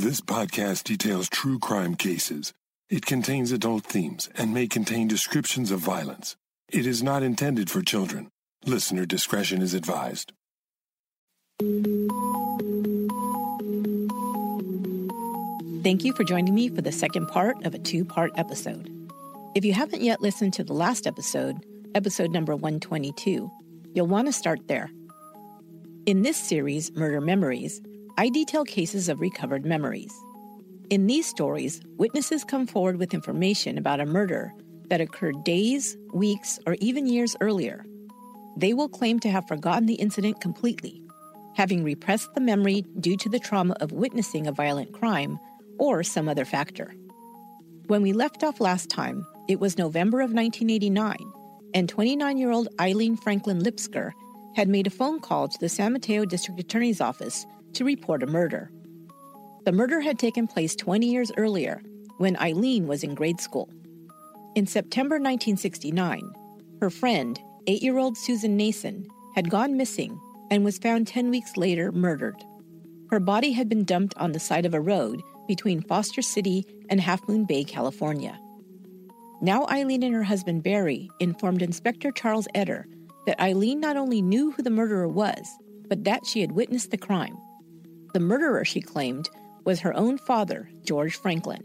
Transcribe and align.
This 0.00 0.22
podcast 0.22 0.84
details 0.84 1.28
true 1.28 1.58
crime 1.58 1.94
cases. 1.94 2.54
It 2.88 3.04
contains 3.04 3.52
adult 3.52 3.84
themes 3.84 4.30
and 4.34 4.54
may 4.54 4.66
contain 4.66 5.08
descriptions 5.08 5.70
of 5.70 5.80
violence. 5.80 6.36
It 6.70 6.86
is 6.86 7.02
not 7.02 7.22
intended 7.22 7.68
for 7.68 7.82
children. 7.82 8.30
Listener 8.64 9.04
discretion 9.04 9.60
is 9.60 9.74
advised. 9.74 10.32
Thank 15.82 16.02
you 16.02 16.14
for 16.14 16.24
joining 16.24 16.54
me 16.54 16.70
for 16.70 16.80
the 16.80 16.92
second 16.92 17.26
part 17.26 17.62
of 17.66 17.74
a 17.74 17.78
two 17.78 18.06
part 18.06 18.32
episode. 18.36 18.88
If 19.54 19.66
you 19.66 19.74
haven't 19.74 20.00
yet 20.00 20.22
listened 20.22 20.54
to 20.54 20.64
the 20.64 20.72
last 20.72 21.06
episode, 21.06 21.62
episode 21.94 22.30
number 22.30 22.56
122, 22.56 23.50
you'll 23.92 24.06
want 24.06 24.28
to 24.28 24.32
start 24.32 24.66
there. 24.66 24.90
In 26.06 26.22
this 26.22 26.38
series, 26.38 26.90
Murder 26.92 27.20
Memories, 27.20 27.82
I 28.18 28.28
detail 28.28 28.64
cases 28.64 29.08
of 29.08 29.20
recovered 29.20 29.64
memories. 29.64 30.12
In 30.90 31.06
these 31.06 31.26
stories, 31.26 31.80
witnesses 31.96 32.44
come 32.44 32.66
forward 32.66 32.96
with 32.96 33.14
information 33.14 33.78
about 33.78 34.00
a 34.00 34.06
murder 34.06 34.52
that 34.88 35.00
occurred 35.00 35.44
days, 35.44 35.96
weeks, 36.12 36.58
or 36.66 36.76
even 36.80 37.06
years 37.06 37.36
earlier. 37.40 37.84
They 38.56 38.74
will 38.74 38.88
claim 38.88 39.20
to 39.20 39.30
have 39.30 39.46
forgotten 39.46 39.86
the 39.86 39.94
incident 39.94 40.40
completely, 40.40 41.00
having 41.56 41.84
repressed 41.84 42.34
the 42.34 42.40
memory 42.40 42.84
due 42.98 43.16
to 43.18 43.28
the 43.28 43.38
trauma 43.38 43.74
of 43.80 43.92
witnessing 43.92 44.46
a 44.46 44.52
violent 44.52 44.92
crime 44.92 45.38
or 45.78 46.02
some 46.02 46.28
other 46.28 46.44
factor. 46.44 46.92
When 47.86 48.02
we 48.02 48.12
left 48.12 48.42
off 48.42 48.60
last 48.60 48.90
time, 48.90 49.24
it 49.48 49.60
was 49.60 49.78
November 49.78 50.20
of 50.20 50.32
1989, 50.32 51.16
and 51.74 51.88
29 51.88 52.36
year 52.36 52.50
old 52.50 52.68
Eileen 52.80 53.16
Franklin 53.16 53.60
Lipsker 53.60 54.12
had 54.56 54.68
made 54.68 54.86
a 54.86 54.90
phone 54.90 55.20
call 55.20 55.48
to 55.48 55.58
the 55.60 55.68
San 55.68 55.92
Mateo 55.92 56.24
District 56.24 56.58
Attorney's 56.58 57.00
Office 57.00 57.46
to 57.74 57.84
report 57.84 58.22
a 58.22 58.26
murder. 58.26 58.70
The 59.64 59.72
murder 59.72 60.00
had 60.00 60.18
taken 60.18 60.46
place 60.46 60.74
20 60.74 61.06
years 61.06 61.30
earlier 61.36 61.82
when 62.18 62.36
Eileen 62.38 62.86
was 62.86 63.02
in 63.02 63.14
grade 63.14 63.40
school. 63.40 63.70
In 64.54 64.66
September 64.66 65.14
1969, 65.14 66.32
her 66.80 66.90
friend, 66.90 67.38
eight 67.66 67.82
year 67.82 67.98
old 67.98 68.16
Susan 68.16 68.56
Nason, 68.56 69.06
had 69.34 69.50
gone 69.50 69.76
missing 69.76 70.20
and 70.50 70.64
was 70.64 70.78
found 70.78 71.06
10 71.06 71.30
weeks 71.30 71.56
later 71.56 71.92
murdered. 71.92 72.42
Her 73.10 73.20
body 73.20 73.52
had 73.52 73.68
been 73.68 73.84
dumped 73.84 74.16
on 74.16 74.32
the 74.32 74.40
side 74.40 74.66
of 74.66 74.74
a 74.74 74.80
road 74.80 75.22
between 75.46 75.82
Foster 75.82 76.22
City 76.22 76.64
and 76.88 77.00
Half 77.00 77.28
Moon 77.28 77.44
Bay, 77.44 77.64
California. 77.64 78.38
Now, 79.42 79.66
Eileen 79.66 80.02
and 80.02 80.14
her 80.14 80.22
husband 80.22 80.62
Barry 80.62 81.10
informed 81.18 81.62
Inspector 81.62 82.10
Charles 82.12 82.46
Eder 82.54 82.86
that 83.26 83.40
Eileen 83.40 83.80
not 83.80 83.96
only 83.96 84.22
knew 84.22 84.50
who 84.50 84.62
the 84.62 84.70
murderer 84.70 85.08
was, 85.08 85.46
but 85.88 86.04
that 86.04 86.26
she 86.26 86.40
had 86.40 86.52
witnessed 86.52 86.90
the 86.90 86.98
crime. 86.98 87.36
The 88.12 88.20
murderer, 88.20 88.64
she 88.64 88.80
claimed, 88.80 89.30
was 89.64 89.80
her 89.80 89.94
own 89.94 90.18
father, 90.18 90.68
George 90.84 91.14
Franklin. 91.14 91.62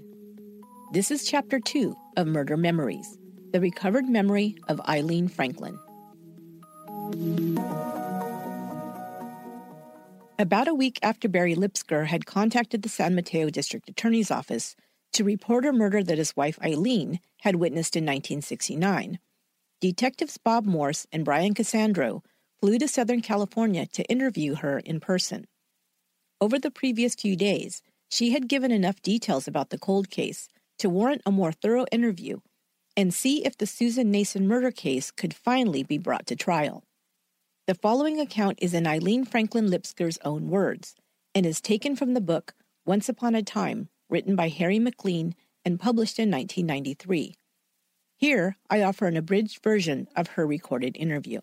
This 0.94 1.10
is 1.10 1.26
chapter 1.26 1.60
two 1.60 1.96
of 2.18 2.28
Murder 2.28 2.56
Memories 2.56 3.18
The 3.52 3.60
Recovered 3.60 4.06
Memory 4.06 4.56
of 4.68 4.80
Eileen 4.82 5.28
Franklin. 5.28 5.80
About 10.38 10.68
a 10.68 10.76
week 10.76 11.00
after 11.02 11.28
Barry 11.28 11.56
Lipsker 11.56 12.06
had 12.06 12.28
contacted 12.28 12.84
the 12.84 12.90
San 12.90 13.16
Mateo 13.16 13.50
District 13.50 13.90
Attorney's 13.90 14.30
Office 14.30 14.76
to 15.14 15.23
report 15.23 15.66
a 15.66 15.73
murder 15.73 16.04
that 16.04 16.20
his 16.20 16.36
wife 16.36 16.60
Eileen 16.64 17.20
had 17.42 17.56
witnessed 17.56 17.96
in 17.96 18.04
1969, 18.04 19.18
detectives 19.82 20.38
Bob 20.38 20.66
Morse 20.68 21.08
and 21.12 21.26
Brian 21.26 21.56
Cassandro 21.56 22.22
flew 22.60 22.78
to 22.78 22.88
Southern 22.88 23.22
California 23.22 23.88
to 23.88 24.04
interview 24.04 24.54
her 24.54 24.78
in 24.78 25.00
person. 25.00 25.48
Over 26.41 26.59
the 26.59 26.72
previous 26.72 27.16
few 27.16 27.38
days, 27.38 27.81
she 28.09 28.31
had 28.31 28.50
given 28.50 28.72
enough 28.72 29.02
details 29.02 29.47
about 29.47 29.69
the 29.69 29.78
cold 29.78 30.09
case 30.09 30.50
to 30.80 30.89
warrant 30.89 31.22
a 31.25 31.31
more 31.31 31.53
thorough 31.53 31.86
interview 31.94 32.39
and 32.97 33.14
see 33.14 33.45
if 33.45 33.58
the 33.58 33.66
Susan 33.66 34.11
Nason 34.11 34.47
murder 34.47 34.72
case 34.72 35.11
could 35.11 35.33
finally 35.33 35.81
be 35.81 35.97
brought 35.97 36.27
to 36.27 36.36
trial. 36.36 36.83
The 37.67 37.76
following 37.76 38.20
account 38.20 38.60
is 38.61 38.73
in 38.73 38.86
Eileen 38.86 39.23
Franklin 39.23 39.67
Lipsker's 39.67 40.17
own 40.26 40.49
words 40.49 40.95
and 41.33 41.45
is 41.45 41.61
taken 41.61 41.95
from 41.95 42.14
the 42.14 42.21
book 42.21 42.54
Once 42.86 43.08
Upon 43.08 43.33
a 43.33 43.42
Time, 43.42 43.87
written 44.10 44.36
by 44.36 44.49
Harry 44.49 44.77
MacLean 44.77 45.36
and 45.64 45.80
published 45.80 46.20
in 46.20 46.30
1993. 46.30 47.36
Here, 48.17 48.58
I 48.70 48.83
offer 48.83 49.08
an 49.08 49.17
abridged 49.17 49.64
version 49.64 50.08
of 50.15 50.27
her 50.27 50.45
recorded 50.45 50.98
interview. 50.98 51.39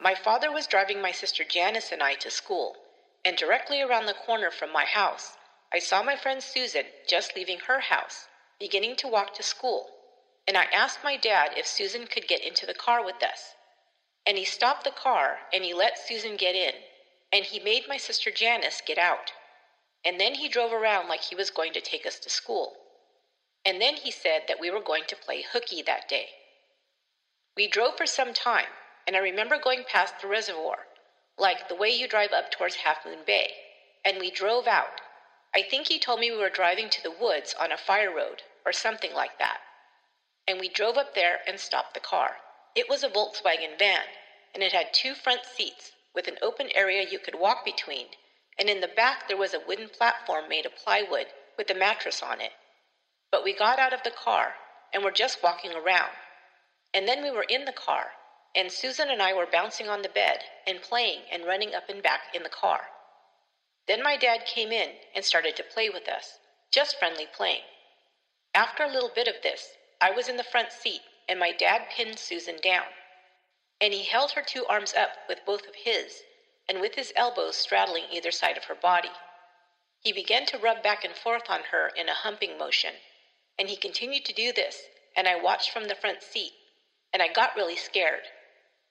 My 0.00 0.14
father 0.14 0.52
was 0.52 0.66
driving 0.66 1.00
my 1.00 1.10
sister 1.10 1.42
Janice 1.42 1.90
and 1.90 2.02
I 2.02 2.14
to 2.14 2.30
school 2.30 2.76
and 3.26 3.36
directly 3.36 3.82
around 3.82 4.06
the 4.06 4.14
corner 4.14 4.52
from 4.52 4.72
my 4.72 4.84
house, 4.84 5.36
I 5.72 5.80
saw 5.80 6.00
my 6.00 6.14
friend 6.14 6.40
Susan 6.40 6.84
just 7.08 7.34
leaving 7.34 7.58
her 7.66 7.80
house, 7.80 8.28
beginning 8.60 8.94
to 8.98 9.08
walk 9.08 9.34
to 9.34 9.42
school, 9.42 9.88
and 10.46 10.56
I 10.56 10.66
asked 10.72 11.00
my 11.02 11.16
dad 11.16 11.50
if 11.56 11.66
Susan 11.66 12.06
could 12.06 12.28
get 12.28 12.40
into 12.40 12.66
the 12.66 12.72
car 12.72 13.04
with 13.04 13.20
us. 13.24 13.56
And 14.24 14.38
he 14.38 14.44
stopped 14.44 14.84
the 14.84 14.92
car 14.92 15.38
and 15.52 15.64
he 15.64 15.74
let 15.74 15.98
Susan 15.98 16.36
get 16.36 16.54
in, 16.54 16.70
and 17.32 17.44
he 17.44 17.58
made 17.58 17.88
my 17.88 17.96
sister 17.96 18.30
Janice 18.30 18.80
get 18.86 18.96
out. 18.96 19.32
And 20.04 20.20
then 20.20 20.34
he 20.34 20.48
drove 20.48 20.72
around 20.72 21.08
like 21.08 21.22
he 21.22 21.34
was 21.34 21.50
going 21.50 21.72
to 21.72 21.80
take 21.80 22.06
us 22.06 22.20
to 22.20 22.30
school. 22.30 22.74
And 23.64 23.80
then 23.80 23.96
he 23.96 24.12
said 24.12 24.42
that 24.46 24.60
we 24.60 24.70
were 24.70 24.80
going 24.80 25.02
to 25.08 25.16
play 25.16 25.42
hooky 25.52 25.82
that 25.82 26.08
day. 26.08 26.28
We 27.56 27.66
drove 27.66 27.96
for 27.96 28.06
some 28.06 28.32
time, 28.32 28.70
and 29.04 29.16
I 29.16 29.18
remember 29.18 29.58
going 29.58 29.82
past 29.90 30.14
the 30.22 30.28
reservoir 30.28 30.76
like 31.38 31.68
the 31.68 31.74
way 31.74 31.90
you 31.90 32.08
drive 32.08 32.32
up 32.32 32.50
towards 32.50 32.76
Half 32.76 33.04
Moon 33.04 33.18
Bay, 33.26 33.50
and 34.04 34.18
we 34.18 34.30
drove 34.30 34.66
out. 34.66 35.00
I 35.54 35.62
think 35.62 35.86
he 35.86 35.98
told 35.98 36.20
me 36.20 36.30
we 36.30 36.38
were 36.38 36.50
driving 36.50 36.88
to 36.90 37.02
the 37.02 37.14
woods 37.20 37.54
on 37.60 37.72
a 37.72 37.76
fire 37.76 38.14
road 38.14 38.42
or 38.64 38.72
something 38.72 39.12
like 39.14 39.38
that. 39.38 39.58
And 40.48 40.60
we 40.60 40.68
drove 40.68 40.96
up 40.96 41.14
there 41.14 41.38
and 41.46 41.58
stopped 41.58 41.94
the 41.94 42.00
car. 42.00 42.36
It 42.74 42.88
was 42.88 43.02
a 43.02 43.08
Volkswagen 43.08 43.78
van, 43.78 44.04
and 44.54 44.62
it 44.62 44.72
had 44.72 44.92
two 44.92 45.14
front 45.14 45.40
seats 45.44 45.92
with 46.14 46.28
an 46.28 46.38
open 46.42 46.68
area 46.74 47.06
you 47.10 47.18
could 47.18 47.38
walk 47.38 47.64
between, 47.64 48.06
and 48.58 48.68
in 48.68 48.80
the 48.80 48.88
back 48.88 49.28
there 49.28 49.36
was 49.36 49.54
a 49.54 49.60
wooden 49.66 49.88
platform 49.88 50.48
made 50.48 50.66
of 50.66 50.76
plywood 50.76 51.26
with 51.58 51.70
a 51.70 51.74
mattress 51.74 52.22
on 52.22 52.40
it. 52.40 52.52
But 53.30 53.44
we 53.44 53.54
got 53.54 53.78
out 53.78 53.92
of 53.92 54.02
the 54.02 54.10
car 54.10 54.54
and 54.92 55.04
were 55.04 55.10
just 55.10 55.42
walking 55.42 55.72
around. 55.72 56.12
And 56.94 57.06
then 57.06 57.22
we 57.22 57.30
were 57.30 57.44
in 57.48 57.64
the 57.64 57.72
car, 57.72 58.06
and 58.56 58.72
Susan 58.72 59.10
and 59.10 59.20
I 59.20 59.34
were 59.34 59.46
bouncing 59.46 59.88
on 59.88 60.00
the 60.00 60.08
bed 60.08 60.38
and 60.66 60.80
playing 60.80 61.20
and 61.30 61.44
running 61.44 61.74
up 61.74 61.90
and 61.90 62.02
back 62.02 62.34
in 62.34 62.42
the 62.42 62.48
car. 62.48 62.80
Then 63.86 64.02
my 64.02 64.16
dad 64.16 64.46
came 64.46 64.72
in 64.72 64.88
and 65.14 65.24
started 65.24 65.54
to 65.56 65.62
play 65.62 65.90
with 65.90 66.08
us, 66.08 66.38
just 66.72 66.98
friendly 66.98 67.26
playing. 67.36 67.62
After 68.54 68.82
a 68.82 68.90
little 68.90 69.10
bit 69.14 69.28
of 69.28 69.42
this, 69.42 69.68
I 70.00 70.10
was 70.10 70.28
in 70.28 70.38
the 70.38 70.42
front 70.42 70.72
seat 70.72 71.02
and 71.28 71.38
my 71.38 71.52
dad 71.52 71.82
pinned 71.94 72.18
Susan 72.18 72.56
down. 72.62 72.86
And 73.80 73.92
he 73.92 74.04
held 74.04 74.32
her 74.32 74.42
two 74.42 74.64
arms 74.66 74.94
up 74.94 75.10
with 75.28 75.44
both 75.44 75.66
of 75.68 75.74
his 75.74 76.22
and 76.68 76.80
with 76.80 76.94
his 76.94 77.12
elbows 77.14 77.56
straddling 77.56 78.04
either 78.10 78.30
side 78.30 78.56
of 78.56 78.64
her 78.64 78.74
body. 78.74 79.10
He 80.00 80.12
began 80.12 80.46
to 80.46 80.58
rub 80.58 80.82
back 80.82 81.04
and 81.04 81.14
forth 81.14 81.50
on 81.50 81.60
her 81.70 81.88
in 81.88 82.08
a 82.08 82.14
humping 82.14 82.56
motion, 82.58 82.94
and 83.58 83.68
he 83.68 83.76
continued 83.76 84.24
to 84.24 84.32
do 84.32 84.52
this, 84.52 84.82
and 85.16 85.28
I 85.28 85.36
watched 85.36 85.70
from 85.70 85.88
the 85.88 85.94
front 85.94 86.22
seat, 86.22 86.52
and 87.12 87.22
I 87.22 87.32
got 87.32 87.56
really 87.56 87.76
scared. 87.76 88.22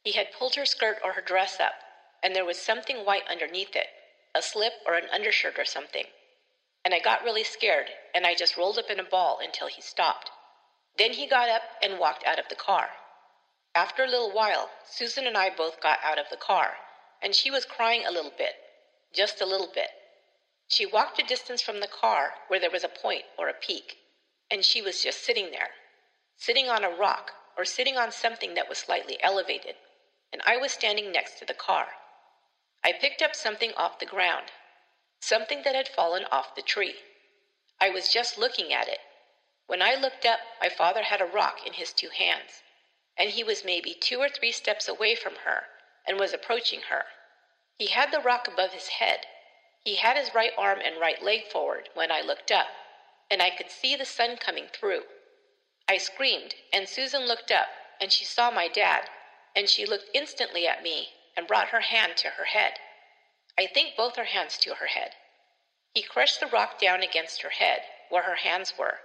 He 0.06 0.12
had 0.12 0.32
pulled 0.32 0.54
her 0.54 0.68
skirt 0.68 1.00
or 1.04 1.14
her 1.14 1.22
dress 1.22 1.60
up, 1.60 1.74
and 2.22 2.36
there 2.36 2.46
was 2.46 2.62
something 2.62 3.04
white 3.04 3.28
underneath 3.28 3.76
it 3.76 3.88
a 4.36 4.42
slip 4.44 4.74
or 4.86 4.94
an 4.94 5.10
undershirt 5.10 5.58
or 5.58 5.66
something. 5.66 6.06
And 6.84 6.94
I 6.94 7.00
got 7.00 7.24
really 7.24 7.44
scared, 7.44 7.90
and 8.14 8.24
I 8.24 8.36
just 8.36 8.56
rolled 8.56 8.78
up 8.78 8.92
in 8.92 9.00
a 9.00 9.04
ball 9.04 9.40
until 9.42 9.66
he 9.66 9.82
stopped. 9.82 10.30
Then 11.00 11.14
he 11.14 11.26
got 11.26 11.50
up 11.50 11.64
and 11.82 11.98
walked 11.98 12.24
out 12.24 12.38
of 12.38 12.50
the 12.50 12.56
car. 12.56 12.92
After 13.74 14.04
a 14.04 14.08
little 14.08 14.32
while, 14.32 14.70
Susan 14.88 15.26
and 15.26 15.36
I 15.36 15.50
both 15.50 15.82
got 15.82 15.98
out 16.04 16.20
of 16.20 16.30
the 16.30 16.38
car, 16.38 16.78
and 17.20 17.34
she 17.34 17.50
was 17.50 17.66
crying 17.66 18.06
a 18.06 18.12
little 18.12 18.34
bit, 18.38 18.54
just 19.12 19.42
a 19.42 19.46
little 19.48 19.72
bit. 19.74 19.90
She 20.68 20.86
walked 20.86 21.20
a 21.20 21.26
distance 21.26 21.64
from 21.64 21.80
the 21.80 21.88
car 21.88 22.36
where 22.48 22.60
there 22.60 22.70
was 22.70 22.84
a 22.84 22.90
point 22.90 23.24
or 23.40 23.50
a 23.50 23.54
peak, 23.54 23.98
and 24.52 24.64
she 24.64 24.84
was 24.84 25.02
just 25.02 25.24
sitting 25.24 25.50
there, 25.50 25.72
sitting 26.38 26.70
on 26.70 26.84
a 26.84 26.96
rock 26.96 27.32
or 27.58 27.66
sitting 27.66 27.98
on 27.98 28.12
something 28.12 28.54
that 28.54 28.70
was 28.70 28.78
slightly 28.78 29.18
elevated 29.24 29.76
and 30.32 30.42
I 30.46 30.58
was 30.58 30.72
standing 30.72 31.12
next 31.12 31.40
to 31.40 31.46
the 31.46 31.54
car. 31.54 31.88
I 32.84 32.92
picked 32.94 33.22
up 33.22 33.36
something 33.36 33.72
off 33.76 34.00
the 34.00 34.06
ground, 34.06 34.52
something 35.20 35.62
that 35.64 35.76
had 35.76 35.88
fallen 35.88 36.26
off 36.32 36.56
the 36.56 36.62
tree. 36.62 36.96
I 37.82 37.90
was 37.90 38.10
just 38.10 38.38
looking 38.38 38.72
at 38.74 38.88
it. 38.88 39.00
When 39.68 39.82
I 39.82 39.96
looked 39.96 40.26
up, 40.26 40.40
my 40.62 40.70
father 40.70 41.04
had 41.04 41.22
a 41.22 41.26
rock 41.26 41.66
in 41.66 41.74
his 41.74 41.94
two 41.94 42.10
hands, 42.10 42.62
and 43.18 43.32
he 43.32 43.44
was 43.44 43.66
maybe 43.66 43.94
two 43.94 44.20
or 44.20 44.30
three 44.30 44.52
steps 44.52 44.88
away 44.88 45.16
from 45.16 45.36
her 45.46 45.64
and 46.08 46.20
was 46.20 46.34
approaching 46.34 46.82
her. 46.90 47.06
He 47.78 47.88
had 47.88 48.12
the 48.12 48.20
rock 48.20 48.48
above 48.48 48.72
his 48.74 48.88
head. 48.88 49.26
He 49.84 49.96
had 49.96 50.18
his 50.18 50.34
right 50.34 50.52
arm 50.58 50.80
and 50.84 51.00
right 51.00 51.22
leg 51.22 51.48
forward 51.52 51.90
when 51.94 52.12
I 52.12 52.22
looked 52.22 52.52
up, 52.52 52.68
and 53.30 53.42
I 53.42 53.50
could 53.50 53.70
see 53.70 53.96
the 53.96 54.06
sun 54.06 54.38
coming 54.38 54.68
through. 54.68 55.04
I 55.88 55.98
screamed, 55.98 56.56
and 56.72 56.88
Susan 56.88 57.26
looked 57.26 57.52
up, 57.52 57.68
and 58.00 58.12
she 58.12 58.26
saw 58.26 58.52
my 58.52 58.68
dad, 58.68 59.10
and 59.56 59.70
she 59.70 59.86
looked 59.86 60.10
instantly 60.14 60.68
at 60.68 60.84
me 60.84 61.10
and 61.38 61.48
brought 61.48 61.70
her 61.70 61.82
hand 61.82 62.18
to 62.18 62.30
her 62.30 62.46
head. 62.46 62.74
I 63.58 63.68
think 63.68 63.96
both 63.96 64.16
her 64.18 64.26
hands 64.26 64.58
to 64.60 64.76
her 64.76 64.88
head. 64.88 65.12
He 65.94 66.02
crushed 66.02 66.42
the 66.42 66.48
rock 66.48 66.78
down 66.78 67.02
against 67.02 67.42
her 67.42 67.52
head, 67.52 67.82
where 68.10 68.24
her 68.24 68.36
hands 68.36 68.74
were. 68.78 69.00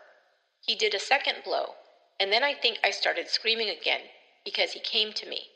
He 0.61 0.75
did 0.75 0.93
a 0.93 0.99
second 0.99 1.45
blow, 1.45 1.77
and 2.19 2.33
then 2.33 2.43
I 2.43 2.55
think 2.55 2.79
I 2.83 2.91
started 2.91 3.29
screaming 3.29 3.71
again 3.71 4.03
because 4.45 4.73
he 4.73 4.81
came 4.81 5.13
to 5.13 5.29
me. 5.29 5.51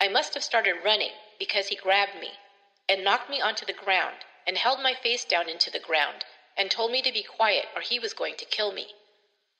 I 0.00 0.08
must 0.08 0.34
have 0.34 0.44
started 0.44 0.84
running 0.84 1.12
because 1.38 1.68
he 1.68 1.76
grabbed 1.76 2.20
me 2.20 2.32
and 2.88 3.02
knocked 3.02 3.30
me 3.30 3.40
onto 3.40 3.64
the 3.64 3.72
ground 3.72 4.16
and 4.46 4.58
held 4.58 4.82
my 4.82 4.94
face 4.94 5.24
down 5.24 5.48
into 5.48 5.70
the 5.70 5.78
ground 5.78 6.24
and 6.56 6.70
told 6.70 6.90
me 6.92 7.00
to 7.02 7.12
be 7.12 7.22
quiet 7.22 7.66
or 7.74 7.80
he 7.80 7.98
was 7.98 8.12
going 8.12 8.36
to 8.36 8.44
kill 8.44 8.72
me. 8.72 8.88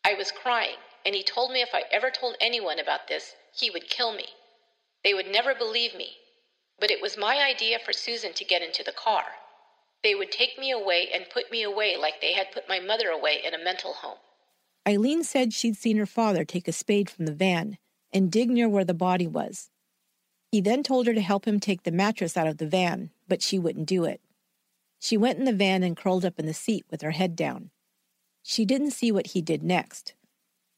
I 0.04 0.14
was 0.14 0.32
crying, 0.32 0.76
and 1.04 1.14
he 1.14 1.22
told 1.22 1.52
me 1.52 1.62
if 1.62 1.74
I 1.74 1.84
ever 1.90 2.10
told 2.10 2.36
anyone 2.40 2.78
about 2.78 3.08
this, 3.08 3.34
he 3.52 3.70
would 3.70 3.88
kill 3.88 4.12
me. 4.12 4.26
They 5.04 5.14
would 5.14 5.28
never 5.28 5.54
believe 5.54 5.94
me. 5.94 6.16
But 6.78 6.90
it 6.90 7.02
was 7.02 7.16
my 7.16 7.38
idea 7.38 7.78
for 7.84 7.92
Susan 7.92 8.32
to 8.34 8.44
get 8.44 8.62
into 8.62 8.82
the 8.82 8.92
car. 8.92 9.24
They 10.02 10.14
would 10.14 10.32
take 10.32 10.58
me 10.58 10.70
away 10.70 11.08
and 11.12 11.26
put 11.32 11.50
me 11.50 11.62
away 11.62 11.96
like 11.96 12.20
they 12.20 12.32
had 12.32 12.52
put 12.52 12.68
my 12.68 12.80
mother 12.80 13.08
away 13.08 13.40
in 13.44 13.52
a 13.52 13.62
mental 13.62 13.92
home. 13.92 14.18
Eileen 14.88 15.22
said 15.22 15.52
she'd 15.52 15.76
seen 15.76 15.98
her 15.98 16.06
father 16.06 16.44
take 16.44 16.66
a 16.66 16.72
spade 16.72 17.10
from 17.10 17.26
the 17.26 17.34
van 17.34 17.76
and 18.12 18.32
dig 18.32 18.48
near 18.48 18.68
where 18.68 18.84
the 18.84 18.94
body 18.94 19.26
was. 19.26 19.70
He 20.50 20.60
then 20.60 20.82
told 20.82 21.06
her 21.06 21.14
to 21.14 21.20
help 21.20 21.46
him 21.46 21.60
take 21.60 21.82
the 21.82 21.92
mattress 21.92 22.36
out 22.36 22.46
of 22.46 22.58
the 22.58 22.66
van, 22.66 23.10
but 23.28 23.42
she 23.42 23.58
wouldn't 23.58 23.86
do 23.86 24.04
it. 24.04 24.20
She 24.98 25.16
went 25.16 25.38
in 25.38 25.44
the 25.44 25.52
van 25.52 25.82
and 25.82 25.96
curled 25.96 26.24
up 26.24 26.38
in 26.38 26.46
the 26.46 26.54
seat 26.54 26.84
with 26.90 27.02
her 27.02 27.12
head 27.12 27.36
down. 27.36 27.70
She 28.42 28.64
didn't 28.64 28.90
see 28.90 29.12
what 29.12 29.28
he 29.28 29.42
did 29.42 29.62
next. 29.62 30.14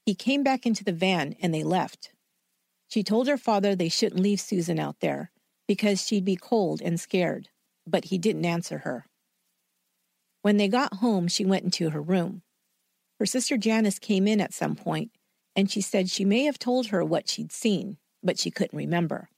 He 0.05 0.15
came 0.15 0.43
back 0.43 0.67
into 0.67 0.85
the 0.85 0.93
van 0.93 1.37
and 1.41 1.55
they 1.55 1.63
left. 1.63 2.13
She 2.93 3.03
told 3.03 3.27
her 3.27 3.39
father 3.39 3.75
they 3.75 3.89
shouldn't 3.89 4.21
leave 4.21 4.39
Susan 4.39 4.79
out 4.79 5.01
there 5.01 5.31
because 5.67 6.07
she'd 6.07 6.27
be 6.27 6.37
cold 6.37 6.83
and 6.83 7.01
scared, 7.01 7.49
but 7.87 8.05
he 8.05 8.19
didn't 8.19 8.45
answer 8.45 8.81
her. 8.81 9.07
When 10.43 10.59
they 10.59 10.69
got 10.69 10.97
home, 10.97 11.27
she 11.27 11.43
went 11.43 11.65
into 11.65 11.89
her 11.89 12.03
room. 12.03 12.43
Her 13.19 13.25
sister 13.25 13.57
Janice 13.57 13.99
came 13.99 14.29
in 14.29 14.43
at 14.43 14.53
some 14.53 14.77
point, 14.77 15.11
and 15.57 15.71
she 15.71 15.81
said 15.81 16.11
she 16.11 16.27
may 16.27 16.45
have 16.45 16.59
told 16.59 16.89
her 16.89 17.03
what 17.03 17.31
she'd 17.31 17.51
seen, 17.51 17.97
but 18.23 18.39
she 18.39 18.51
couldn't 18.51 18.77
remember. 18.77 19.31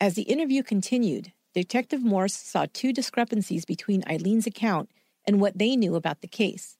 As 0.00 0.14
the 0.14 0.22
interview 0.22 0.62
continued, 0.62 1.34
Detective 1.52 2.02
Morse 2.02 2.36
saw 2.36 2.64
two 2.72 2.94
discrepancies 2.94 3.66
between 3.66 4.02
Eileen's 4.08 4.46
account 4.46 4.90
and 5.26 5.42
what 5.42 5.58
they 5.58 5.76
knew 5.76 5.94
about 5.94 6.22
the 6.22 6.26
case. 6.26 6.78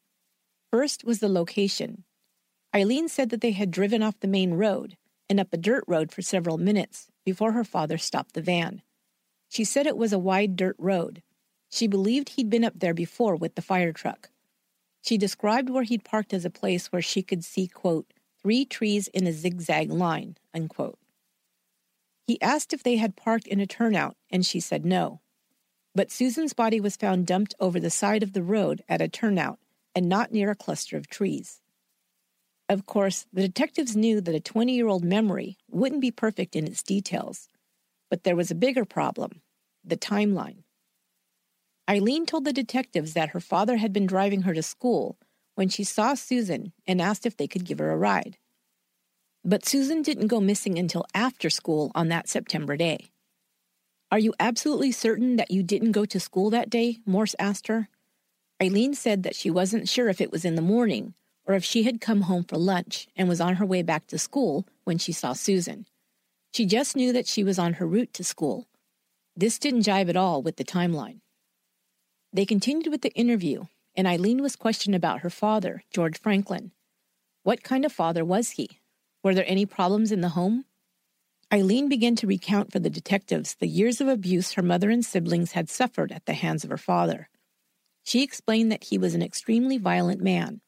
First 0.72 1.04
was 1.04 1.18
the 1.18 1.28
location. 1.28 2.04
Eileen 2.74 3.08
said 3.08 3.28
that 3.28 3.42
they 3.42 3.52
had 3.52 3.70
driven 3.70 4.02
off 4.02 4.18
the 4.20 4.26
main 4.26 4.54
road 4.54 4.96
and 5.28 5.40
up 5.40 5.52
a 5.52 5.56
dirt 5.56 5.84
road 5.86 6.12
for 6.12 6.22
several 6.22 6.58
minutes 6.58 7.08
before 7.24 7.52
her 7.52 7.64
father 7.64 7.98
stopped 7.98 8.34
the 8.34 8.42
van. 8.42 8.82
She 9.48 9.64
said 9.64 9.86
it 9.86 9.96
was 9.96 10.12
a 10.12 10.18
wide 10.18 10.56
dirt 10.56 10.76
road. 10.78 11.22
She 11.70 11.86
believed 11.86 12.30
he'd 12.30 12.50
been 12.50 12.64
up 12.64 12.78
there 12.78 12.94
before 12.94 13.36
with 13.36 13.54
the 13.54 13.62
fire 13.62 13.92
truck. 13.92 14.30
She 15.02 15.18
described 15.18 15.68
where 15.68 15.82
he'd 15.82 16.04
parked 16.04 16.32
as 16.32 16.44
a 16.44 16.50
place 16.50 16.90
where 16.90 17.02
she 17.02 17.22
could 17.22 17.44
see, 17.44 17.66
quote, 17.68 18.12
three 18.40 18.64
trees 18.64 19.08
in 19.08 19.26
a 19.26 19.32
zigzag 19.32 19.90
line, 19.90 20.36
unquote. 20.54 20.98
He 22.26 22.40
asked 22.40 22.72
if 22.72 22.82
they 22.82 22.96
had 22.96 23.16
parked 23.16 23.46
in 23.46 23.60
a 23.60 23.66
turnout, 23.66 24.16
and 24.30 24.46
she 24.46 24.60
said 24.60 24.84
no. 24.84 25.20
But 25.94 26.10
Susan's 26.10 26.54
body 26.54 26.80
was 26.80 26.96
found 26.96 27.26
dumped 27.26 27.54
over 27.60 27.78
the 27.78 27.90
side 27.90 28.22
of 28.22 28.32
the 28.32 28.42
road 28.42 28.82
at 28.88 29.02
a 29.02 29.08
turnout 29.08 29.58
and 29.94 30.08
not 30.08 30.32
near 30.32 30.50
a 30.50 30.56
cluster 30.56 30.96
of 30.96 31.06
trees. 31.06 31.60
Of 32.68 32.86
course, 32.86 33.26
the 33.32 33.42
detectives 33.42 33.94
knew 33.94 34.20
that 34.20 34.34
a 34.34 34.40
20 34.40 34.74
year 34.74 34.88
old 34.88 35.04
memory 35.04 35.58
wouldn't 35.70 36.00
be 36.00 36.10
perfect 36.10 36.56
in 36.56 36.66
its 36.66 36.82
details, 36.82 37.48
but 38.10 38.24
there 38.24 38.36
was 38.36 38.50
a 38.50 38.54
bigger 38.54 38.84
problem 38.84 39.42
the 39.86 39.96
timeline. 39.96 40.62
Eileen 41.88 42.24
told 42.24 42.46
the 42.46 42.54
detectives 42.54 43.12
that 43.12 43.30
her 43.30 43.40
father 43.40 43.76
had 43.76 43.92
been 43.92 44.06
driving 44.06 44.42
her 44.42 44.54
to 44.54 44.62
school 44.62 45.18
when 45.56 45.68
she 45.68 45.84
saw 45.84 46.14
Susan 46.14 46.72
and 46.86 47.02
asked 47.02 47.26
if 47.26 47.36
they 47.36 47.46
could 47.46 47.66
give 47.66 47.78
her 47.78 47.90
a 47.90 47.96
ride. 47.98 48.38
But 49.44 49.66
Susan 49.66 50.00
didn't 50.00 50.28
go 50.28 50.40
missing 50.40 50.78
until 50.78 51.04
after 51.14 51.50
school 51.50 51.92
on 51.94 52.08
that 52.08 52.30
September 52.30 52.78
day. 52.78 53.10
Are 54.10 54.18
you 54.18 54.32
absolutely 54.40 54.90
certain 54.90 55.36
that 55.36 55.50
you 55.50 55.62
didn't 55.62 55.92
go 55.92 56.06
to 56.06 56.18
school 56.18 56.48
that 56.48 56.70
day? 56.70 56.98
Morse 57.04 57.34
asked 57.38 57.66
her. 57.66 57.88
Eileen 58.62 58.94
said 58.94 59.22
that 59.22 59.36
she 59.36 59.50
wasn't 59.50 59.88
sure 59.88 60.08
if 60.08 60.22
it 60.22 60.32
was 60.32 60.46
in 60.46 60.54
the 60.54 60.62
morning 60.62 61.12
or 61.46 61.54
if 61.54 61.64
she 61.64 61.82
had 61.82 62.00
come 62.00 62.22
home 62.22 62.44
for 62.44 62.56
lunch 62.56 63.06
and 63.16 63.28
was 63.28 63.40
on 63.40 63.56
her 63.56 63.66
way 63.66 63.82
back 63.82 64.06
to 64.06 64.18
school 64.18 64.66
when 64.84 64.98
she 64.98 65.12
saw 65.12 65.32
Susan. 65.32 65.86
She 66.52 66.66
just 66.66 66.96
knew 66.96 67.12
that 67.12 67.26
she 67.26 67.44
was 67.44 67.58
on 67.58 67.74
her 67.74 67.86
route 67.86 68.12
to 68.14 68.24
school. 68.24 68.66
This 69.36 69.58
didn't 69.58 69.82
jive 69.82 70.08
at 70.08 70.16
all 70.16 70.42
with 70.42 70.56
the 70.56 70.64
timeline. 70.64 71.20
They 72.32 72.46
continued 72.46 72.88
with 72.90 73.02
the 73.02 73.12
interview, 73.12 73.64
and 73.96 74.06
Eileen 74.06 74.42
was 74.42 74.56
questioned 74.56 74.94
about 74.94 75.20
her 75.20 75.30
father, 75.30 75.82
George 75.92 76.18
Franklin. 76.18 76.72
What 77.42 77.62
kind 77.62 77.84
of 77.84 77.92
father 77.92 78.24
was 78.24 78.50
he? 78.50 78.80
Were 79.22 79.34
there 79.34 79.44
any 79.46 79.66
problems 79.66 80.12
in 80.12 80.20
the 80.20 80.30
home? 80.30 80.64
Eileen 81.52 81.88
began 81.88 82.16
to 82.16 82.26
recount 82.26 82.72
for 82.72 82.78
the 82.78 82.90
detectives 82.90 83.54
the 83.54 83.68
years 83.68 84.00
of 84.00 84.08
abuse 84.08 84.52
her 84.52 84.62
mother 84.62 84.90
and 84.90 85.04
siblings 85.04 85.52
had 85.52 85.68
suffered 85.68 86.10
at 86.10 86.26
the 86.26 86.32
hands 86.32 86.64
of 86.64 86.70
her 86.70 86.76
father. 86.76 87.28
She 88.02 88.22
explained 88.22 88.72
that 88.72 88.84
he 88.84 88.98
was 88.98 89.14
an 89.14 89.22
extremely 89.22 89.78
violent 89.78 90.20
man 90.20 90.60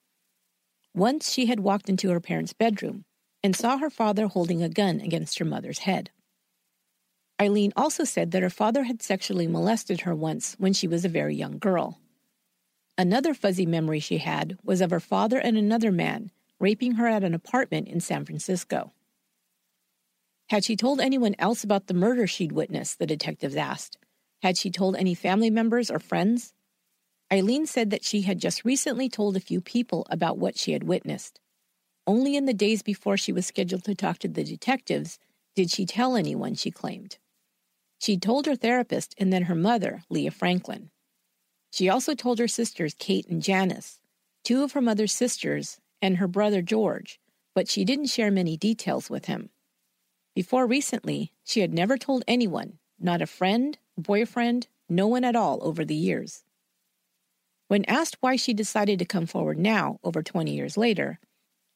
once 0.97 1.31
she 1.31 1.47
had 1.47 1.61
walked 1.61 1.89
into 1.89 2.11
her 2.11 2.21
parents' 2.21 2.55
bedroom 2.55 3.05
and 3.45 3.55
saw 3.55 3.77
her 3.77 3.91
father 3.91 4.27
holding 4.27 4.63
a 4.63 4.69
gun 4.69 5.01
against 5.01 5.39
her 5.39 5.45
mother's 5.45 5.81
head. 5.81 6.11
Eileen 7.41 7.73
also 7.77 8.03
said 8.03 8.31
that 8.31 8.43
her 8.43 8.51
father 8.51 8.85
had 8.85 9.03
sexually 9.03 9.47
molested 9.47 10.01
her 10.01 10.15
once 10.15 10.57
when 10.59 10.73
she 10.73 10.89
was 10.89 11.05
a 11.05 11.09
very 11.09 11.37
young 11.37 11.59
girl. 11.59 12.01
Another 12.97 13.35
fuzzy 13.35 13.67
memory 13.67 14.01
she 14.01 14.19
had 14.19 14.57
was 14.65 14.81
of 14.81 14.91
her 14.91 15.01
father 15.01 15.39
and 15.39 15.59
another 15.59 15.93
man 15.93 16.31
raping 16.59 16.93
her 16.93 17.07
at 17.07 17.23
an 17.23 17.35
apartment 17.35 17.89
in 17.89 18.01
San 18.01 18.25
Francisco. 18.25 18.93
Had 20.49 20.65
she 20.65 20.77
told 20.77 21.01
anyone 21.01 21.35
else 21.39 21.63
about 21.63 21.89
the 21.89 21.95
murder 21.95 22.27
she'd 22.27 22.53
witnessed? 22.53 22.99
The 22.99 23.07
detectives 23.07 23.57
asked. 23.57 23.99
Had 24.41 24.57
she 24.57 24.71
told 24.71 24.97
any 24.97 25.15
family 25.15 25.51
members 25.51 25.91
or 25.91 25.99
friends? 25.99 26.55
Eileen 27.32 27.67
said 27.67 27.90
that 27.90 28.05
she 28.05 28.23
had 28.23 28.38
just 28.38 28.64
recently 28.64 29.08
told 29.08 29.37
a 29.37 29.40
few 29.40 29.61
people 29.61 30.06
about 30.11 30.38
what 30.38 30.56
she 30.56 30.73
had 30.73 30.84
witnessed. 30.84 31.40
Only 32.06 32.37
in 32.37 32.46
the 32.46 32.55
days 32.55 32.82
before 32.82 33.17
she 33.17 33.32
was 33.32 33.46
scheduled 33.46 33.84
to 33.84 33.94
talk 33.94 34.19
to 34.19 34.28
the 34.28 34.44
detectives 34.44 35.19
did 35.56 35.70
she 35.70 35.87
tell 35.87 36.14
anyone, 36.14 36.55
she 36.55 36.70
claimed. 36.70 37.19
She'd 37.99 38.23
told 38.23 38.46
her 38.46 38.55
therapist 38.55 39.14
and 39.19 39.32
then 39.32 39.44
her 39.44 39.55
mother, 39.55 40.05
Leah 40.08 40.31
Franklin. 40.31 40.90
She 41.73 41.88
also 41.88 42.14
told 42.14 42.38
her 42.38 42.49
sisters, 42.49 42.94
Kate 42.94 43.26
and 43.28 43.43
Janice, 43.43 43.99
two 44.44 44.62
of 44.62 44.73
her 44.73 44.81
mother's 44.81 45.12
sisters, 45.12 45.80
and 46.00 46.18
her 46.18 46.28
brother, 46.28 46.62
George, 46.62 47.18
but 47.54 47.68
she 47.68 47.85
didn't 47.85 48.06
share 48.06 48.30
many 48.30 48.56
details 48.56 49.11
with 49.11 49.25
him. 49.25 49.50
Before 50.35 50.66
recently, 50.66 51.33
she 51.42 51.61
had 51.61 51.73
never 51.73 51.97
told 51.97 52.23
anyone, 52.28 52.78
not 53.00 53.23
a 53.23 53.26
friend, 53.26 53.78
boyfriend, 53.99 54.68
no 54.88 55.06
one 55.06 55.25
at 55.25 55.35
all 55.35 55.59
over 55.62 55.85
the 55.85 55.95
years. 55.95 56.45
When 57.68 57.85
asked 57.87 58.18
why 58.20 58.37
she 58.37 58.54
decided 58.54 58.99
to 59.00 59.04
come 59.04 59.26
forward 59.26 59.58
now, 59.58 59.99
over 60.04 60.23
20 60.23 60.54
years 60.54 60.76
later, 60.76 61.18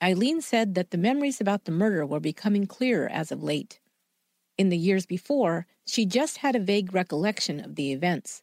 Eileen 0.03 0.41
said 0.41 0.75
that 0.75 0.91
the 0.91 0.99
memories 0.99 1.41
about 1.41 1.65
the 1.65 1.73
murder 1.73 2.07
were 2.07 2.21
becoming 2.21 2.67
clearer 2.67 3.09
as 3.09 3.33
of 3.33 3.43
late. 3.43 3.81
In 4.57 4.69
the 4.69 4.79
years 4.79 5.05
before, 5.05 5.67
she 5.87 6.07
just 6.07 6.39
had 6.39 6.55
a 6.55 6.61
vague 6.61 6.95
recollection 6.95 7.59
of 7.59 7.75
the 7.75 7.93
events. 7.93 8.43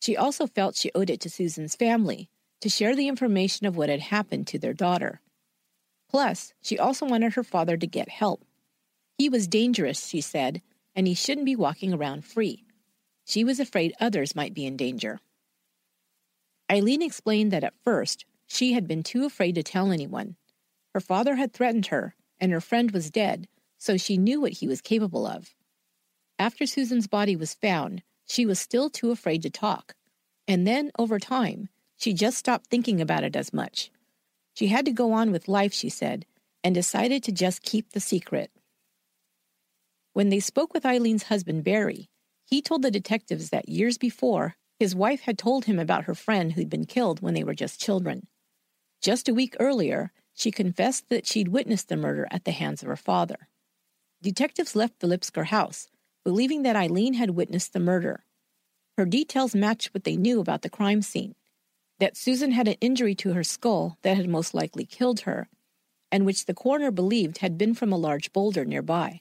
She 0.00 0.16
also 0.16 0.46
felt 0.46 0.74
she 0.74 0.90
owed 0.94 1.10
it 1.10 1.20
to 1.20 1.30
Susan's 1.30 1.76
family 1.76 2.30
to 2.60 2.68
share 2.68 2.96
the 2.96 3.08
information 3.08 3.66
of 3.66 3.76
what 3.76 3.88
had 3.88 4.00
happened 4.00 4.46
to 4.48 4.58
their 4.58 4.72
daughter. 4.72 5.20
Plus, 6.08 6.54
she 6.62 6.78
also 6.78 7.06
wanted 7.06 7.34
her 7.34 7.44
father 7.44 7.76
to 7.76 7.86
get 7.86 8.08
help. 8.08 8.44
He 9.18 9.28
was 9.28 9.46
dangerous, 9.46 10.06
she 10.06 10.20
said, 10.20 10.62
and 10.96 11.06
he 11.06 11.14
shouldn't 11.14 11.46
be 11.46 11.56
walking 11.56 11.92
around 11.92 12.24
free. 12.24 12.64
She 13.26 13.44
was 13.44 13.60
afraid 13.60 13.94
others 14.00 14.34
might 14.34 14.54
be 14.54 14.66
in 14.66 14.76
danger. 14.76 15.20
Eileen 16.70 17.02
explained 17.02 17.50
that 17.50 17.64
at 17.64 17.74
first 17.84 18.24
she 18.46 18.74
had 18.74 18.86
been 18.86 19.02
too 19.02 19.24
afraid 19.24 19.56
to 19.56 19.62
tell 19.62 19.90
anyone. 19.90 20.36
Her 20.94 21.00
father 21.00 21.34
had 21.34 21.52
threatened 21.52 21.86
her, 21.86 22.14
and 22.38 22.52
her 22.52 22.60
friend 22.60 22.92
was 22.92 23.10
dead, 23.10 23.48
so 23.78 23.96
she 23.96 24.16
knew 24.16 24.40
what 24.40 24.52
he 24.52 24.68
was 24.68 24.80
capable 24.80 25.26
of. 25.26 25.54
After 26.38 26.66
Susan's 26.66 27.06
body 27.06 27.34
was 27.34 27.54
found, 27.54 28.02
she 28.24 28.46
was 28.46 28.60
still 28.60 28.88
too 28.88 29.10
afraid 29.10 29.42
to 29.42 29.50
talk. 29.50 29.94
And 30.46 30.66
then, 30.66 30.90
over 30.98 31.18
time, 31.18 31.68
she 31.96 32.12
just 32.12 32.38
stopped 32.38 32.68
thinking 32.68 33.00
about 33.00 33.24
it 33.24 33.36
as 33.36 33.52
much. 33.52 33.90
She 34.54 34.68
had 34.68 34.84
to 34.84 34.92
go 34.92 35.12
on 35.12 35.32
with 35.32 35.48
life, 35.48 35.72
she 35.72 35.88
said, 35.88 36.24
and 36.62 36.74
decided 36.74 37.22
to 37.24 37.32
just 37.32 37.62
keep 37.62 37.90
the 37.90 38.00
secret. 38.00 38.50
When 40.12 40.28
they 40.28 40.40
spoke 40.40 40.72
with 40.72 40.86
Eileen's 40.86 41.24
husband, 41.24 41.64
Barry, 41.64 42.10
he 42.44 42.62
told 42.62 42.82
the 42.82 42.90
detectives 42.90 43.50
that 43.50 43.68
years 43.68 43.98
before, 43.98 44.56
his 44.80 44.94
wife 44.94 45.20
had 45.20 45.36
told 45.36 45.66
him 45.66 45.78
about 45.78 46.04
her 46.04 46.14
friend 46.14 46.54
who'd 46.54 46.70
been 46.70 46.86
killed 46.86 47.20
when 47.20 47.34
they 47.34 47.44
were 47.44 47.54
just 47.54 47.78
children. 47.78 48.26
Just 49.02 49.28
a 49.28 49.34
week 49.34 49.54
earlier, 49.60 50.10
she 50.32 50.50
confessed 50.50 51.10
that 51.10 51.26
she'd 51.26 51.48
witnessed 51.48 51.88
the 51.88 51.98
murder 51.98 52.26
at 52.30 52.46
the 52.46 52.50
hands 52.50 52.82
of 52.82 52.88
her 52.88 52.96
father. 52.96 53.46
Detectives 54.22 54.74
left 54.74 55.00
the 55.00 55.06
Lipsker 55.06 55.44
house, 55.44 55.88
believing 56.24 56.62
that 56.62 56.76
Eileen 56.76 57.12
had 57.12 57.32
witnessed 57.32 57.74
the 57.74 57.78
murder. 57.78 58.24
Her 58.96 59.04
details 59.04 59.54
matched 59.54 59.92
what 59.92 60.04
they 60.04 60.16
knew 60.16 60.40
about 60.40 60.62
the 60.62 60.70
crime 60.70 61.02
scene 61.02 61.34
that 61.98 62.16
Susan 62.16 62.52
had 62.52 62.66
an 62.66 62.76
injury 62.80 63.14
to 63.14 63.34
her 63.34 63.44
skull 63.44 63.98
that 64.00 64.16
had 64.16 64.30
most 64.30 64.54
likely 64.54 64.86
killed 64.86 65.20
her, 65.20 65.50
and 66.10 66.24
which 66.24 66.46
the 66.46 66.54
coroner 66.54 66.90
believed 66.90 67.38
had 67.38 67.58
been 67.58 67.74
from 67.74 67.92
a 67.92 67.98
large 67.98 68.32
boulder 68.32 68.64
nearby, 68.64 69.20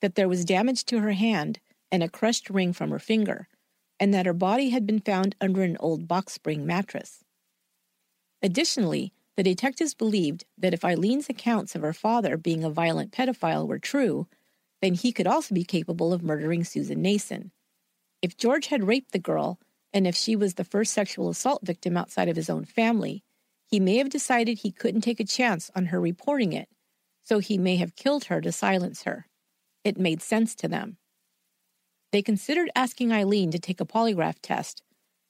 that 0.00 0.14
there 0.14 0.28
was 0.28 0.46
damage 0.46 0.86
to 0.86 1.00
her 1.00 1.12
hand 1.12 1.60
and 1.92 2.02
a 2.02 2.08
crushed 2.08 2.48
ring 2.48 2.72
from 2.72 2.90
her 2.90 2.98
finger, 2.98 3.48
and 3.98 4.12
that 4.12 4.26
her 4.26 4.32
body 4.32 4.70
had 4.70 4.86
been 4.86 5.00
found 5.00 5.34
under 5.40 5.62
an 5.62 5.76
old 5.80 6.06
box 6.06 6.32
spring 6.34 6.66
mattress. 6.66 7.24
Additionally, 8.42 9.12
the 9.36 9.42
detectives 9.42 9.94
believed 9.94 10.44
that 10.56 10.74
if 10.74 10.84
Eileen's 10.84 11.28
accounts 11.28 11.74
of 11.74 11.82
her 11.82 11.92
father 11.92 12.36
being 12.36 12.64
a 12.64 12.70
violent 12.70 13.12
pedophile 13.12 13.66
were 13.66 13.78
true, 13.78 14.26
then 14.80 14.94
he 14.94 15.12
could 15.12 15.26
also 15.26 15.54
be 15.54 15.64
capable 15.64 16.12
of 16.12 16.22
murdering 16.22 16.64
Susan 16.64 17.02
Nason. 17.02 17.50
If 18.22 18.36
George 18.36 18.66
had 18.66 18.86
raped 18.86 19.12
the 19.12 19.18
girl, 19.18 19.58
and 19.92 20.06
if 20.06 20.16
she 20.16 20.36
was 20.36 20.54
the 20.54 20.64
first 20.64 20.92
sexual 20.92 21.28
assault 21.28 21.64
victim 21.64 21.96
outside 21.96 22.28
of 22.28 22.36
his 22.36 22.50
own 22.50 22.64
family, 22.64 23.22
he 23.66 23.80
may 23.80 23.96
have 23.96 24.10
decided 24.10 24.58
he 24.58 24.70
couldn't 24.70 25.00
take 25.00 25.20
a 25.20 25.24
chance 25.24 25.70
on 25.74 25.86
her 25.86 26.00
reporting 26.00 26.52
it, 26.52 26.68
so 27.22 27.38
he 27.38 27.58
may 27.58 27.76
have 27.76 27.96
killed 27.96 28.24
her 28.24 28.40
to 28.40 28.52
silence 28.52 29.02
her. 29.02 29.26
It 29.84 29.98
made 29.98 30.22
sense 30.22 30.54
to 30.56 30.68
them. 30.68 30.98
They 32.12 32.22
considered 32.22 32.70
asking 32.74 33.12
Eileen 33.12 33.50
to 33.50 33.58
take 33.58 33.80
a 33.80 33.86
polygraph 33.86 34.36
test, 34.40 34.82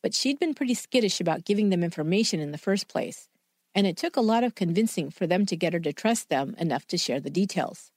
but 0.02 0.14
she'd 0.14 0.38
been 0.38 0.54
pretty 0.54 0.74
skittish 0.74 1.20
about 1.20 1.44
giving 1.44 1.70
them 1.70 1.82
information 1.82 2.38
in 2.38 2.52
the 2.52 2.58
first 2.58 2.86
place, 2.86 3.28
and 3.74 3.86
it 3.86 3.96
took 3.96 4.16
a 4.16 4.20
lot 4.20 4.44
of 4.44 4.54
convincing 4.54 5.10
for 5.10 5.26
them 5.26 5.46
to 5.46 5.56
get 5.56 5.72
her 5.72 5.80
to 5.80 5.92
trust 5.92 6.28
them 6.28 6.54
enough 6.58 6.86
to 6.88 6.98
share 6.98 7.20
the 7.20 7.30
details. 7.30 7.90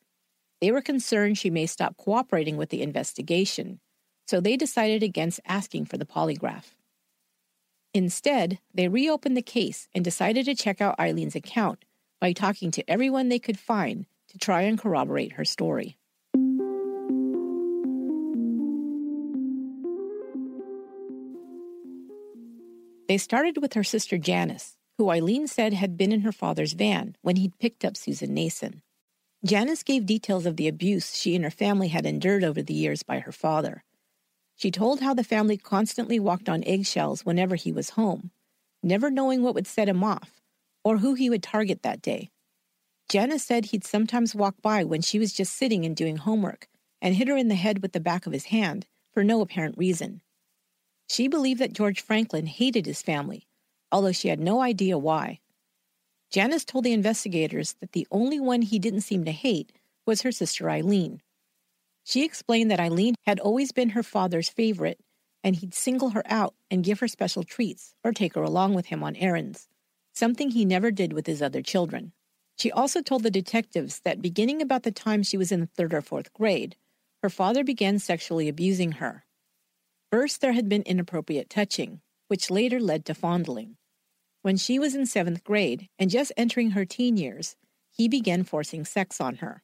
They 0.61 0.71
were 0.71 0.81
concerned 0.81 1.37
she 1.37 1.49
may 1.49 1.67
stop 1.67 1.97
cooperating 1.97 2.57
with 2.57 2.69
the 2.69 2.81
investigation, 2.81 3.79
so 4.27 4.39
they 4.39 4.57
decided 4.57 5.03
against 5.03 5.39
asking 5.45 5.85
for 5.85 5.97
the 5.97 6.05
polygraph. 6.05 6.75
Instead, 7.93 8.59
they 8.73 8.87
reopened 8.87 9.37
the 9.37 9.41
case 9.41 9.87
and 9.93 10.03
decided 10.03 10.45
to 10.45 10.55
check 10.55 10.81
out 10.81 10.99
Eileen's 10.99 11.35
account 11.35 11.85
by 12.19 12.33
talking 12.33 12.71
to 12.71 12.89
everyone 12.89 13.29
they 13.29 13.39
could 13.39 13.59
find 13.59 14.05
to 14.29 14.37
try 14.37 14.61
and 14.63 14.79
corroborate 14.79 15.33
her 15.33 15.45
story. 15.45 15.98
They 23.09 23.17
started 23.17 23.59
with 23.59 23.73
her 23.73 23.83
sister 23.83 24.19
Janice, 24.19 24.77
who 24.99 25.09
Eileen 25.09 25.47
said 25.47 25.73
had 25.73 25.97
been 25.97 26.11
in 26.11 26.21
her 26.21 26.31
father's 26.31 26.73
van 26.73 27.17
when 27.23 27.37
he'd 27.37 27.57
picked 27.57 27.83
up 27.83 27.97
Susan 27.97 28.35
Nason. 28.35 28.83
Janice 29.43 29.81
gave 29.81 30.05
details 30.05 30.45
of 30.45 30.57
the 30.57 30.67
abuse 30.67 31.15
she 31.15 31.33
and 31.33 31.43
her 31.43 31.49
family 31.49 31.87
had 31.87 32.05
endured 32.05 32.43
over 32.43 32.61
the 32.61 32.75
years 32.75 33.01
by 33.01 33.17
her 33.17 33.31
father. 33.31 33.83
She 34.55 34.69
told 34.69 34.99
how 34.99 35.15
the 35.15 35.23
family 35.23 35.57
constantly 35.57 36.19
walked 36.19 36.47
on 36.47 36.63
eggshells 36.65 37.25
whenever 37.25 37.55
he 37.55 37.71
was 37.71 37.91
home, 37.91 38.29
never 38.83 39.09
knowing 39.09 39.41
what 39.41 39.55
would 39.55 39.65
set 39.65 39.89
him 39.89 40.03
off 40.03 40.39
or 40.83 40.99
who 40.99 41.15
he 41.15 41.31
would 41.31 41.41
target 41.41 41.81
that 41.81 42.03
day. 42.03 42.29
Janice 43.09 43.43
said 43.43 43.65
he'd 43.65 43.83
sometimes 43.83 44.35
walk 44.35 44.61
by 44.61 44.83
when 44.83 45.01
she 45.01 45.17
was 45.17 45.33
just 45.33 45.55
sitting 45.55 45.83
and 45.83 45.95
doing 45.95 46.17
homework 46.17 46.67
and 47.01 47.15
hit 47.15 47.27
her 47.27 47.37
in 47.37 47.47
the 47.47 47.55
head 47.55 47.81
with 47.81 47.93
the 47.93 47.99
back 47.99 48.27
of 48.27 48.33
his 48.33 48.45
hand 48.45 48.85
for 49.11 49.23
no 49.23 49.41
apparent 49.41 49.79
reason. 49.79 50.21
She 51.09 51.27
believed 51.27 51.59
that 51.59 51.73
George 51.73 52.01
Franklin 52.01 52.45
hated 52.45 52.85
his 52.85 53.01
family, 53.01 53.47
although 53.91 54.11
she 54.11 54.27
had 54.27 54.39
no 54.39 54.61
idea 54.61 54.97
why. 54.97 55.39
Janice 56.29 56.63
told 56.63 56.85
the 56.85 56.93
investigators 56.93 57.73
that 57.81 57.93
the 57.93 58.07
only 58.11 58.39
one 58.39 58.61
he 58.61 58.77
didn't 58.77 59.01
seem 59.01 59.25
to 59.25 59.31
hate 59.31 59.71
was 60.05 60.21
her 60.21 60.31
sister 60.31 60.69
Eileen. 60.69 61.21
She 62.03 62.23
explained 62.23 62.69
that 62.69 62.79
Eileen 62.79 63.15
had 63.25 63.39
always 63.39 63.71
been 63.71 63.89
her 63.89 64.03
father's 64.03 64.49
favorite, 64.49 64.99
and 65.43 65.55
he'd 65.55 65.73
single 65.73 66.09
her 66.09 66.23
out 66.25 66.53
and 66.69 66.83
give 66.83 66.99
her 66.99 67.07
special 67.07 67.43
treats 67.43 67.95
or 68.03 68.11
take 68.11 68.35
her 68.35 68.43
along 68.43 68.75
with 68.75 68.87
him 68.87 69.03
on 69.03 69.15
errands, 69.15 69.67
something 70.13 70.51
he 70.51 70.65
never 70.65 70.91
did 70.91 71.13
with 71.13 71.25
his 71.25 71.41
other 71.41 71.61
children. 71.63 72.11
She 72.57 72.71
also 72.71 73.01
told 73.01 73.23
the 73.23 73.31
detectives 73.31 74.01
that 74.01 74.21
beginning 74.21 74.61
about 74.61 74.83
the 74.83 74.91
time 74.91 75.23
she 75.23 75.37
was 75.37 75.51
in 75.51 75.61
the 75.61 75.67
third 75.67 75.93
or 75.93 76.01
fourth 76.01 76.31
grade, 76.33 76.75
her 77.23 77.29
father 77.29 77.63
began 77.63 77.97
sexually 77.97 78.47
abusing 78.47 78.93
her. 78.93 79.25
First, 80.11 80.41
there 80.41 80.53
had 80.53 80.67
been 80.67 80.81
inappropriate 80.83 81.49
touching, 81.49 82.01
which 82.27 82.49
later 82.49 82.79
led 82.79 83.05
to 83.05 83.13
fondling. 83.13 83.77
When 84.41 84.57
she 84.57 84.79
was 84.79 84.95
in 84.95 85.05
seventh 85.05 85.43
grade 85.43 85.89
and 85.99 86.09
just 86.09 86.31
entering 86.35 86.71
her 86.71 86.85
teen 86.85 87.17
years, 87.17 87.55
he 87.91 88.07
began 88.07 88.43
forcing 88.43 88.85
sex 88.85 89.21
on 89.21 89.37
her. 89.37 89.61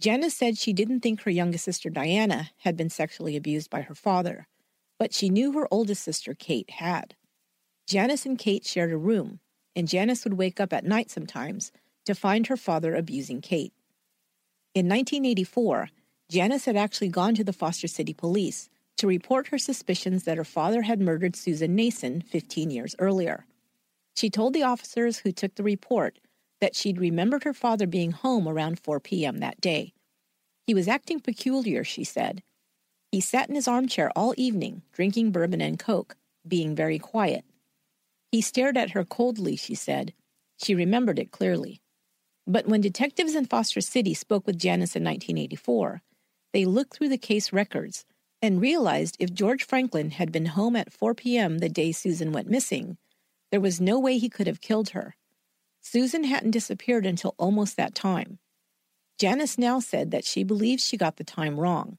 Janice 0.00 0.34
said 0.34 0.58
she 0.58 0.72
didn't 0.72 1.00
think 1.00 1.22
her 1.22 1.30
youngest 1.30 1.64
sister 1.64 1.88
Diana 1.88 2.50
had 2.58 2.76
been 2.76 2.90
sexually 2.90 3.36
abused 3.36 3.70
by 3.70 3.82
her 3.82 3.94
father, 3.94 4.48
but 4.98 5.14
she 5.14 5.30
knew 5.30 5.52
her 5.52 5.68
oldest 5.70 6.02
sister 6.02 6.34
Kate 6.34 6.70
had. 6.70 7.14
Janice 7.86 8.26
and 8.26 8.38
Kate 8.38 8.66
shared 8.66 8.92
a 8.92 8.96
room, 8.96 9.40
and 9.76 9.88
Janice 9.88 10.24
would 10.24 10.34
wake 10.34 10.60
up 10.60 10.72
at 10.72 10.84
night 10.84 11.10
sometimes 11.10 11.72
to 12.04 12.14
find 12.14 12.48
her 12.48 12.56
father 12.56 12.94
abusing 12.94 13.40
Kate. 13.40 13.72
In 14.74 14.86
1984, 14.86 15.90
Janice 16.28 16.64
had 16.64 16.76
actually 16.76 17.08
gone 17.08 17.34
to 17.34 17.44
the 17.44 17.52
Foster 17.52 17.86
City 17.86 18.12
Police 18.12 18.68
to 18.98 19.06
report 19.06 19.48
her 19.48 19.58
suspicions 19.58 20.24
that 20.24 20.36
her 20.36 20.44
father 20.44 20.82
had 20.82 21.00
murdered 21.00 21.36
Susan 21.36 21.74
Nason 21.74 22.20
15 22.20 22.70
years 22.70 22.94
earlier. 22.98 23.46
She 24.14 24.30
told 24.30 24.52
the 24.52 24.62
officers 24.62 25.18
who 25.18 25.32
took 25.32 25.54
the 25.54 25.62
report 25.62 26.18
that 26.60 26.76
she'd 26.76 27.00
remembered 27.00 27.44
her 27.44 27.54
father 27.54 27.86
being 27.86 28.12
home 28.12 28.46
around 28.46 28.78
4 28.78 29.00
p.m. 29.00 29.38
that 29.38 29.60
day. 29.60 29.92
He 30.66 30.74
was 30.74 30.88
acting 30.88 31.20
peculiar, 31.20 31.82
she 31.82 32.04
said. 32.04 32.42
He 33.10 33.20
sat 33.20 33.48
in 33.48 33.54
his 33.54 33.68
armchair 33.68 34.10
all 34.14 34.34
evening, 34.36 34.82
drinking 34.92 35.32
bourbon 35.32 35.60
and 35.60 35.78
coke, 35.78 36.16
being 36.46 36.74
very 36.74 36.98
quiet. 36.98 37.44
He 38.30 38.40
stared 38.40 38.76
at 38.76 38.90
her 38.90 39.04
coldly, 39.04 39.56
she 39.56 39.74
said. 39.74 40.14
She 40.56 40.74
remembered 40.74 41.18
it 41.18 41.32
clearly. 41.32 41.80
But 42.46 42.66
when 42.66 42.80
detectives 42.80 43.34
in 43.34 43.46
Foster 43.46 43.80
City 43.80 44.14
spoke 44.14 44.46
with 44.46 44.58
Janice 44.58 44.96
in 44.96 45.04
1984, 45.04 46.02
they 46.52 46.64
looked 46.64 46.96
through 46.96 47.08
the 47.08 47.18
case 47.18 47.52
records 47.52 48.04
and 48.42 48.60
realized 48.60 49.16
if 49.20 49.32
George 49.32 49.64
Franklin 49.64 50.10
had 50.10 50.32
been 50.32 50.46
home 50.46 50.74
at 50.74 50.92
4 50.92 51.14
p.m. 51.14 51.58
the 51.58 51.68
day 51.68 51.92
Susan 51.92 52.32
went 52.32 52.50
missing, 52.50 52.98
there 53.52 53.60
was 53.60 53.80
no 53.80 54.00
way 54.00 54.18
he 54.18 54.28
could 54.28 54.48
have 54.48 54.60
killed 54.60 54.90
her. 54.90 55.14
Susan 55.80 56.24
hadn't 56.24 56.50
disappeared 56.50 57.06
until 57.06 57.36
almost 57.38 57.76
that 57.76 57.94
time. 57.94 58.38
Janice 59.18 59.56
now 59.56 59.78
said 59.78 60.10
that 60.10 60.24
she 60.24 60.42
believes 60.42 60.84
she 60.84 60.96
got 60.96 61.16
the 61.16 61.24
time 61.24 61.60
wrong. 61.60 61.98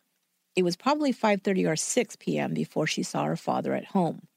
It 0.56 0.64
was 0.64 0.76
probably 0.76 1.14
5:30 1.14 1.68
or 1.68 1.76
6 1.76 2.16
p.m. 2.18 2.54
before 2.54 2.88
she 2.88 3.04
saw 3.04 3.24
her 3.24 3.38
father 3.38 3.74
at 3.74 3.86
home. 3.86 4.28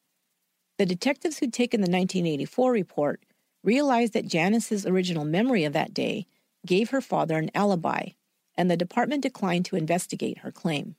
The 0.78 0.86
detectives 0.86 1.38
who'd 1.38 1.52
taken 1.52 1.80
the 1.80 1.90
1984 1.90 2.70
report 2.70 3.20
realized 3.64 4.12
that 4.12 4.28
Janice's 4.28 4.86
original 4.86 5.24
memory 5.24 5.64
of 5.64 5.72
that 5.72 5.92
day 5.92 6.26
gave 6.64 6.90
her 6.90 7.00
father 7.00 7.38
an 7.38 7.50
alibi, 7.54 8.10
and 8.54 8.70
the 8.70 8.76
department 8.76 9.22
declined 9.22 9.64
to 9.66 9.76
investigate 9.76 10.38
her 10.38 10.52
claim. 10.52 10.96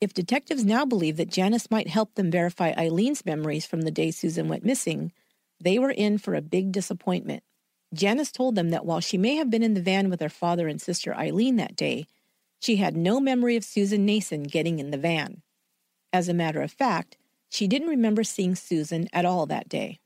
If 0.00 0.14
detectives 0.14 0.64
now 0.64 0.86
believe 0.86 1.18
that 1.18 1.30
Janice 1.30 1.70
might 1.70 1.88
help 1.88 2.14
them 2.14 2.30
verify 2.30 2.72
Eileen's 2.72 3.26
memories 3.26 3.66
from 3.66 3.82
the 3.82 3.90
day 3.90 4.10
Susan 4.10 4.48
went 4.48 4.64
missing, 4.64 5.12
they 5.60 5.78
were 5.78 5.90
in 5.90 6.16
for 6.16 6.34
a 6.34 6.40
big 6.40 6.72
disappointment. 6.72 7.42
Janice 7.92 8.32
told 8.32 8.54
them 8.54 8.70
that 8.70 8.86
while 8.86 9.00
she 9.00 9.18
may 9.18 9.34
have 9.34 9.50
been 9.50 9.62
in 9.62 9.74
the 9.74 9.82
van 9.82 10.08
with 10.08 10.20
her 10.20 10.28
father 10.28 10.68
and 10.68 10.80
sister 10.80 11.14
Eileen 11.14 11.56
that 11.56 11.76
day, 11.76 12.06
she 12.60 12.76
had 12.76 12.96
no 12.96 13.20
memory 13.20 13.56
of 13.56 13.64
Susan 13.64 14.06
Nason 14.06 14.44
getting 14.44 14.78
in 14.78 14.90
the 14.90 14.98
van. 14.98 15.42
As 16.12 16.28
a 16.28 16.34
matter 16.34 16.62
of 16.62 16.72
fact, 16.72 17.16
she 17.50 17.66
didn't 17.66 17.88
remember 17.88 18.24
seeing 18.24 18.54
Susan 18.54 19.08
at 19.12 19.24
all 19.24 19.44
that 19.46 19.68
day. 19.68 19.98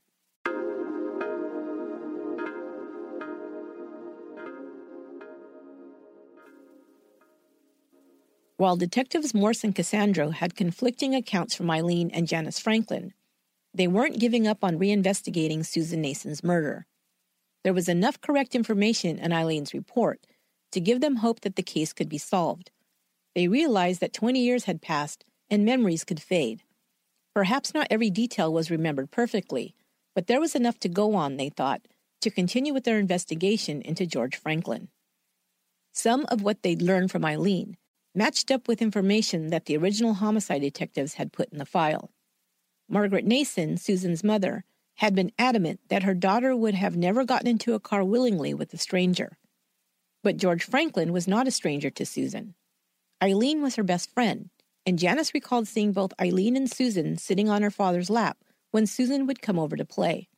While 8.57 8.77
detectives 8.77 9.33
Morse 9.33 9.65
and 9.65 9.75
Cassandro 9.75 10.29
had 10.29 10.55
conflicting 10.55 11.13
accounts 11.13 11.53
from 11.53 11.69
Eileen 11.69 12.09
and 12.11 12.25
Janice 12.25 12.57
Franklin, 12.57 13.13
they 13.73 13.85
weren't 13.85 14.17
giving 14.17 14.47
up 14.47 14.63
on 14.63 14.79
reinvestigating 14.79 15.65
Susan 15.65 15.99
Nason's 15.99 16.41
murder. 16.41 16.85
There 17.65 17.73
was 17.73 17.89
enough 17.89 18.21
correct 18.21 18.55
information 18.55 19.19
in 19.19 19.33
Eileen's 19.33 19.73
report 19.73 20.25
to 20.71 20.79
give 20.79 21.01
them 21.01 21.17
hope 21.17 21.41
that 21.41 21.57
the 21.57 21.63
case 21.63 21.91
could 21.91 22.07
be 22.07 22.17
solved. 22.17 22.71
They 23.33 23.49
realized 23.49 23.99
that 23.99 24.13
20 24.13 24.39
years 24.39 24.63
had 24.63 24.81
passed 24.81 25.25
and 25.49 25.65
memories 25.65 26.05
could 26.05 26.21
fade. 26.21 26.63
Perhaps 27.33 27.73
not 27.73 27.87
every 27.89 28.09
detail 28.09 28.53
was 28.53 28.71
remembered 28.71 29.11
perfectly, 29.11 29.75
but 30.13 30.27
there 30.27 30.39
was 30.39 30.55
enough 30.55 30.79
to 30.79 30.87
go 30.87 31.15
on, 31.15 31.35
they 31.35 31.49
thought, 31.49 31.81
to 32.21 32.31
continue 32.31 32.73
with 32.73 32.85
their 32.85 32.99
investigation 32.99 33.81
into 33.81 34.05
George 34.05 34.37
Franklin. 34.37 34.87
Some 35.91 36.25
of 36.29 36.41
what 36.41 36.63
they'd 36.63 36.81
learned 36.81 37.11
from 37.11 37.25
Eileen 37.25 37.75
matched 38.15 38.51
up 38.51 38.67
with 38.67 38.81
information 38.81 39.49
that 39.49 39.65
the 39.65 39.77
original 39.77 40.13
homicide 40.13 40.61
detectives 40.61 41.15
had 41.15 41.33
put 41.33 41.49
in 41.51 41.57
the 41.57 41.65
file. 41.65 42.11
Margaret 42.87 43.25
Nason, 43.25 43.77
Susan's 43.77 44.23
mother, 44.23 44.63
had 44.95 45.15
been 45.15 45.31
adamant 45.37 45.79
that 45.89 46.03
her 46.03 46.13
daughter 46.13 46.55
would 46.55 46.75
have 46.75 46.95
never 46.95 47.25
gotten 47.25 47.47
into 47.47 47.73
a 47.73 47.79
car 47.79 48.03
willingly 48.03 48.53
with 48.53 48.73
a 48.73 48.77
stranger. 48.77 49.37
But 50.23 50.37
George 50.37 50.63
Franklin 50.63 51.11
was 51.11 51.27
not 51.27 51.47
a 51.47 51.51
stranger 51.51 51.89
to 51.91 52.05
Susan. 52.05 52.55
Eileen 53.21 53.61
was 53.61 53.75
her 53.75 53.83
best 53.83 54.13
friend, 54.13 54.49
and 54.85 54.99
Janice 54.99 55.33
recalled 55.33 55.67
seeing 55.67 55.91
both 55.91 56.13
Eileen 56.21 56.55
and 56.55 56.71
Susan 56.71 57.17
sitting 57.17 57.49
on 57.49 57.61
her 57.61 57.71
father's 57.71 58.09
lap 58.09 58.37
when 58.71 58.85
Susan 58.85 59.25
would 59.27 59.41
come 59.41 59.59
over 59.59 59.75
to 59.75 59.85
play. 59.85 60.29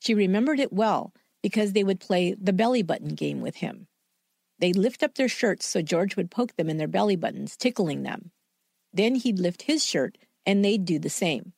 She 0.00 0.14
remembered 0.14 0.60
it 0.60 0.72
well 0.72 1.12
because 1.42 1.72
they 1.72 1.84
would 1.84 2.00
play 2.00 2.34
the 2.40 2.52
belly 2.52 2.82
button 2.82 3.14
game 3.14 3.40
with 3.40 3.56
him. 3.56 3.86
They'd 4.58 4.76
lift 4.76 5.02
up 5.02 5.14
their 5.14 5.28
shirts 5.28 5.66
so 5.66 5.82
George 5.82 6.16
would 6.16 6.30
poke 6.30 6.56
them 6.56 6.70
in 6.70 6.78
their 6.78 6.88
belly 6.88 7.16
buttons, 7.16 7.56
tickling 7.56 8.02
them. 8.02 8.30
Then 8.92 9.16
he'd 9.16 9.38
lift 9.38 9.62
his 9.62 9.84
shirt 9.84 10.16
and 10.46 10.64
they'd 10.64 10.84
do 10.84 10.98
the 10.98 11.10
same. 11.10 11.52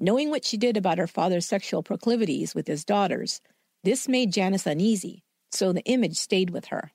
Knowing 0.00 0.30
what 0.30 0.44
she 0.44 0.56
did 0.56 0.76
about 0.76 0.98
her 0.98 1.06
father's 1.06 1.46
sexual 1.46 1.82
proclivities 1.82 2.54
with 2.54 2.66
his 2.66 2.84
daughters, 2.84 3.40
this 3.84 4.08
made 4.08 4.32
Janice 4.32 4.66
uneasy, 4.66 5.22
so 5.52 5.72
the 5.72 5.84
image 5.84 6.16
stayed 6.16 6.50
with 6.50 6.66
her. 6.66 6.92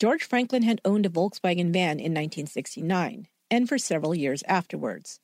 George 0.00 0.24
Franklin 0.24 0.62
had 0.62 0.80
owned 0.84 1.06
a 1.06 1.08
Volkswagen 1.08 1.72
van 1.72 1.98
in 1.98 2.12
1969 2.12 3.28
and 3.50 3.68
for 3.68 3.78
several 3.78 4.14
years 4.14 4.42
afterwards. 4.46 5.20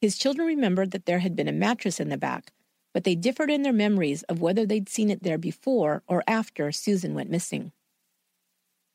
His 0.00 0.18
children 0.18 0.46
remembered 0.46 0.92
that 0.92 1.06
there 1.06 1.18
had 1.18 1.36
been 1.36 1.48
a 1.48 1.52
mattress 1.52 2.00
in 2.00 2.08
the 2.08 2.16
back, 2.16 2.52
but 2.94 3.04
they 3.04 3.14
differed 3.14 3.50
in 3.50 3.62
their 3.62 3.72
memories 3.72 4.22
of 4.24 4.40
whether 4.40 4.64
they'd 4.64 4.88
seen 4.88 5.10
it 5.10 5.22
there 5.22 5.38
before 5.38 6.02
or 6.06 6.22
after 6.26 6.72
Susan 6.72 7.14
went 7.14 7.30
missing. 7.30 7.72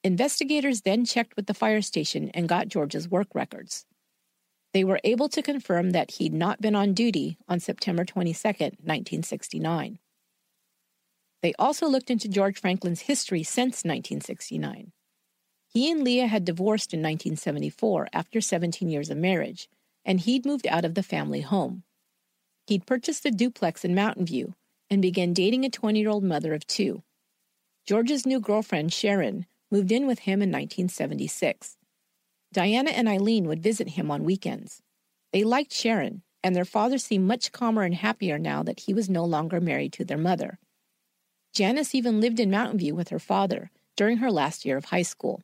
Investigators 0.04 0.82
then 0.82 1.06
checked 1.06 1.36
with 1.36 1.46
the 1.46 1.54
fire 1.54 1.82
station 1.82 2.30
and 2.30 2.50
got 2.50 2.68
George's 2.68 3.08
work 3.08 3.28
records. 3.36 3.86
They 4.74 4.84
were 4.84 5.00
able 5.04 5.30
to 5.30 5.44
confirm 5.44 5.92
that 5.92 6.12
he'd 6.12 6.34
not 6.34 6.62
been 6.62 6.76
on 6.76 6.94
duty 6.94 7.38
on 7.48 7.60
September 7.60 8.04
22, 8.04 8.48
1969. 8.48 10.00
They 11.42 11.54
also 11.60 11.88
looked 11.88 12.10
into 12.10 12.30
George 12.30 12.60
Franklin's 12.60 13.02
history 13.02 13.44
since 13.44 13.84
1969. 13.84 14.92
He 15.68 15.92
and 15.92 16.04
Leah 16.04 16.28
had 16.28 16.46
divorced 16.46 16.94
in 16.94 17.00
1974 17.00 18.08
after 18.12 18.42
17 18.42 18.90
years 18.90 19.10
of 19.10 19.18
marriage, 19.18 19.70
and 20.04 20.20
he'd 20.20 20.46
moved 20.46 20.68
out 20.68 20.86
of 20.86 20.96
the 20.96 21.04
family 21.04 21.42
home. 21.42 21.84
He'd 22.66 22.86
purchased 22.86 23.26
a 23.26 23.32
duplex 23.32 23.86
in 23.86 23.96
Mountain 23.96 24.26
View 24.26 24.56
and 24.90 25.02
began 25.02 25.34
dating 25.34 25.64
a 25.64 25.70
20 25.70 26.00
year 26.00 26.10
old 26.10 26.24
mother 26.24 26.54
of 26.54 26.66
two. 26.66 27.04
George's 27.86 28.26
new 28.26 28.40
girlfriend, 28.40 28.94
Sharon, 28.94 29.46
moved 29.72 29.92
in 29.92 30.06
with 30.06 30.20
him 30.20 30.42
in 30.42 30.50
1976. 30.50 31.78
Diana 32.54 32.92
and 32.92 33.08
Eileen 33.08 33.48
would 33.48 33.64
visit 33.64 33.90
him 33.90 34.12
on 34.12 34.26
weekends. 34.26 34.82
They 35.32 35.44
liked 35.44 35.72
Sharon, 35.72 36.24
and 36.44 36.56
their 36.56 36.66
father 36.66 36.98
seemed 36.98 37.28
much 37.28 37.52
calmer 37.52 37.84
and 37.84 37.96
happier 37.96 38.38
now 38.38 38.64
that 38.64 38.82
he 38.82 38.94
was 38.94 39.10
no 39.10 39.24
longer 39.24 39.62
married 39.62 39.94
to 39.94 40.06
their 40.06 40.18
mother. 40.18 40.60
Janice 41.54 41.96
even 41.96 42.20
lived 42.20 42.40
in 42.40 42.52
Mountain 42.52 42.80
View 42.80 42.96
with 42.96 43.10
her 43.10 43.20
father 43.20 43.72
during 43.96 44.18
her 44.18 44.32
last 44.32 44.66
year 44.66 44.78
of 44.78 44.86
high 44.86 45.02
school. 45.02 45.42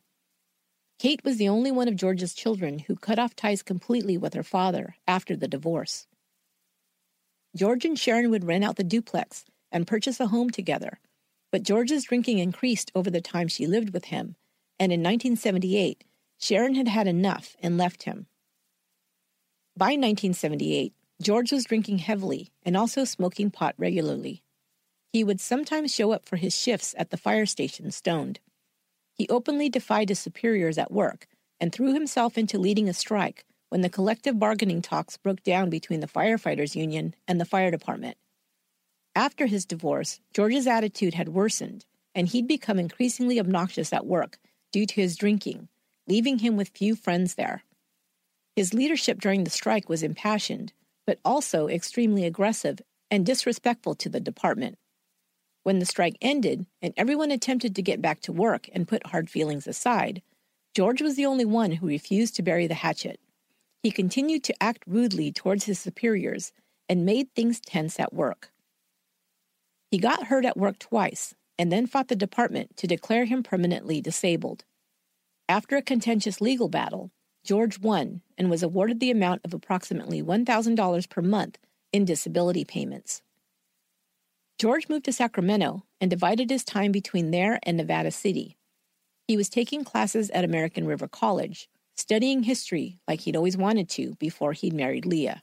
Kate 0.98 1.22
was 1.24 1.36
the 1.36 1.48
only 1.48 1.70
one 1.70 1.86
of 1.86 1.96
George's 1.96 2.34
children 2.34 2.80
who 2.80 2.96
cut 2.96 3.18
off 3.18 3.36
ties 3.36 3.62
completely 3.62 4.18
with 4.18 4.34
her 4.34 4.42
father 4.42 4.96
after 5.06 5.36
the 5.36 5.48
divorce. 5.48 6.06
George 7.56 7.84
and 7.84 7.98
Sharon 7.98 8.30
would 8.30 8.44
rent 8.44 8.64
out 8.64 8.76
the 8.76 8.84
duplex 8.84 9.44
and 9.70 9.86
purchase 9.86 10.18
a 10.20 10.26
home 10.26 10.50
together. 10.50 10.98
But 11.50 11.62
George's 11.62 12.04
drinking 12.04 12.38
increased 12.38 12.92
over 12.94 13.10
the 13.10 13.20
time 13.20 13.48
she 13.48 13.66
lived 13.66 13.92
with 13.92 14.06
him, 14.06 14.36
and 14.78 14.92
in 14.92 15.00
1978, 15.00 16.04
Sharon 16.38 16.74
had 16.74 16.88
had 16.88 17.06
enough 17.06 17.56
and 17.60 17.78
left 17.78 18.04
him. 18.04 18.26
By 19.76 19.92
1978, 19.92 20.92
George 21.20 21.50
was 21.50 21.64
drinking 21.64 21.98
heavily 21.98 22.52
and 22.62 22.76
also 22.76 23.04
smoking 23.04 23.50
pot 23.50 23.74
regularly. 23.78 24.42
He 25.12 25.24
would 25.24 25.40
sometimes 25.40 25.94
show 25.94 26.12
up 26.12 26.26
for 26.26 26.36
his 26.36 26.56
shifts 26.56 26.94
at 26.98 27.10
the 27.10 27.16
fire 27.16 27.46
station 27.46 27.90
stoned. 27.90 28.40
He 29.14 29.28
openly 29.28 29.68
defied 29.68 30.10
his 30.10 30.18
superiors 30.18 30.78
at 30.78 30.92
work 30.92 31.26
and 31.60 31.72
threw 31.72 31.92
himself 31.92 32.38
into 32.38 32.58
leading 32.58 32.88
a 32.88 32.94
strike 32.94 33.44
when 33.68 33.80
the 33.80 33.88
collective 33.88 34.38
bargaining 34.38 34.80
talks 34.80 35.16
broke 35.16 35.42
down 35.42 35.70
between 35.70 36.00
the 36.00 36.06
firefighters 36.06 36.76
union 36.76 37.14
and 37.26 37.40
the 37.40 37.44
fire 37.44 37.70
department. 37.70 38.16
After 39.14 39.46
his 39.46 39.64
divorce, 39.64 40.20
George's 40.32 40.66
attitude 40.66 41.14
had 41.14 41.30
worsened, 41.30 41.84
and 42.14 42.28
he'd 42.28 42.46
become 42.46 42.78
increasingly 42.78 43.40
obnoxious 43.40 43.92
at 43.92 44.06
work 44.06 44.38
due 44.72 44.86
to 44.86 45.00
his 45.00 45.16
drinking, 45.16 45.68
leaving 46.06 46.38
him 46.38 46.56
with 46.56 46.68
few 46.68 46.94
friends 46.94 47.34
there. 47.34 47.64
His 48.56 48.74
leadership 48.74 49.20
during 49.20 49.44
the 49.44 49.50
strike 49.50 49.88
was 49.88 50.02
impassioned, 50.02 50.72
but 51.06 51.20
also 51.24 51.68
extremely 51.68 52.24
aggressive 52.24 52.80
and 53.10 53.24
disrespectful 53.24 53.94
to 53.94 54.08
the 54.08 54.20
department. 54.20 54.78
When 55.62 55.78
the 55.78 55.86
strike 55.86 56.16
ended 56.20 56.66
and 56.80 56.94
everyone 56.96 57.30
attempted 57.30 57.74
to 57.76 57.82
get 57.82 58.02
back 58.02 58.20
to 58.22 58.32
work 58.32 58.68
and 58.72 58.88
put 58.88 59.06
hard 59.06 59.30
feelings 59.30 59.66
aside, 59.66 60.22
George 60.74 61.02
was 61.02 61.16
the 61.16 61.26
only 61.26 61.44
one 61.44 61.72
who 61.72 61.86
refused 61.86 62.36
to 62.36 62.42
bury 62.42 62.66
the 62.66 62.74
hatchet. 62.74 63.20
He 63.82 63.90
continued 63.90 64.44
to 64.44 64.62
act 64.62 64.84
rudely 64.86 65.32
towards 65.32 65.64
his 65.64 65.78
superiors 65.78 66.52
and 66.88 67.04
made 67.04 67.34
things 67.34 67.60
tense 67.60 68.00
at 68.00 68.12
work. 68.12 68.50
He 69.90 69.98
got 69.98 70.26
hurt 70.26 70.44
at 70.44 70.56
work 70.56 70.78
twice 70.78 71.34
and 71.58 71.72
then 71.72 71.86
fought 71.86 72.08
the 72.08 72.16
department 72.16 72.76
to 72.76 72.86
declare 72.86 73.24
him 73.24 73.42
permanently 73.42 74.00
disabled. 74.00 74.64
After 75.48 75.76
a 75.76 75.82
contentious 75.82 76.40
legal 76.40 76.68
battle, 76.68 77.10
George 77.42 77.78
won 77.78 78.20
and 78.36 78.50
was 78.50 78.62
awarded 78.62 79.00
the 79.00 79.10
amount 79.10 79.40
of 79.44 79.54
approximately 79.54 80.22
$1,000 80.22 81.08
per 81.08 81.22
month 81.22 81.58
in 81.92 82.04
disability 82.04 82.64
payments. 82.64 83.22
George 84.58 84.88
moved 84.88 85.06
to 85.06 85.12
Sacramento 85.12 85.84
and 86.00 86.10
divided 86.10 86.50
his 86.50 86.64
time 86.64 86.92
between 86.92 87.30
there 87.30 87.58
and 87.62 87.76
Nevada 87.76 88.10
City. 88.10 88.56
He 89.26 89.36
was 89.36 89.48
taking 89.48 89.84
classes 89.84 90.30
at 90.30 90.44
American 90.44 90.86
River 90.86 91.08
College, 91.08 91.70
studying 91.96 92.42
history 92.42 92.98
like 93.08 93.20
he'd 93.20 93.36
always 93.36 93.56
wanted 93.56 93.88
to 93.90 94.16
before 94.16 94.52
he'd 94.52 94.74
married 94.74 95.06
Leah. 95.06 95.42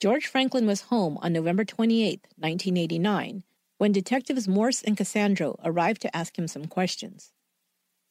George 0.00 0.26
Franklin 0.26 0.66
was 0.66 0.80
home 0.82 1.18
on 1.20 1.34
November 1.34 1.62
28, 1.62 2.26
1989, 2.38 3.42
when 3.76 3.92
detectives 3.92 4.48
Morse 4.48 4.80
and 4.80 4.96
Cassandro 4.96 5.60
arrived 5.62 6.00
to 6.00 6.16
ask 6.16 6.38
him 6.38 6.48
some 6.48 6.64
questions. 6.64 7.32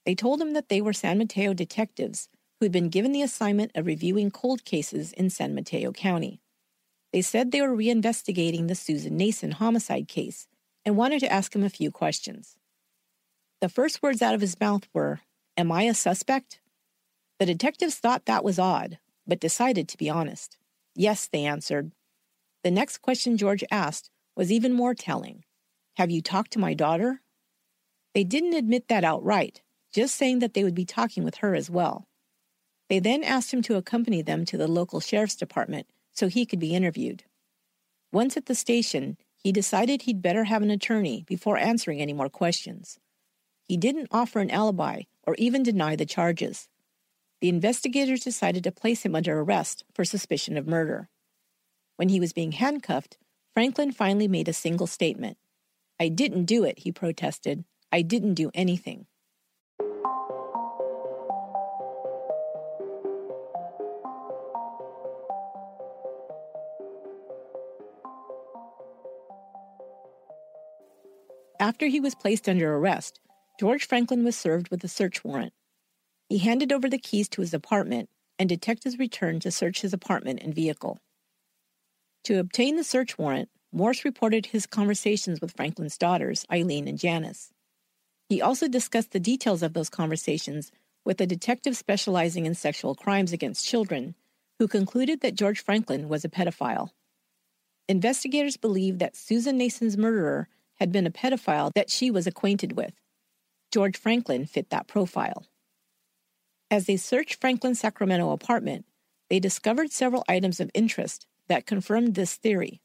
They 0.05 0.13
told 0.13 0.39
him 0.39 0.53
that 0.53 0.69
they 0.69 0.81
were 0.81 0.93
San 0.93 1.17
Mateo 1.17 1.55
detectives 1.55 2.29
who 2.59 2.65
had 2.65 2.71
been 2.71 2.89
given 2.89 3.11
the 3.11 3.23
assignment 3.23 3.71
of 3.73 3.87
reviewing 3.87 4.29
cold 4.29 4.65
cases 4.65 5.13
in 5.13 5.31
San 5.31 5.55
Mateo 5.55 5.91
County. 5.91 6.41
They 7.11 7.23
said 7.23 7.51
they 7.51 7.61
were 7.61 7.75
reinvestigating 7.75 8.67
the 8.67 8.75
Susan 8.75 9.17
Nason 9.17 9.53
homicide 9.53 10.07
case 10.07 10.47
and 10.85 10.95
wanted 10.95 11.21
to 11.21 11.33
ask 11.33 11.55
him 11.55 11.63
a 11.63 11.71
few 11.71 11.89
questions. 11.89 12.55
The 13.61 13.69
first 13.69 14.03
words 14.03 14.21
out 14.21 14.35
of 14.35 14.41
his 14.41 14.59
mouth 14.59 14.87
were, 14.93 15.21
Am 15.57 15.71
I 15.71 15.83
a 15.83 15.95
suspect? 15.95 16.59
The 17.39 17.47
detectives 17.47 17.95
thought 17.95 18.25
that 18.25 18.43
was 18.43 18.59
odd, 18.59 18.99
but 19.25 19.39
decided 19.39 19.87
to 19.87 19.97
be 19.97 20.07
honest. 20.07 20.58
Yes, 20.95 21.27
they 21.27 21.45
answered. 21.45 21.91
The 22.63 22.71
next 22.71 22.97
question 22.97 23.37
George 23.37 23.63
asked 23.71 24.09
was 24.35 24.51
even 24.51 24.73
more 24.73 24.93
telling 24.93 25.43
Have 25.97 26.11
you 26.11 26.21
talked 26.21 26.51
to 26.51 26.59
my 26.59 26.73
daughter? 26.73 27.21
They 28.13 28.23
didn't 28.23 28.53
admit 28.53 28.87
that 28.87 29.03
outright, 29.03 29.61
just 29.93 30.15
saying 30.15 30.39
that 30.39 30.53
they 30.53 30.63
would 30.63 30.75
be 30.75 30.85
talking 30.85 31.23
with 31.23 31.35
her 31.35 31.55
as 31.55 31.69
well. 31.69 32.07
They 32.89 32.99
then 32.99 33.23
asked 33.23 33.53
him 33.53 33.61
to 33.63 33.75
accompany 33.75 34.21
them 34.21 34.45
to 34.45 34.57
the 34.57 34.67
local 34.67 34.99
sheriff's 34.99 35.35
department 35.35 35.87
so 36.11 36.27
he 36.27 36.45
could 36.45 36.59
be 36.59 36.75
interviewed. 36.75 37.23
Once 38.11 38.35
at 38.35 38.47
the 38.47 38.55
station, 38.55 39.17
he 39.35 39.51
decided 39.51 40.01
he'd 40.01 40.21
better 40.21 40.45
have 40.45 40.63
an 40.63 40.71
attorney 40.71 41.23
before 41.27 41.57
answering 41.57 42.01
any 42.01 42.13
more 42.13 42.29
questions. 42.29 42.99
He 43.67 43.77
didn't 43.77 44.09
offer 44.11 44.39
an 44.39 44.49
alibi 44.49 45.03
or 45.23 45.35
even 45.35 45.63
deny 45.63 45.95
the 45.95 46.05
charges 46.05 46.67
the 47.41 47.49
investigators 47.49 48.21
decided 48.21 48.63
to 48.63 48.71
place 48.71 49.03
him 49.03 49.15
under 49.15 49.39
arrest 49.39 49.85
for 49.93 50.03
suspicion 50.03 50.57
of 50.57 50.67
murder. 50.67 51.09
When 51.95 52.09
he 52.09 52.19
was 52.19 52.33
being 52.33 52.51
handcuffed, 52.53 53.17
Franklin 53.53 53.91
finally 53.91 54.27
made 54.27 54.47
a 54.47 54.53
single 54.53 54.87
statement. 54.87 55.37
I 55.99 56.09
didn't 56.09 56.45
do 56.45 56.63
it, 56.63 56.79
he 56.79 56.91
protested. 56.91 57.65
I 57.91 58.01
didn't 58.01 58.35
do 58.35 58.51
anything. 58.53 59.05
After 71.61 71.87
he 71.87 71.99
was 71.99 72.15
placed 72.15 72.47
under 72.47 72.75
arrest, 72.75 73.19
George 73.59 73.85
Franklin 73.85 74.23
was 74.23 74.37
served 74.37 74.69
with 74.69 74.81
a 74.83 74.87
search 74.87 75.25
warrant. 75.25 75.53
He 76.29 76.37
handed 76.37 76.71
over 76.71 76.87
the 76.87 76.99
keys 76.99 77.27
to 77.29 77.41
his 77.41 77.53
apartment, 77.53 78.07
and 78.37 78.47
detectives 78.47 78.99
returned 78.99 79.41
to 79.41 79.51
search 79.51 79.81
his 79.81 79.93
apartment 79.93 80.41
and 80.41 80.53
vehicle. 80.53 80.99
To 82.25 82.39
obtain 82.39 82.75
the 82.75 82.83
search 82.83 83.17
warrant, 83.17 83.49
Morse 83.71 84.05
reported 84.05 84.47
his 84.47 84.65
conversations 84.65 85.41
with 85.41 85.55
Franklin's 85.55 85.97
daughters, 85.97 86.45
Eileen 86.51 86.87
and 86.87 86.97
Janice. 86.97 87.51
He 88.29 88.41
also 88.41 88.67
discussed 88.67 89.11
the 89.11 89.19
details 89.19 89.63
of 89.63 89.73
those 89.73 89.89
conversations 89.89 90.71
with 91.03 91.19
a 91.19 91.25
detective 91.25 91.75
specializing 91.75 92.45
in 92.45 92.53
sexual 92.53 92.93
crimes 92.93 93.33
against 93.33 93.65
children, 93.65 94.15
who 94.59 94.67
concluded 94.67 95.21
that 95.21 95.35
George 95.35 95.63
Franklin 95.63 96.09
was 96.09 96.23
a 96.23 96.29
pedophile. 96.29 96.89
Investigators 97.87 98.57
believed 98.57 98.99
that 98.99 99.15
Susan 99.15 99.57
Nason's 99.57 99.97
murderer 99.97 100.47
had 100.75 100.91
been 100.91 101.07
a 101.07 101.11
pedophile 101.11 101.73
that 101.73 101.89
she 101.89 102.11
was 102.11 102.27
acquainted 102.27 102.77
with. 102.77 102.93
George 103.71 103.97
Franklin 103.97 104.45
fit 104.45 104.69
that 104.69 104.87
profile. 104.87 105.45
As 106.71 106.85
they 106.85 106.97
searched 106.97 107.41
Franklin's 107.41 107.79
Sacramento 107.79 108.29
apartment, 108.31 108.85
they 109.29 109.39
discovered 109.39 109.91
several 109.91 110.23
items 110.27 110.59
of 110.59 110.69
interest 110.73 111.25
that 111.47 111.65
confirmed 111.65 112.13
this 112.13 112.35
theory. 112.35 112.79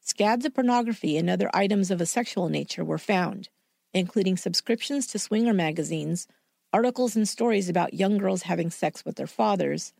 Scads 0.00 0.44
of 0.44 0.54
pornography 0.54 1.16
and 1.16 1.30
other 1.30 1.50
items 1.54 1.90
of 1.90 2.00
a 2.00 2.06
sexual 2.06 2.50
nature 2.50 2.84
were 2.84 2.98
found, 2.98 3.48
including 3.94 4.36
subscriptions 4.36 5.06
to 5.06 5.18
swinger 5.18 5.54
magazines, 5.54 6.28
articles 6.74 7.16
and 7.16 7.26
stories 7.26 7.70
about 7.70 7.94
young 7.94 8.18
girls 8.18 8.42
having 8.42 8.70
sex 8.70 9.04
with 9.04 9.16
their 9.16 9.26
fathers, 9.26 9.94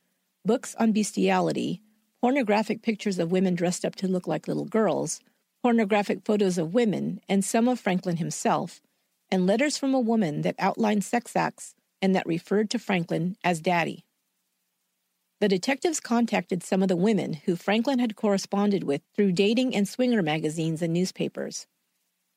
books 0.44 0.74
on 0.78 0.92
bestiality, 0.92 1.80
pornographic 2.20 2.82
pictures 2.82 3.18
of 3.18 3.32
women 3.32 3.54
dressed 3.54 3.84
up 3.84 3.94
to 3.96 4.06
look 4.06 4.26
like 4.26 4.46
little 4.46 4.66
girls, 4.66 5.20
pornographic 5.62 6.22
photos 6.24 6.58
of 6.58 6.74
women 6.74 7.20
and 7.30 7.42
some 7.42 7.66
of 7.66 7.80
Franklin 7.80 8.18
himself, 8.18 8.82
and 9.30 9.46
letters 9.46 9.78
from 9.78 9.94
a 9.94 10.00
woman 10.00 10.42
that 10.42 10.54
outlined 10.58 11.02
sex 11.02 11.34
acts 11.34 11.74
and 12.00 12.14
that 12.14 12.26
referred 12.26 12.70
to 12.70 12.78
Franklin 12.78 13.36
as 13.42 13.60
Daddy. 13.60 14.04
The 15.40 15.48
detectives 15.48 16.00
contacted 16.00 16.62
some 16.62 16.82
of 16.82 16.88
the 16.88 16.96
women 16.96 17.34
who 17.34 17.56
Franklin 17.56 17.98
had 17.98 18.16
corresponded 18.16 18.84
with 18.84 19.02
through 19.14 19.32
dating 19.32 19.74
and 19.74 19.86
swinger 19.86 20.22
magazines 20.22 20.80
and 20.80 20.92
newspapers. 20.94 21.66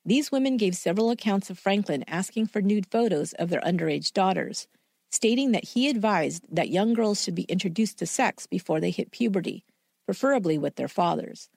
These 0.04 0.32
women 0.32 0.56
gave 0.56 0.76
several 0.76 1.10
accounts 1.10 1.50
of 1.50 1.58
Franklin 1.58 2.04
asking 2.06 2.46
for 2.46 2.60
nude 2.60 2.86
photos 2.90 3.32
of 3.34 3.48
their 3.48 3.60
underage 3.60 4.12
daughters, 4.12 4.66
stating 5.10 5.52
that 5.52 5.64
he 5.64 5.88
advised 5.88 6.44
that 6.50 6.68
young 6.68 6.92
girls 6.92 7.22
should 7.22 7.34
be 7.34 7.42
introduced 7.44 7.98
to 7.98 8.06
sex 8.06 8.46
before 8.46 8.80
they 8.80 8.90
hit 8.90 9.10
puberty, 9.10 9.64
preferably 10.06 10.58
with 10.58 10.76
their 10.76 10.88
fathers, 10.88 11.48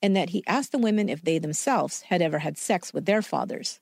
and 0.00 0.16
that 0.16 0.30
he 0.30 0.44
asked 0.46 0.72
the 0.72 0.78
women 0.78 1.08
if 1.08 1.22
they 1.22 1.38
themselves 1.38 2.02
had 2.02 2.22
ever 2.22 2.38
had 2.40 2.58
sex 2.58 2.92
with 2.92 3.06
their 3.06 3.22
fathers. 3.22 3.80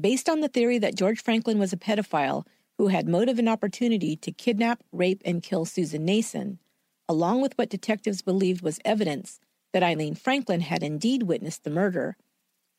Based 0.00 0.28
on 0.28 0.40
the 0.40 0.48
theory 0.48 0.78
that 0.78 0.94
George 0.96 1.22
Franklin 1.22 1.58
was 1.58 1.72
a 1.72 1.76
pedophile 1.76 2.46
who 2.82 2.88
had 2.88 3.06
motive 3.06 3.38
and 3.38 3.48
opportunity 3.48 4.16
to 4.16 4.32
kidnap, 4.32 4.82
rape, 4.90 5.22
and 5.24 5.40
kill 5.40 5.64
Susan 5.64 6.04
Nason, 6.04 6.58
along 7.08 7.40
with 7.40 7.56
what 7.56 7.70
detectives 7.70 8.22
believed 8.22 8.60
was 8.60 8.80
evidence 8.84 9.38
that 9.72 9.84
Eileen 9.84 10.16
Franklin 10.16 10.62
had 10.62 10.82
indeed 10.82 11.22
witnessed 11.22 11.62
the 11.62 11.70
murder, 11.70 12.16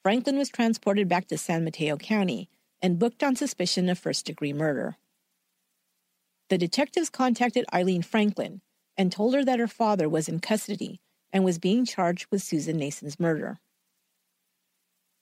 Franklin 0.02 0.38
was 0.38 0.50
transported 0.50 1.08
back 1.08 1.30
to 1.30 1.38
San 1.38 1.64
Mateo 1.64 1.96
County 1.96 2.50
and 2.82 3.00
booked 3.00 3.24
on 3.24 3.38
suspicion 3.38 3.88
of 3.88 3.98
first 3.98 4.26
degree 4.26 4.52
murder. 4.52 4.98
The 6.50 6.58
detectives 6.58 7.10
contacted 7.10 7.64
Eileen 7.74 8.02
Franklin 8.02 8.60
and 8.98 9.10
told 9.10 9.34
her 9.34 9.46
that 9.46 9.60
her 9.60 9.70
father 9.70 10.10
was 10.10 10.28
in 10.28 10.42
custody 10.42 11.00
and 11.32 11.46
was 11.46 11.60
being 11.60 11.86
charged 11.86 12.28
with 12.30 12.44
Susan 12.44 12.76
Nason's 12.76 13.22
murder. 13.22 13.58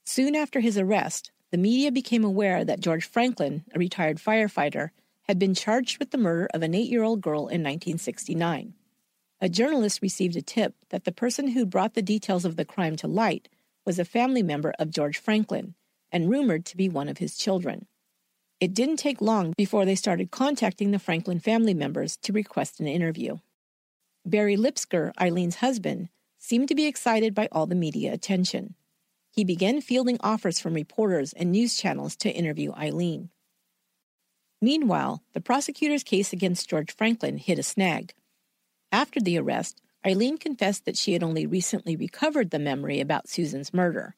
Soon 0.07 0.35
after 0.35 0.59
his 0.59 0.75
arrest, 0.75 1.29
the 1.51 1.57
media 1.57 1.91
became 1.91 2.23
aware 2.23 2.63
that 2.63 2.79
George 2.79 3.05
Franklin, 3.05 3.65
a 3.75 3.79
retired 3.79 4.17
firefighter, 4.17 4.91
had 5.23 5.37
been 5.37 5.53
charged 5.53 5.99
with 5.99 6.11
the 6.11 6.17
murder 6.17 6.47
of 6.53 6.63
an 6.63 6.73
eight 6.73 6.89
year 6.89 7.03
old 7.03 7.21
girl 7.21 7.41
in 7.41 7.61
1969. 7.61 8.73
A 9.41 9.49
journalist 9.49 10.01
received 10.01 10.35
a 10.35 10.41
tip 10.41 10.75
that 10.89 11.03
the 11.03 11.11
person 11.11 11.49
who 11.49 11.65
brought 11.65 11.93
the 11.93 12.01
details 12.01 12.45
of 12.45 12.55
the 12.55 12.65
crime 12.65 12.95
to 12.97 13.07
light 13.07 13.49
was 13.85 13.99
a 13.99 14.05
family 14.05 14.43
member 14.43 14.73
of 14.79 14.91
George 14.91 15.17
Franklin 15.17 15.75
and 16.11 16.29
rumored 16.29 16.65
to 16.65 16.77
be 16.77 16.87
one 16.87 17.09
of 17.09 17.17
his 17.17 17.37
children. 17.37 17.87
It 18.59 18.73
didn't 18.73 18.97
take 18.97 19.21
long 19.21 19.53
before 19.57 19.85
they 19.85 19.95
started 19.95 20.31
contacting 20.31 20.91
the 20.91 20.99
Franklin 20.99 21.39
family 21.39 21.73
members 21.73 22.15
to 22.17 22.31
request 22.31 22.79
an 22.79 22.87
interview. 22.87 23.39
Barry 24.25 24.55
Lipsker, 24.55 25.11
Eileen's 25.19 25.55
husband, 25.55 26.09
seemed 26.37 26.67
to 26.67 26.75
be 26.75 26.85
excited 26.85 27.33
by 27.33 27.49
all 27.51 27.65
the 27.65 27.75
media 27.75 28.13
attention 28.13 28.75
he 29.31 29.43
began 29.43 29.81
fielding 29.81 30.17
offers 30.21 30.59
from 30.59 30.73
reporters 30.73 31.33
and 31.33 31.51
news 31.51 31.75
channels 31.75 32.15
to 32.17 32.29
interview 32.29 32.73
Eileen. 32.73 33.29
Meanwhile, 34.61 35.23
the 35.33 35.41
prosecutor's 35.41 36.03
case 36.03 36.33
against 36.33 36.69
George 36.69 36.93
Franklin 36.93 37.37
hit 37.37 37.57
a 37.57 37.63
snag. 37.63 38.13
After 38.91 39.19
the 39.19 39.39
arrest, 39.39 39.81
Eileen 40.05 40.37
confessed 40.37 40.85
that 40.85 40.97
she 40.97 41.13
had 41.13 41.23
only 41.23 41.45
recently 41.45 41.95
recovered 41.95 42.51
the 42.51 42.59
memory 42.59 42.99
about 42.99 43.29
Susan's 43.29 43.73
murder. 43.73 44.15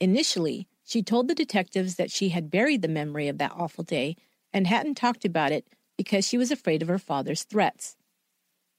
Initially, 0.00 0.68
she 0.84 1.02
told 1.02 1.28
the 1.28 1.34
detectives 1.34 1.96
that 1.96 2.10
she 2.10 2.28
had 2.28 2.50
buried 2.50 2.82
the 2.82 2.88
memory 2.88 3.28
of 3.28 3.38
that 3.38 3.52
awful 3.56 3.84
day 3.84 4.16
and 4.52 4.66
hadn't 4.66 4.96
talked 4.96 5.24
about 5.24 5.52
it 5.52 5.66
because 5.96 6.26
she 6.26 6.36
was 6.36 6.50
afraid 6.50 6.82
of 6.82 6.88
her 6.88 6.98
father's 6.98 7.44
threats. 7.44 7.96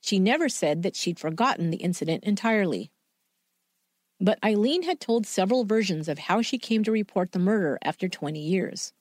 She 0.00 0.18
never 0.18 0.48
said 0.48 0.82
that 0.82 0.96
she'd 0.96 1.18
forgotten 1.18 1.70
the 1.70 1.78
incident 1.78 2.24
entirely. 2.24 2.90
But 4.24 4.42
Eileen 4.42 4.84
had 4.84 5.00
told 5.00 5.26
several 5.26 5.66
versions 5.66 6.08
of 6.08 6.18
how 6.18 6.40
she 6.40 6.56
came 6.56 6.82
to 6.84 6.90
report 6.90 7.32
the 7.32 7.38
murder 7.38 7.78
after 7.82 8.08
20 8.08 8.40
years. 8.40 8.94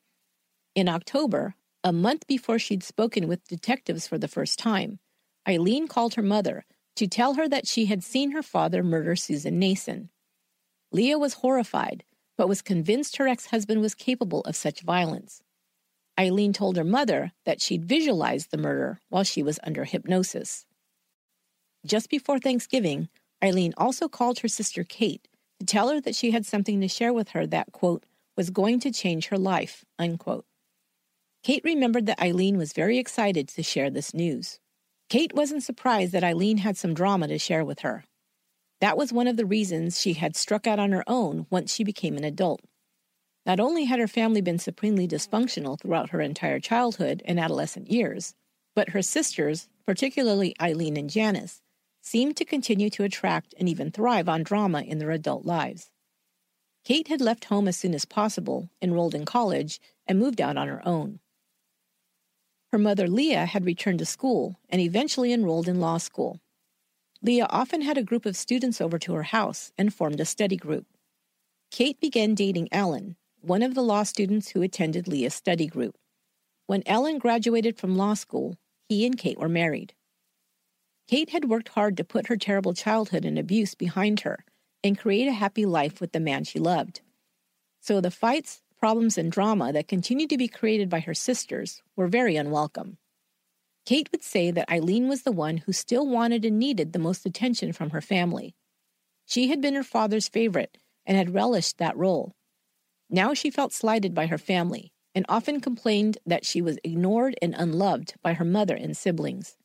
In 0.75 0.89
October, 0.89 1.55
a 1.81 1.93
month 1.93 2.27
before 2.27 2.59
she'd 2.59 2.83
spoken 2.83 3.29
with 3.29 3.47
detectives 3.47 4.05
for 4.05 4.17
the 4.17 4.27
first 4.27 4.59
time, 4.59 4.99
Eileen 5.47 5.87
called 5.87 6.15
her 6.15 6.21
mother 6.21 6.65
to 6.97 7.07
tell 7.07 7.35
her 7.35 7.47
that 7.47 7.65
she 7.65 7.85
had 7.85 8.03
seen 8.03 8.31
her 8.31 8.43
father 8.43 8.83
murder 8.83 9.15
Susan 9.15 9.57
Nason. 9.57 10.09
Leah 10.91 11.17
was 11.17 11.35
horrified, 11.35 12.03
but 12.37 12.49
was 12.49 12.61
convinced 12.61 13.15
her 13.15 13.29
ex 13.29 13.45
husband 13.45 13.79
was 13.79 13.95
capable 13.95 14.41
of 14.41 14.57
such 14.57 14.81
violence. 14.81 15.41
Eileen 16.19 16.51
told 16.51 16.75
her 16.75 16.83
mother 16.83 17.31
that 17.45 17.61
she'd 17.61 17.85
visualized 17.85 18.51
the 18.51 18.57
murder 18.57 18.99
while 19.07 19.23
she 19.23 19.41
was 19.41 19.57
under 19.63 19.85
hypnosis. 19.85 20.65
Just 21.85 22.09
before 22.09 22.39
Thanksgiving, 22.39 23.07
Eileen 23.43 23.73
also 23.77 24.07
called 24.07 24.39
her 24.39 24.47
sister 24.47 24.83
Kate 24.83 25.27
to 25.59 25.65
tell 25.65 25.89
her 25.89 25.99
that 26.01 26.15
she 26.15 26.31
had 26.31 26.45
something 26.45 26.79
to 26.81 26.87
share 26.87 27.13
with 27.13 27.29
her 27.29 27.45
that, 27.47 27.71
quote, 27.71 28.05
was 28.37 28.49
going 28.49 28.79
to 28.79 28.91
change 28.91 29.27
her 29.27 29.37
life, 29.37 29.83
unquote. 29.99 30.45
Kate 31.43 31.63
remembered 31.65 32.05
that 32.05 32.21
Eileen 32.21 32.57
was 32.57 32.71
very 32.73 32.97
excited 32.97 33.49
to 33.49 33.63
share 33.63 33.89
this 33.89 34.13
news. 34.13 34.59
Kate 35.09 35.33
wasn't 35.33 35.63
surprised 35.63 36.13
that 36.13 36.23
Eileen 36.23 36.59
had 36.59 36.77
some 36.77 36.93
drama 36.93 37.27
to 37.27 37.37
share 37.37 37.65
with 37.65 37.79
her. 37.79 38.05
That 38.79 38.97
was 38.97 39.13
one 39.13 39.27
of 39.27 39.37
the 39.37 39.45
reasons 39.45 39.99
she 39.99 40.13
had 40.13 40.35
struck 40.35 40.65
out 40.65 40.79
on 40.79 40.91
her 40.93 41.03
own 41.05 41.45
once 41.49 41.73
she 41.73 41.83
became 41.83 42.17
an 42.17 42.23
adult. 42.23 42.61
Not 43.45 43.59
only 43.59 43.85
had 43.85 43.99
her 43.99 44.07
family 44.07 44.41
been 44.41 44.57
supremely 44.57 45.07
dysfunctional 45.07 45.79
throughout 45.79 46.11
her 46.11 46.21
entire 46.21 46.59
childhood 46.59 47.21
and 47.25 47.39
adolescent 47.39 47.91
years, 47.91 48.35
but 48.73 48.89
her 48.89 49.01
sisters, 49.01 49.67
particularly 49.85 50.55
Eileen 50.61 50.97
and 50.97 51.09
Janice, 51.09 51.61
seemed 52.03 52.35
to 52.35 52.43
continue 52.43 52.89
to 52.89 53.03
attract 53.03 53.55
and 53.57 53.69
even 53.69 53.89
thrive 53.89 54.27
on 54.27 54.43
drama 54.43 54.81
in 54.81 54.99
their 54.99 55.11
adult 55.11 55.45
lives. 55.45 55.89
Kate 56.83 57.07
had 57.07 57.21
left 57.21 57.45
home 57.45 57.65
as 57.65 57.77
soon 57.77 57.95
as 57.95 58.03
possible, 58.03 58.69
enrolled 58.81 59.15
in 59.15 59.23
college, 59.23 59.79
and 60.05 60.19
moved 60.19 60.41
out 60.41 60.57
on 60.57 60.67
her 60.67 60.85
own. 60.85 61.19
Her 62.73 62.77
mother, 62.77 63.07
Leah, 63.07 63.45
had 63.45 63.65
returned 63.65 63.99
to 63.99 64.05
school 64.05 64.59
and 64.67 64.81
eventually 64.81 65.31
enrolled 65.31 65.69
in 65.69 65.79
law 65.79 65.97
school. 65.97 66.41
Leah 67.21 67.47
often 67.49 67.81
had 67.81 67.97
a 67.97 68.03
group 68.03 68.25
of 68.25 68.35
students 68.35 68.81
over 68.81 68.99
to 68.99 69.13
her 69.13 69.23
house 69.23 69.71
and 69.77 69.93
formed 69.93 70.19
a 70.19 70.25
study 70.25 70.57
group. 70.57 70.85
Kate 71.71 71.99
began 72.01 72.35
dating 72.35 72.67
Ellen, 72.71 73.15
one 73.39 73.63
of 73.63 73.75
the 73.75 73.81
law 73.81 74.03
students 74.03 74.49
who 74.49 74.61
attended 74.61 75.07
Leah's 75.07 75.33
study 75.33 75.67
group. 75.67 75.95
When 76.67 76.83
Ellen 76.85 77.17
graduated 77.17 77.77
from 77.77 77.95
law 77.95 78.13
school, 78.13 78.57
he 78.89 79.05
and 79.05 79.17
Kate 79.17 79.39
were 79.39 79.47
married. 79.47 79.93
Kate 81.07 81.31
had 81.31 81.49
worked 81.49 81.69
hard 81.69 81.97
to 81.97 82.03
put 82.03 82.27
her 82.27 82.37
terrible 82.37 82.73
childhood 82.73 83.25
and 83.25 83.37
abuse 83.37 83.75
behind 83.75 84.21
her 84.21 84.45
and 84.83 84.97
create 84.97 85.27
a 85.27 85.33
happy 85.33 85.65
life 85.65 85.99
with 85.99 86.11
the 86.11 86.19
man 86.19 86.43
she 86.43 86.59
loved. 86.59 87.01
So 87.81 88.01
the 88.01 88.11
fights, 88.11 88.61
problems, 88.79 89.17
and 89.17 89.31
drama 89.31 89.73
that 89.73 89.87
continued 89.87 90.29
to 90.29 90.37
be 90.37 90.47
created 90.47 90.89
by 90.89 91.01
her 91.01 91.13
sisters 91.13 91.81
were 91.95 92.07
very 92.07 92.35
unwelcome. 92.35 92.97
Kate 93.85 94.09
would 94.11 94.23
say 94.23 94.51
that 94.51 94.69
Eileen 94.69 95.09
was 95.09 95.23
the 95.23 95.31
one 95.31 95.57
who 95.57 95.73
still 95.73 96.07
wanted 96.07 96.45
and 96.45 96.57
needed 96.57 96.93
the 96.93 96.99
most 96.99 97.25
attention 97.25 97.73
from 97.73 97.89
her 97.89 98.01
family. 98.01 98.55
She 99.25 99.49
had 99.49 99.61
been 99.61 99.75
her 99.75 99.83
father's 99.83 100.29
favorite 100.29 100.77
and 101.05 101.17
had 101.17 101.33
relished 101.33 101.77
that 101.77 101.97
role. 101.97 102.33
Now 103.09 103.33
she 103.33 103.51
felt 103.51 103.73
slighted 103.73 104.13
by 104.13 104.27
her 104.27 104.37
family 104.37 104.93
and 105.13 105.25
often 105.27 105.59
complained 105.59 106.17
that 106.25 106.45
she 106.45 106.61
was 106.61 106.79
ignored 106.83 107.35
and 107.41 107.53
unloved 107.57 108.15
by 108.21 108.33
her 108.33 108.45
mother 108.45 108.75
and 108.75 108.95
siblings. 108.95 109.57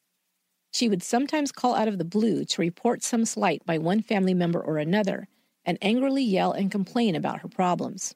She 0.73 0.89
would 0.89 1.03
sometimes 1.03 1.53
call 1.53 1.75
out 1.75 1.89
of 1.89 1.99
the 1.99 2.05
blue 2.05 2.45
to 2.45 2.61
report 2.61 3.03
some 3.03 3.25
slight 3.25 3.65
by 3.65 3.79
one 3.79 4.03
family 4.03 4.35
member 4.35 4.61
or 4.61 4.79
another 4.79 5.29
and 5.65 5.79
angrily 5.83 6.23
yell 6.23 6.53
and 6.53 6.71
complain 6.71 7.15
about 7.15 7.41
her 7.41 7.49
problems. 7.49 8.15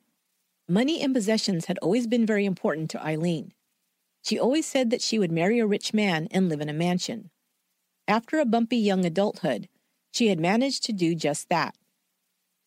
Money 0.68 1.02
and 1.02 1.14
possessions 1.14 1.66
had 1.66 1.78
always 1.78 2.06
been 2.06 2.24
very 2.24 2.44
important 2.44 2.90
to 2.90 3.04
Eileen. 3.04 3.52
She 4.22 4.38
always 4.38 4.66
said 4.66 4.90
that 4.90 5.02
she 5.02 5.18
would 5.18 5.32
marry 5.32 5.58
a 5.58 5.66
rich 5.66 5.92
man 5.92 6.28
and 6.30 6.48
live 6.48 6.60
in 6.60 6.68
a 6.68 6.72
mansion. 6.72 7.30
After 8.06 8.38
a 8.38 8.46
bumpy 8.46 8.76
young 8.76 9.04
adulthood, 9.04 9.68
she 10.12 10.28
had 10.28 10.38
managed 10.38 10.84
to 10.84 10.92
do 10.92 11.14
just 11.14 11.48
that. 11.48 11.74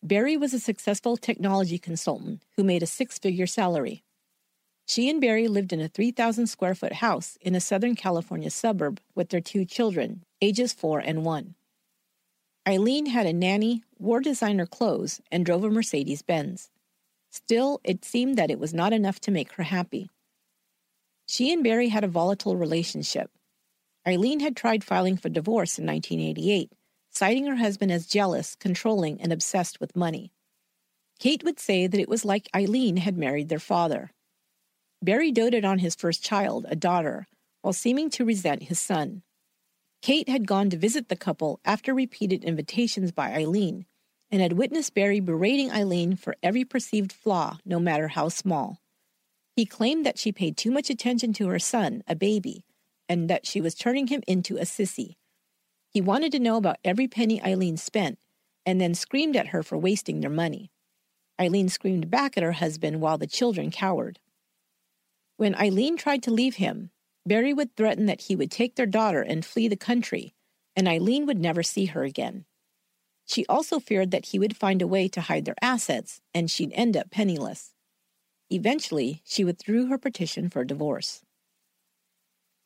Barry 0.02 0.36
was 0.36 0.54
a 0.54 0.60
successful 0.60 1.16
technology 1.16 1.78
consultant 1.78 2.42
who 2.56 2.64
made 2.64 2.82
a 2.82 2.86
six 2.86 3.18
figure 3.18 3.46
salary. 3.46 4.04
She 4.88 5.10
and 5.10 5.20
Barry 5.20 5.48
lived 5.48 5.72
in 5.72 5.80
a 5.80 5.88
3,000 5.88 6.46
square 6.46 6.74
foot 6.74 6.94
house 6.94 7.36
in 7.40 7.56
a 7.56 7.60
Southern 7.60 7.96
California 7.96 8.50
suburb 8.50 9.00
with 9.16 9.30
their 9.30 9.40
two 9.40 9.64
children, 9.64 10.22
ages 10.40 10.72
four 10.72 11.00
and 11.00 11.24
one. 11.24 11.56
Eileen 12.68 13.06
had 13.06 13.26
a 13.26 13.32
nanny, 13.32 13.82
wore 13.98 14.20
designer 14.20 14.66
clothes, 14.66 15.20
and 15.30 15.44
drove 15.44 15.64
a 15.64 15.70
Mercedes 15.70 16.22
Benz. 16.22 16.70
Still, 17.30 17.80
it 17.82 18.04
seemed 18.04 18.38
that 18.38 18.50
it 18.50 18.60
was 18.60 18.72
not 18.72 18.92
enough 18.92 19.20
to 19.20 19.30
make 19.32 19.52
her 19.52 19.64
happy. 19.64 20.08
She 21.28 21.52
and 21.52 21.64
Barry 21.64 21.88
had 21.88 22.04
a 22.04 22.08
volatile 22.08 22.56
relationship. 22.56 23.30
Eileen 24.06 24.38
had 24.38 24.56
tried 24.56 24.84
filing 24.84 25.16
for 25.16 25.28
divorce 25.28 25.78
in 25.78 25.86
1988, 25.86 26.70
citing 27.10 27.46
her 27.46 27.56
husband 27.56 27.90
as 27.90 28.06
jealous, 28.06 28.54
controlling, 28.54 29.20
and 29.20 29.32
obsessed 29.32 29.80
with 29.80 29.96
money. 29.96 30.32
Kate 31.18 31.42
would 31.42 31.58
say 31.58 31.88
that 31.88 32.00
it 32.00 32.08
was 32.08 32.24
like 32.24 32.48
Eileen 32.54 32.98
had 32.98 33.18
married 33.18 33.48
their 33.48 33.58
father. 33.58 34.12
Barry 35.02 35.30
doted 35.30 35.64
on 35.64 35.78
his 35.78 35.94
first 35.94 36.22
child, 36.22 36.66
a 36.68 36.76
daughter, 36.76 37.26
while 37.62 37.72
seeming 37.72 38.10
to 38.10 38.24
resent 38.24 38.64
his 38.64 38.80
son. 38.80 39.22
Kate 40.02 40.28
had 40.28 40.46
gone 40.46 40.70
to 40.70 40.76
visit 40.76 41.08
the 41.08 41.16
couple 41.16 41.60
after 41.64 41.94
repeated 41.94 42.44
invitations 42.44 43.12
by 43.12 43.32
Eileen 43.32 43.86
and 44.30 44.40
had 44.40 44.54
witnessed 44.54 44.94
Barry 44.94 45.20
berating 45.20 45.70
Eileen 45.70 46.16
for 46.16 46.36
every 46.42 46.64
perceived 46.64 47.12
flaw, 47.12 47.58
no 47.64 47.78
matter 47.78 48.08
how 48.08 48.28
small. 48.28 48.80
He 49.54 49.64
claimed 49.64 50.04
that 50.04 50.18
she 50.18 50.32
paid 50.32 50.56
too 50.56 50.70
much 50.70 50.90
attention 50.90 51.32
to 51.34 51.48
her 51.48 51.58
son, 51.58 52.02
a 52.06 52.14
baby, 52.14 52.64
and 53.08 53.30
that 53.30 53.46
she 53.46 53.60
was 53.60 53.74
turning 53.74 54.08
him 54.08 54.22
into 54.26 54.56
a 54.56 54.62
sissy. 54.62 55.16
He 55.88 56.00
wanted 56.00 56.32
to 56.32 56.38
know 56.38 56.56
about 56.56 56.78
every 56.84 57.08
penny 57.08 57.42
Eileen 57.42 57.76
spent 57.76 58.18
and 58.66 58.80
then 58.80 58.94
screamed 58.94 59.36
at 59.36 59.48
her 59.48 59.62
for 59.62 59.78
wasting 59.78 60.20
their 60.20 60.30
money. 60.30 60.70
Eileen 61.40 61.68
screamed 61.68 62.10
back 62.10 62.36
at 62.36 62.42
her 62.42 62.52
husband 62.52 63.00
while 63.00 63.16
the 63.16 63.26
children 63.26 63.70
cowered. 63.70 64.18
When 65.36 65.54
Eileen 65.54 65.96
tried 65.96 66.22
to 66.24 66.30
leave 66.30 66.56
him, 66.56 66.90
Barry 67.26 67.52
would 67.52 67.76
threaten 67.76 68.06
that 68.06 68.22
he 68.22 68.36
would 68.36 68.50
take 68.50 68.76
their 68.76 68.86
daughter 68.86 69.20
and 69.20 69.44
flee 69.44 69.68
the 69.68 69.76
country, 69.76 70.34
and 70.74 70.88
Eileen 70.88 71.26
would 71.26 71.38
never 71.38 71.62
see 71.62 71.86
her 71.86 72.04
again. 72.04 72.44
She 73.26 73.44
also 73.46 73.80
feared 73.80 74.12
that 74.12 74.26
he 74.26 74.38
would 74.38 74.56
find 74.56 74.80
a 74.80 74.86
way 74.86 75.08
to 75.08 75.20
hide 75.20 75.44
their 75.44 75.56
assets 75.60 76.20
and 76.32 76.50
she'd 76.50 76.72
end 76.72 76.96
up 76.96 77.10
penniless. 77.10 77.74
Eventually, 78.50 79.22
she 79.24 79.42
withdrew 79.44 79.86
her 79.86 79.98
petition 79.98 80.48
for 80.48 80.64
divorce. 80.64 81.22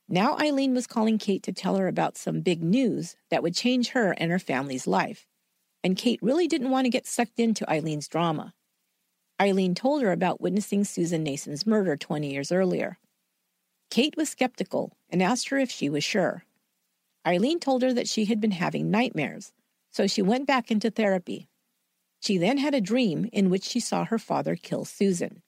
Now 0.08 0.36
Eileen 0.36 0.74
was 0.74 0.86
calling 0.86 1.18
Kate 1.18 1.42
to 1.44 1.52
tell 1.52 1.76
her 1.76 1.88
about 1.88 2.18
some 2.18 2.40
big 2.40 2.62
news 2.62 3.16
that 3.30 3.42
would 3.42 3.54
change 3.54 3.90
her 3.90 4.12
and 4.12 4.30
her 4.30 4.38
family's 4.38 4.86
life, 4.86 5.26
and 5.82 5.96
Kate 5.96 6.20
really 6.20 6.46
didn't 6.46 6.70
want 6.70 6.84
to 6.84 6.90
get 6.90 7.06
sucked 7.06 7.40
into 7.40 7.68
Eileen's 7.70 8.08
drama. 8.08 8.52
Eileen 9.40 9.74
told 9.74 10.02
her 10.02 10.12
about 10.12 10.42
witnessing 10.42 10.84
Susan 10.84 11.22
Nason's 11.22 11.66
murder 11.66 11.96
20 11.96 12.30
years 12.30 12.52
earlier. 12.52 12.98
Kate 13.90 14.14
was 14.16 14.28
skeptical 14.28 14.92
and 15.08 15.22
asked 15.22 15.48
her 15.48 15.58
if 15.58 15.70
she 15.70 15.88
was 15.88 16.04
sure. 16.04 16.44
Eileen 17.26 17.58
told 17.58 17.80
her 17.82 17.92
that 17.94 18.08
she 18.08 18.26
had 18.26 18.38
been 18.38 18.50
having 18.50 18.90
nightmares, 18.90 19.52
so 19.90 20.06
she 20.06 20.20
went 20.20 20.46
back 20.46 20.70
into 20.70 20.90
therapy. 20.90 21.48
She 22.20 22.36
then 22.36 22.58
had 22.58 22.74
a 22.74 22.82
dream 22.82 23.30
in 23.32 23.48
which 23.48 23.64
she 23.64 23.80
saw 23.80 24.04
her 24.04 24.18
father 24.18 24.56
kill 24.56 24.84
Susan. 24.84 25.42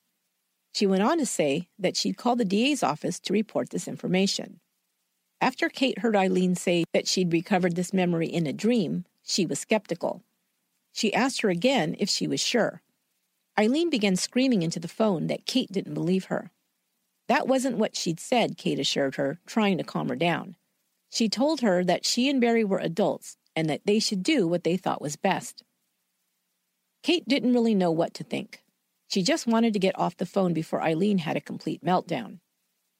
She 0.72 0.86
went 0.86 1.02
on 1.02 1.18
to 1.18 1.26
say 1.26 1.68
that 1.78 1.96
she'd 1.96 2.16
called 2.16 2.38
the 2.38 2.46
DA's 2.46 2.82
office 2.82 3.20
to 3.20 3.34
report 3.34 3.70
this 3.70 3.86
information. 3.86 4.60
After 5.38 5.68
Kate 5.68 5.98
heard 5.98 6.16
Eileen 6.16 6.54
say 6.54 6.84
that 6.94 7.06
she'd 7.06 7.32
recovered 7.32 7.76
this 7.76 7.92
memory 7.92 8.28
in 8.28 8.46
a 8.46 8.54
dream, 8.54 9.04
she 9.22 9.44
was 9.44 9.58
skeptical. 9.58 10.22
She 10.94 11.12
asked 11.12 11.42
her 11.42 11.50
again 11.50 11.94
if 11.98 12.08
she 12.08 12.26
was 12.26 12.40
sure. 12.40 12.80
Eileen 13.58 13.90
began 13.90 14.16
screaming 14.16 14.62
into 14.62 14.80
the 14.80 14.88
phone 14.88 15.26
that 15.26 15.46
Kate 15.46 15.70
didn't 15.70 15.94
believe 15.94 16.26
her. 16.26 16.50
That 17.28 17.46
wasn't 17.46 17.78
what 17.78 17.96
she'd 17.96 18.20
said, 18.20 18.56
Kate 18.56 18.78
assured 18.78 19.16
her, 19.16 19.40
trying 19.46 19.78
to 19.78 19.84
calm 19.84 20.08
her 20.08 20.16
down. 20.16 20.56
She 21.10 21.28
told 21.28 21.60
her 21.60 21.84
that 21.84 22.06
she 22.06 22.30
and 22.30 22.40
Barry 22.40 22.64
were 22.64 22.78
adults 22.78 23.36
and 23.54 23.68
that 23.68 23.82
they 23.84 23.98
should 23.98 24.22
do 24.22 24.48
what 24.48 24.64
they 24.64 24.76
thought 24.76 25.02
was 25.02 25.16
best. 25.16 25.62
Kate 27.02 27.26
didn't 27.28 27.52
really 27.52 27.74
know 27.74 27.90
what 27.90 28.14
to 28.14 28.24
think. 28.24 28.62
She 29.08 29.22
just 29.22 29.46
wanted 29.46 29.74
to 29.74 29.78
get 29.78 29.98
off 29.98 30.16
the 30.16 30.24
phone 30.24 30.54
before 30.54 30.82
Eileen 30.82 31.18
had 31.18 31.36
a 31.36 31.40
complete 31.40 31.84
meltdown. 31.84 32.38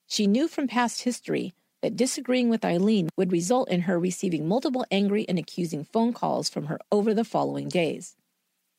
She 0.07 0.27
knew 0.27 0.47
from 0.47 0.69
past 0.69 1.05
history 1.05 1.55
that 1.81 1.97
disagreeing 1.97 2.51
with 2.51 2.65
Eileen 2.65 3.09
would 3.17 3.33
result 3.33 3.71
in 3.71 3.83
her 3.83 3.99
receiving 3.99 4.47
multiple 4.47 4.85
angry 4.91 5.27
and 5.29 5.39
accusing 5.39 5.85
phone 5.85 6.13
calls 6.13 6.51
from 6.51 6.67
her 6.67 6.79
over 6.91 7.15
the 7.15 7.25
following 7.25 7.69
days. 7.69 8.17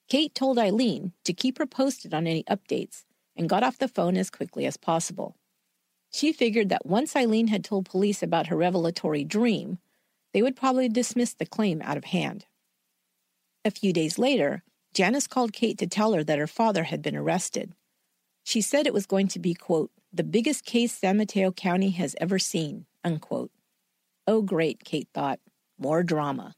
Kate 0.10 0.36
told 0.36 0.60
Eileen 0.60 1.14
to 1.24 1.34
keep 1.34 1.58
her 1.58 1.66
posted 1.66 2.14
on 2.14 2.28
any 2.28 2.44
updates 2.44 3.04
and 3.36 3.50
got 3.50 3.64
off 3.64 3.78
the 3.78 3.88
phone 3.88 4.18
as 4.18 4.30
quickly 4.30 4.66
as 4.66 4.78
possible. 4.78 5.36
She 6.12 6.32
figured 6.32 6.70
that 6.70 6.86
once 6.86 7.16
Eileen 7.16 7.48
had 7.48 7.64
told 7.64 7.90
police 7.90 8.22
about 8.22 8.48
her 8.48 8.56
revelatory 8.56 9.24
dream, 9.24 9.80
they 10.34 10.42
would 10.42 10.56
probably 10.56 10.90
dismiss 10.90 11.34
the 11.34 11.46
claim 11.46 11.82
out 11.82 11.98
of 11.98 12.06
hand. 12.06 12.46
A 13.66 13.72
few 13.72 13.94
days 13.94 14.20
later, 14.20 14.64
Janice 14.94 15.26
called 15.26 15.54
Kate 15.54 15.78
to 15.80 15.88
tell 15.88 16.14
her 16.14 16.24
that 16.24 16.38
her 16.38 16.48
father 16.48 16.84
had 16.84 17.02
been 17.02 17.16
arrested. 17.16 17.74
She 18.44 18.62
said 18.62 18.86
it 18.86 18.94
was 18.94 19.06
going 19.06 19.28
to 19.30 19.40
be, 19.40 19.54
quote, 19.54 19.90
the 20.12 20.24
biggest 20.24 20.66
case 20.66 20.92
San 20.92 21.18
Mateo 21.18 21.52
County 21.52 21.90
has 21.92 22.16
ever 22.22 22.38
seen, 22.38 22.86
unquote. 23.04 23.52
Oh, 24.28 24.42
great, 24.42 24.84
Kate 24.84 25.08
thought. 25.14 25.40
More 25.80 26.04
drama. 26.04 26.54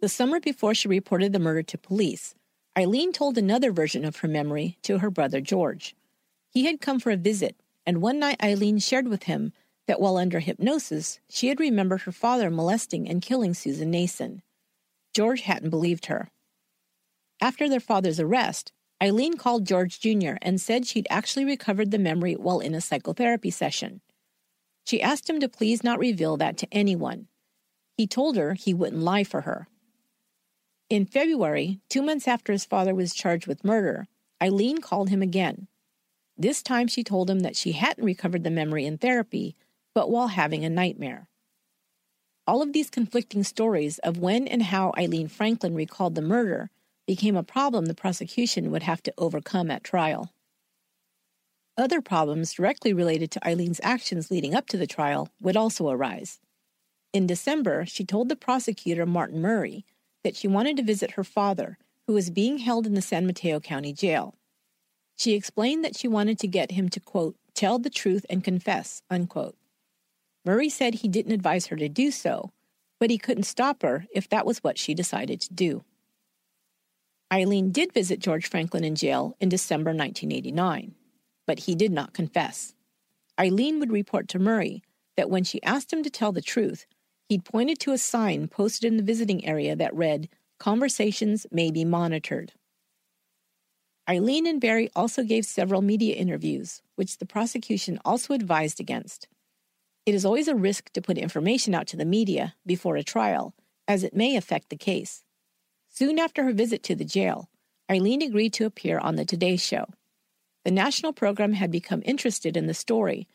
The 0.00 0.08
summer 0.08 0.38
before 0.38 0.74
she 0.74 0.86
reported 0.86 1.32
the 1.32 1.40
murder 1.40 1.64
to 1.64 1.76
police, 1.76 2.36
Eileen 2.78 3.12
told 3.12 3.36
another 3.36 3.72
version 3.72 4.04
of 4.04 4.18
her 4.18 4.28
memory 4.28 4.78
to 4.82 4.98
her 4.98 5.10
brother 5.10 5.40
George. 5.40 5.96
He 6.50 6.66
had 6.66 6.80
come 6.80 7.00
for 7.00 7.10
a 7.10 7.16
visit, 7.16 7.56
and 7.84 8.00
one 8.00 8.20
night 8.20 8.40
Eileen 8.40 8.78
shared 8.78 9.08
with 9.08 9.24
him 9.24 9.52
that 9.88 10.00
while 10.00 10.16
under 10.16 10.38
hypnosis, 10.38 11.18
she 11.28 11.48
had 11.48 11.58
remembered 11.58 12.02
her 12.02 12.12
father 12.12 12.48
molesting 12.48 13.08
and 13.08 13.20
killing 13.20 13.54
Susan 13.54 13.90
Nason. 13.90 14.42
George 15.14 15.40
hadn't 15.40 15.70
believed 15.70 16.06
her. 16.06 16.30
After 17.40 17.68
their 17.68 17.80
father's 17.80 18.20
arrest, 18.20 18.72
Eileen 19.02 19.36
called 19.36 19.66
George 19.66 19.98
Jr. 19.98 20.34
and 20.42 20.60
said 20.60 20.86
she'd 20.86 21.08
actually 21.10 21.44
recovered 21.44 21.90
the 21.90 21.98
memory 21.98 22.34
while 22.34 22.60
in 22.60 22.74
a 22.74 22.80
psychotherapy 22.80 23.50
session. 23.50 24.00
She 24.84 25.02
asked 25.02 25.28
him 25.28 25.40
to 25.40 25.48
please 25.48 25.82
not 25.82 25.98
reveal 25.98 26.36
that 26.36 26.56
to 26.58 26.68
anyone. 26.70 27.26
He 27.96 28.06
told 28.06 28.36
her 28.36 28.54
he 28.54 28.72
wouldn't 28.72 29.02
lie 29.02 29.24
for 29.24 29.40
her. 29.40 29.66
In 30.90 31.04
February, 31.04 31.80
two 31.90 32.00
months 32.00 32.26
after 32.26 32.50
his 32.50 32.64
father 32.64 32.94
was 32.94 33.12
charged 33.12 33.46
with 33.46 33.62
murder, 33.62 34.06
Eileen 34.42 34.78
called 34.78 35.10
him 35.10 35.20
again. 35.20 35.68
This 36.38 36.62
time 36.62 36.88
she 36.88 37.04
told 37.04 37.28
him 37.28 37.40
that 37.40 37.56
she 37.56 37.72
hadn't 37.72 38.04
recovered 38.04 38.42
the 38.42 38.50
memory 38.50 38.86
in 38.86 38.96
therapy, 38.96 39.54
but 39.94 40.10
while 40.10 40.28
having 40.28 40.64
a 40.64 40.70
nightmare. 40.70 41.28
All 42.46 42.62
of 42.62 42.72
these 42.72 42.88
conflicting 42.88 43.44
stories 43.44 43.98
of 43.98 44.16
when 44.16 44.48
and 44.48 44.62
how 44.62 44.94
Eileen 44.96 45.28
Franklin 45.28 45.74
recalled 45.74 46.14
the 46.14 46.22
murder 46.22 46.70
became 47.06 47.36
a 47.36 47.42
problem 47.42 47.84
the 47.84 47.94
prosecution 47.94 48.70
would 48.70 48.84
have 48.84 49.02
to 49.02 49.14
overcome 49.18 49.70
at 49.70 49.84
trial. 49.84 50.32
Other 51.76 52.00
problems 52.00 52.54
directly 52.54 52.94
related 52.94 53.30
to 53.32 53.46
Eileen's 53.46 53.80
actions 53.82 54.30
leading 54.30 54.54
up 54.54 54.66
to 54.68 54.78
the 54.78 54.86
trial 54.86 55.28
would 55.38 55.56
also 55.56 55.90
arise. 55.90 56.40
In 57.12 57.26
December, 57.26 57.84
she 57.84 58.06
told 58.06 58.30
the 58.30 58.36
prosecutor, 58.36 59.04
Martin 59.04 59.42
Murray, 59.42 59.84
that 60.24 60.36
she 60.36 60.48
wanted 60.48 60.76
to 60.76 60.82
visit 60.82 61.12
her 61.12 61.24
father, 61.24 61.78
who 62.06 62.12
was 62.14 62.30
being 62.30 62.58
held 62.58 62.86
in 62.86 62.94
the 62.94 63.02
San 63.02 63.26
Mateo 63.26 63.60
County 63.60 63.92
Jail. 63.92 64.34
She 65.16 65.34
explained 65.34 65.84
that 65.84 65.96
she 65.96 66.08
wanted 66.08 66.38
to 66.38 66.46
get 66.46 66.72
him 66.72 66.88
to, 66.90 67.00
quote, 67.00 67.36
tell 67.54 67.78
the 67.78 67.90
truth 67.90 68.24
and 68.30 68.44
confess, 68.44 69.02
unquote. 69.10 69.56
Murray 70.44 70.68
said 70.68 70.94
he 70.94 71.08
didn't 71.08 71.32
advise 71.32 71.66
her 71.66 71.76
to 71.76 71.88
do 71.88 72.10
so, 72.10 72.50
but 73.00 73.10
he 73.10 73.18
couldn't 73.18 73.42
stop 73.42 73.82
her 73.82 74.06
if 74.14 74.28
that 74.28 74.46
was 74.46 74.58
what 74.58 74.78
she 74.78 74.94
decided 74.94 75.40
to 75.40 75.52
do. 75.52 75.84
Eileen 77.32 77.72
did 77.72 77.92
visit 77.92 78.20
George 78.20 78.48
Franklin 78.48 78.84
in 78.84 78.94
jail 78.94 79.36
in 79.40 79.48
December 79.48 79.90
1989, 79.90 80.94
but 81.46 81.60
he 81.60 81.74
did 81.74 81.92
not 81.92 82.14
confess. 82.14 82.74
Eileen 83.38 83.80
would 83.80 83.92
report 83.92 84.28
to 84.28 84.38
Murray 84.38 84.82
that 85.16 85.28
when 85.28 85.44
she 85.44 85.62
asked 85.62 85.92
him 85.92 86.02
to 86.02 86.10
tell 86.10 86.32
the 86.32 86.40
truth, 86.40 86.86
He'd 87.28 87.44
pointed 87.44 87.78
to 87.80 87.92
a 87.92 87.98
sign 87.98 88.48
posted 88.48 88.86
in 88.90 88.96
the 88.96 89.02
visiting 89.02 89.44
area 89.44 89.76
that 89.76 89.94
read, 89.94 90.30
Conversations 90.58 91.46
may 91.52 91.70
be 91.70 91.84
monitored. 91.84 92.52
Eileen 94.08 94.46
and 94.46 94.60
Barry 94.60 94.88
also 94.96 95.22
gave 95.22 95.44
several 95.44 95.82
media 95.82 96.16
interviews, 96.16 96.80
which 96.96 97.18
the 97.18 97.26
prosecution 97.26 98.00
also 98.02 98.32
advised 98.32 98.80
against. 98.80 99.28
It 100.06 100.14
is 100.14 100.24
always 100.24 100.48
a 100.48 100.54
risk 100.54 100.90
to 100.94 101.02
put 101.02 101.18
information 101.18 101.74
out 101.74 101.86
to 101.88 101.98
the 101.98 102.06
media 102.06 102.54
before 102.64 102.96
a 102.96 103.02
trial, 103.02 103.54
as 103.86 104.02
it 104.02 104.16
may 104.16 104.34
affect 104.34 104.70
the 104.70 104.76
case. 104.76 105.22
Soon 105.90 106.18
after 106.18 106.44
her 106.44 106.52
visit 106.52 106.82
to 106.84 106.94
the 106.94 107.04
jail, 107.04 107.50
Eileen 107.90 108.22
agreed 108.22 108.54
to 108.54 108.64
appear 108.64 108.98
on 108.98 109.16
the 109.16 109.26
Today 109.26 109.58
Show. 109.58 109.84
The 110.64 110.70
national 110.70 111.12
program 111.12 111.52
had 111.52 111.70
become 111.70 112.02
interested 112.06 112.56
in 112.56 112.66
the 112.66 112.74
story 112.74 113.28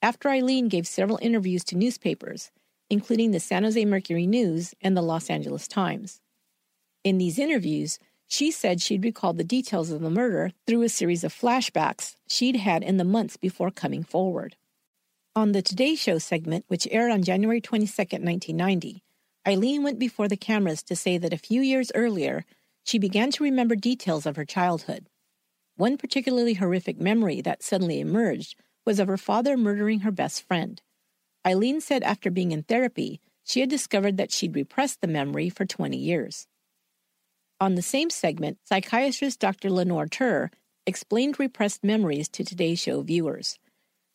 after 0.00 0.28
Eileen 0.28 0.68
gave 0.68 0.86
several 0.86 1.18
interviews 1.20 1.64
to 1.64 1.76
newspapers 1.76 2.52
including 2.90 3.30
the 3.30 3.40
San 3.40 3.62
Jose 3.62 3.84
Mercury 3.84 4.26
News 4.26 4.74
and 4.82 4.96
the 4.96 5.02
Los 5.02 5.30
Angeles 5.30 5.66
Times. 5.66 6.20
In 7.04 7.16
these 7.16 7.38
interviews, 7.38 7.98
she 8.26 8.50
said 8.50 8.82
she'd 8.82 9.04
recalled 9.04 9.38
the 9.38 9.44
details 9.44 9.90
of 9.90 10.00
the 10.00 10.10
murder 10.10 10.52
through 10.66 10.82
a 10.82 10.88
series 10.88 11.24
of 11.24 11.32
flashbacks 11.32 12.16
she'd 12.28 12.56
had 12.56 12.82
in 12.82 12.96
the 12.96 13.04
months 13.04 13.36
before 13.36 13.70
coming 13.70 14.02
forward. 14.02 14.56
On 15.34 15.52
the 15.52 15.62
Today 15.62 15.94
Show 15.94 16.18
segment, 16.18 16.64
which 16.68 16.88
aired 16.90 17.10
on 17.10 17.22
January 17.22 17.60
22, 17.60 17.92
1990, 17.92 19.02
Eileen 19.46 19.82
went 19.82 19.98
before 19.98 20.28
the 20.28 20.36
cameras 20.36 20.82
to 20.82 20.94
say 20.94 21.16
that 21.18 21.32
a 21.32 21.38
few 21.38 21.62
years 21.62 21.90
earlier, 21.94 22.44
she 22.84 22.98
began 22.98 23.30
to 23.30 23.44
remember 23.44 23.74
details 23.74 24.26
of 24.26 24.36
her 24.36 24.44
childhood. 24.44 25.06
One 25.76 25.96
particularly 25.96 26.54
horrific 26.54 27.00
memory 27.00 27.40
that 27.40 27.62
suddenly 27.62 28.00
emerged 28.00 28.56
was 28.84 28.98
of 28.98 29.08
her 29.08 29.16
father 29.16 29.56
murdering 29.56 30.00
her 30.00 30.10
best 30.10 30.46
friend. 30.46 30.82
Eileen 31.46 31.80
said 31.80 32.02
after 32.02 32.30
being 32.30 32.52
in 32.52 32.62
therapy, 32.62 33.20
she 33.44 33.60
had 33.60 33.70
discovered 33.70 34.16
that 34.16 34.30
she'd 34.30 34.54
repressed 34.54 35.00
the 35.00 35.08
memory 35.08 35.48
for 35.48 35.64
20 35.64 35.96
years. 35.96 36.46
On 37.60 37.74
the 37.74 37.82
same 37.82 38.10
segment, 38.10 38.58
psychiatrist 38.64 39.40
Dr. 39.40 39.70
Lenore 39.70 40.06
Terr 40.06 40.50
explained 40.86 41.38
repressed 41.38 41.84
memories 41.84 42.28
to 42.30 42.44
Today 42.44 42.74
Show 42.74 43.02
viewers. 43.02 43.58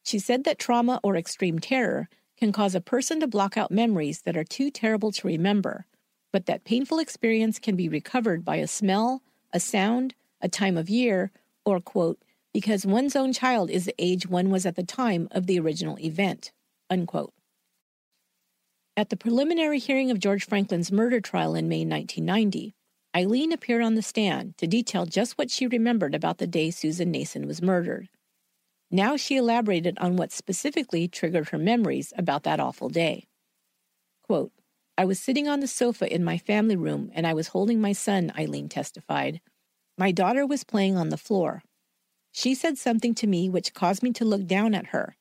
She 0.04 0.20
said 0.20 0.44
that 0.44 0.60
trauma 0.60 1.00
or 1.04 1.16
extreme 1.16 1.60
terror 1.60 2.10
can 2.38 2.52
cause 2.52 2.76
a 2.76 2.82
person 2.82 3.20
to 3.20 3.28
block 3.28 3.58
out 3.58 3.72
memories 3.72 4.22
that 4.22 4.38
are 4.38 4.44
too 4.44 4.70
terrible 4.70 5.12
to 5.12 5.28
remember, 5.28 5.86
but 6.32 6.46
that 6.46 6.64
painful 6.64 7.00
experience 7.00 7.60
can 7.60 7.76
be 7.76 7.90
recovered 7.90 8.44
by 8.44 8.58
a 8.58 8.68
smell, 8.68 9.22
a 9.54 9.60
sound, 9.60 10.14
a 10.42 10.50
time 10.50 10.78
of 10.78 10.90
year, 10.90 11.32
or, 11.66 11.80
quote, 11.80 12.20
because 12.54 12.86
one's 12.86 13.16
own 13.16 13.34
child 13.34 13.70
is 13.70 13.86
the 13.86 13.96
age 13.98 14.28
one 14.28 14.50
was 14.50 14.66
at 14.66 14.76
the 14.76 14.84
time 14.84 15.28
of 15.32 15.48
the 15.48 15.60
original 15.60 15.98
event, 16.00 16.52
unquote. 16.90 17.34
At 18.98 19.10
the 19.10 19.18
preliminary 19.18 19.80
hearing 19.80 20.10
of 20.10 20.20
George 20.20 20.46
Franklin's 20.46 20.92
murder 20.92 21.20
trial 21.20 21.56
in 21.56 21.68
May 21.68 21.86
1990, 21.86 22.74
Eileen 23.16 23.52
appeared 23.52 23.82
on 23.82 23.96
the 23.96 24.02
stand 24.02 24.58
to 24.58 24.68
detail 24.68 25.06
just 25.06 25.38
what 25.38 25.52
she 25.52 25.68
remembered 25.68 26.16
about 26.16 26.38
the 26.38 26.48
day 26.48 26.72
Susan 26.72 27.12
Nason 27.12 27.48
was 27.48 27.62
murdered. 27.62 28.10
Now 28.92 29.18
she 29.18 29.36
elaborated 29.36 29.98
on 30.00 30.16
what 30.16 30.32
specifically 30.32 31.08
triggered 31.08 31.50
her 31.50 31.58
memories 31.58 32.14
about 32.18 32.44
that 32.44 32.60
awful 32.60 32.90
day. 32.90 33.28
Quote, 34.24 34.52
I 34.98 35.04
was 35.06 35.20
sitting 35.20 35.48
on 35.48 35.60
the 35.60 35.68
sofa 35.68 36.14
in 36.14 36.24
my 36.24 36.38
family 36.38 36.78
room 36.78 37.12
and 37.14 37.28
I 37.28 37.34
was 37.34 37.50
holding 37.50 37.82
my 37.82 37.92
son, 37.92 38.32
Eileen 38.38 38.70
testified. 38.70 39.42
My 39.98 40.12
daughter 40.12 40.46
was 40.46 40.64
playing 40.64 40.96
on 40.96 41.10
the 41.10 41.18
floor. 41.18 41.64
She 42.32 42.56
said 42.56 42.78
something 42.78 43.14
to 43.16 43.28
me 43.28 43.50
which 43.50 43.74
caused 43.74 44.04
me 44.04 44.12
to 44.14 44.26
look 44.26 44.46
down 44.46 44.74
at 44.74 44.88
her. 44.88 45.18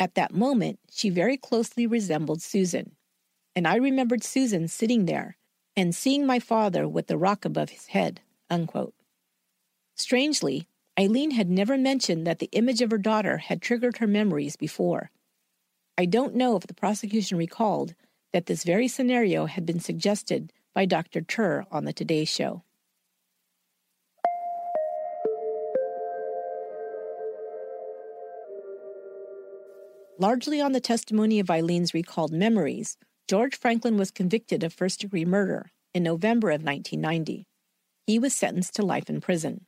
At 0.00 0.14
that 0.14 0.34
moment, 0.34 0.80
she 0.90 1.10
very 1.10 1.36
closely 1.36 1.86
resembled 1.86 2.40
Susan. 2.40 2.96
And 3.54 3.68
I 3.68 3.76
remembered 3.76 4.24
Susan 4.24 4.66
sitting 4.66 5.04
there, 5.04 5.36
and 5.76 5.94
seeing 5.94 6.26
my 6.26 6.38
father 6.38 6.88
with 6.88 7.06
the 7.06 7.18
rock 7.18 7.44
above 7.44 7.68
his 7.70 7.88
head. 7.88 8.22
Unquote. 8.48 8.94
Strangely, 9.96 10.66
Eileen 10.98 11.32
had 11.32 11.50
never 11.50 11.76
mentioned 11.76 12.26
that 12.26 12.38
the 12.38 12.48
image 12.52 12.80
of 12.80 12.90
her 12.90 12.98
daughter 12.98 13.36
had 13.36 13.60
triggered 13.60 13.98
her 13.98 14.06
memories 14.06 14.56
before. 14.56 15.10
I 15.98 16.06
don't 16.06 16.34
know 16.34 16.56
if 16.56 16.66
the 16.66 16.74
prosecution 16.74 17.36
recalled 17.36 17.94
that 18.32 18.46
this 18.46 18.64
very 18.64 18.88
scenario 18.88 19.44
had 19.44 19.66
been 19.66 19.80
suggested 19.80 20.52
by 20.74 20.86
Dr. 20.86 21.20
Terr 21.20 21.66
on 21.70 21.84
the 21.84 21.92
Today 21.92 22.24
Show. 22.24 22.62
Largely 30.20 30.60
on 30.60 30.72
the 30.72 30.82
testimony 30.82 31.40
of 31.40 31.48
Eileen's 31.48 31.94
recalled 31.94 32.30
memories, 32.30 32.98
George 33.26 33.56
Franklin 33.56 33.96
was 33.96 34.10
convicted 34.10 34.62
of 34.62 34.70
first 34.70 35.00
degree 35.00 35.24
murder 35.24 35.72
in 35.94 36.02
November 36.02 36.50
of 36.50 36.62
1990. 36.62 37.46
He 38.06 38.18
was 38.18 38.34
sentenced 38.34 38.74
to 38.74 38.84
life 38.84 39.08
in 39.08 39.22
prison. 39.22 39.64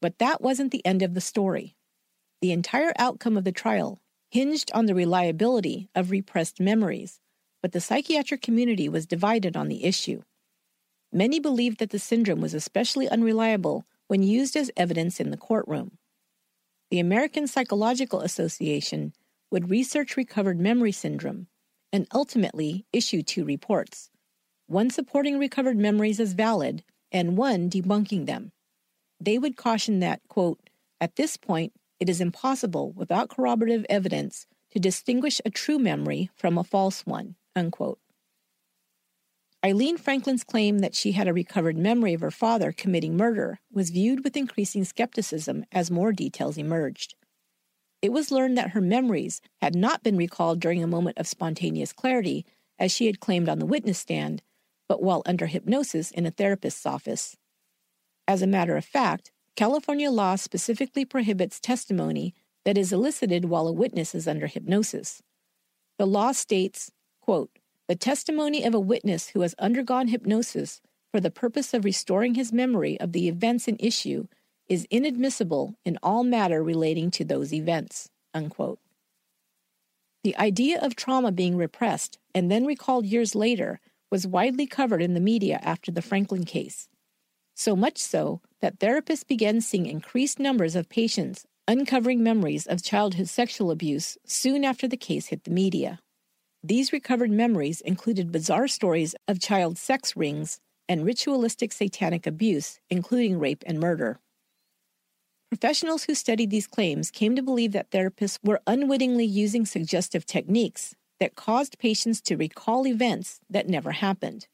But 0.00 0.20
that 0.20 0.40
wasn't 0.40 0.70
the 0.70 0.84
end 0.86 1.02
of 1.02 1.12
the 1.12 1.20
story. 1.20 1.76
The 2.40 2.52
entire 2.52 2.94
outcome 2.96 3.36
of 3.36 3.44
the 3.44 3.52
trial 3.52 4.00
hinged 4.30 4.70
on 4.72 4.86
the 4.86 4.94
reliability 4.94 5.90
of 5.94 6.10
repressed 6.10 6.58
memories, 6.58 7.20
but 7.60 7.72
the 7.72 7.80
psychiatric 7.82 8.40
community 8.40 8.88
was 8.88 9.04
divided 9.04 9.54
on 9.54 9.68
the 9.68 9.84
issue. 9.84 10.22
Many 11.12 11.40
believed 11.40 11.78
that 11.80 11.90
the 11.90 11.98
syndrome 11.98 12.40
was 12.40 12.54
especially 12.54 13.06
unreliable 13.06 13.84
when 14.08 14.22
used 14.22 14.56
as 14.56 14.70
evidence 14.78 15.20
in 15.20 15.30
the 15.30 15.36
courtroom. 15.36 15.98
The 16.90 16.98
American 16.98 17.46
Psychological 17.46 18.20
Association 18.20 19.12
would 19.52 19.70
research 19.70 20.16
recovered 20.16 20.58
memory 20.58 20.90
syndrome 20.90 21.46
and 21.92 22.08
ultimately 22.12 22.84
issue 22.92 23.22
two 23.22 23.44
reports 23.44 24.10
one 24.66 24.90
supporting 24.90 25.38
recovered 25.38 25.76
memories 25.76 26.18
as 26.20 26.32
valid 26.32 26.82
and 27.12 27.36
one 27.36 27.70
debunking 27.70 28.26
them. 28.26 28.52
They 29.20 29.38
would 29.38 29.56
caution 29.56 30.00
that, 30.00 30.20
quote, 30.28 30.60
at 31.00 31.16
this 31.16 31.36
point, 31.36 31.72
it 31.98 32.08
is 32.08 32.20
impossible 32.20 32.92
without 32.92 33.30
corroborative 33.30 33.84
evidence 33.88 34.46
to 34.70 34.78
distinguish 34.78 35.40
a 35.44 35.50
true 35.50 35.78
memory 35.78 36.30
from 36.36 36.56
a 36.58 36.64
false 36.64 37.06
one, 37.06 37.36
unquote. 37.56 37.98
Eileen 39.64 39.98
Franklin's 39.98 40.44
claim 40.44 40.78
that 40.78 40.94
she 40.94 41.12
had 41.12 41.28
a 41.28 41.34
recovered 41.34 41.76
memory 41.76 42.14
of 42.14 42.22
her 42.22 42.30
father 42.30 42.72
committing 42.72 43.16
murder 43.16 43.60
was 43.70 43.90
viewed 43.90 44.24
with 44.24 44.36
increasing 44.36 44.84
skepticism 44.84 45.64
as 45.70 45.90
more 45.90 46.12
details 46.12 46.56
emerged 46.56 47.14
it 48.02 48.12
was 48.12 48.30
learned 48.30 48.56
that 48.56 48.70
her 48.70 48.80
memories 48.80 49.40
had 49.60 49.74
not 49.74 50.02
been 50.02 50.16
recalled 50.16 50.60
during 50.60 50.82
a 50.82 50.88
moment 50.88 51.18
of 51.18 51.26
spontaneous 51.26 51.92
clarity, 51.92 52.46
as 52.78 52.90
she 52.90 53.06
had 53.06 53.20
claimed 53.20 53.48
on 53.48 53.58
the 53.58 53.66
witness 53.66 53.98
stand, 53.98 54.42
but 54.88 55.02
while 55.02 55.22
under 55.26 55.46
hypnosis 55.46 56.10
in 56.10 56.24
a 56.24 56.30
therapist's 56.30 56.86
office. 56.86 57.36
As 58.26 58.40
a 58.40 58.46
matter 58.46 58.76
of 58.76 58.84
fact, 58.84 59.30
California 59.54 60.10
law 60.10 60.36
specifically 60.36 61.04
prohibits 61.04 61.60
testimony 61.60 62.34
that 62.64 62.78
is 62.78 62.92
elicited 62.92 63.46
while 63.46 63.68
a 63.68 63.72
witness 63.72 64.14
is 64.14 64.26
under 64.26 64.46
hypnosis. 64.46 65.22
The 65.98 66.06
law 66.06 66.32
states, 66.32 66.90
quote, 67.20 67.50
the 67.90 67.96
testimony 67.96 68.62
of 68.62 68.72
a 68.72 68.78
witness 68.78 69.30
who 69.30 69.40
has 69.40 69.52
undergone 69.58 70.06
hypnosis 70.06 70.80
for 71.10 71.18
the 71.18 71.28
purpose 71.28 71.74
of 71.74 71.84
restoring 71.84 72.36
his 72.36 72.52
memory 72.52 72.96
of 73.00 73.10
the 73.10 73.26
events 73.26 73.66
in 73.66 73.76
issue 73.80 74.28
is 74.68 74.86
inadmissible 74.90 75.74
in 75.84 75.98
all 76.00 76.22
matter 76.22 76.62
relating 76.62 77.10
to 77.10 77.24
those 77.24 77.52
events. 77.52 78.08
Unquote. 78.32 78.78
The 80.22 80.36
idea 80.36 80.80
of 80.80 80.94
trauma 80.94 81.32
being 81.32 81.56
repressed 81.56 82.16
and 82.32 82.48
then 82.48 82.64
recalled 82.64 83.06
years 83.06 83.34
later 83.34 83.80
was 84.08 84.24
widely 84.24 84.68
covered 84.68 85.02
in 85.02 85.14
the 85.14 85.18
media 85.18 85.58
after 85.60 85.90
the 85.90 86.00
Franklin 86.00 86.44
case. 86.44 86.88
So 87.56 87.74
much 87.74 87.98
so 87.98 88.40
that 88.60 88.78
therapists 88.78 89.26
began 89.26 89.60
seeing 89.60 89.86
increased 89.86 90.38
numbers 90.38 90.76
of 90.76 90.88
patients 90.88 91.44
uncovering 91.66 92.22
memories 92.22 92.68
of 92.68 92.84
childhood 92.84 93.28
sexual 93.28 93.72
abuse 93.72 94.16
soon 94.24 94.64
after 94.64 94.86
the 94.86 94.96
case 94.96 95.26
hit 95.26 95.42
the 95.42 95.50
media. 95.50 95.98
These 96.62 96.92
recovered 96.92 97.30
memories 97.30 97.80
included 97.80 98.30
bizarre 98.30 98.68
stories 98.68 99.14
of 99.26 99.40
child 99.40 99.78
sex 99.78 100.14
rings 100.14 100.60
and 100.88 101.06
ritualistic 101.06 101.72
satanic 101.72 102.26
abuse, 102.26 102.80
including 102.90 103.38
rape 103.38 103.64
and 103.66 103.80
murder. 103.80 104.20
Professionals 105.50 106.04
who 106.04 106.14
studied 106.14 106.50
these 106.50 106.66
claims 106.66 107.10
came 107.10 107.34
to 107.34 107.42
believe 107.42 107.72
that 107.72 107.90
therapists 107.90 108.38
were 108.44 108.60
unwittingly 108.66 109.24
using 109.24 109.64
suggestive 109.64 110.26
techniques 110.26 110.94
that 111.18 111.34
caused 111.34 111.78
patients 111.78 112.20
to 112.20 112.36
recall 112.36 112.86
events 112.86 113.40
that 113.48 113.68
never 113.68 113.92
happened. 113.92 114.46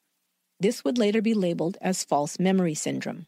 This 0.61 0.85
would 0.85 0.99
later 0.99 1.21
be 1.21 1.35
labeled 1.35 1.77
as 1.81 2.05
false 2.05 2.39
memory 2.39 2.75
syndrome. 2.75 3.27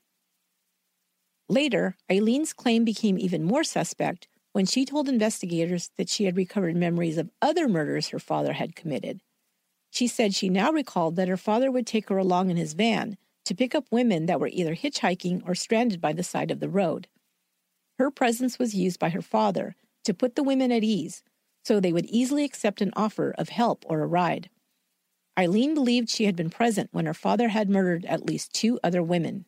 Later, 1.49 1.97
Eileen's 2.11 2.53
claim 2.53 2.85
became 2.85 3.19
even 3.19 3.43
more 3.43 3.65
suspect 3.65 4.29
when 4.59 4.67
she 4.67 4.85
told 4.85 5.09
investigators 5.09 5.93
that 5.99 6.09
she 6.09 6.25
had 6.25 6.37
recovered 6.37 6.75
memories 6.75 7.17
of 7.17 7.31
other 7.41 7.69
murders 7.69 8.09
her 8.09 8.19
father 8.19 8.55
had 8.55 8.75
committed. 8.75 9.21
She 9.93 10.09
said 10.09 10.35
she 10.35 10.49
now 10.49 10.73
recalled 10.73 11.15
that 11.15 11.29
her 11.29 11.37
father 11.37 11.71
would 11.71 11.87
take 11.87 12.09
her 12.09 12.19
along 12.19 12.51
in 12.51 12.57
his 12.57 12.73
van 12.73 13.17
to 13.45 13.55
pick 13.55 13.73
up 13.73 13.85
women 13.93 14.27
that 14.27 14.41
were 14.41 14.51
either 14.53 14.75
hitchhiking 14.75 15.43
or 15.47 15.55
stranded 15.55 16.01
by 16.01 16.13
the 16.13 16.25
side 16.25 16.51
of 16.51 16.59
the 16.59 16.69
road. 16.69 17.07
Her 18.01 18.11
presence 18.11 18.59
was 18.59 18.75
used 18.75 18.99
by 18.99 19.11
her 19.11 19.23
father 19.23 19.77
to 20.03 20.13
put 20.13 20.35
the 20.35 20.43
women 20.43 20.73
at 20.73 20.83
ease 20.83 21.23
so 21.63 21.79
they 21.79 21.93
would 21.93 22.07
easily 22.07 22.43
accept 22.43 22.81
an 22.81 22.93
offer 22.97 23.33
of 23.39 23.51
help 23.51 23.85
or 23.87 24.01
a 24.01 24.09
ride. 24.09 24.51
Eileen 25.39 25.73
believed 25.73 26.11
she 26.11 26.25
had 26.25 26.35
been 26.35 26.51
present 26.51 26.89
when 26.91 27.07
her 27.07 27.15
father 27.15 27.47
had 27.47 27.71
murdered 27.71 28.05
at 28.07 28.27
least 28.27 28.53
two 28.53 28.81
other 28.83 29.05
women. 29.05 29.45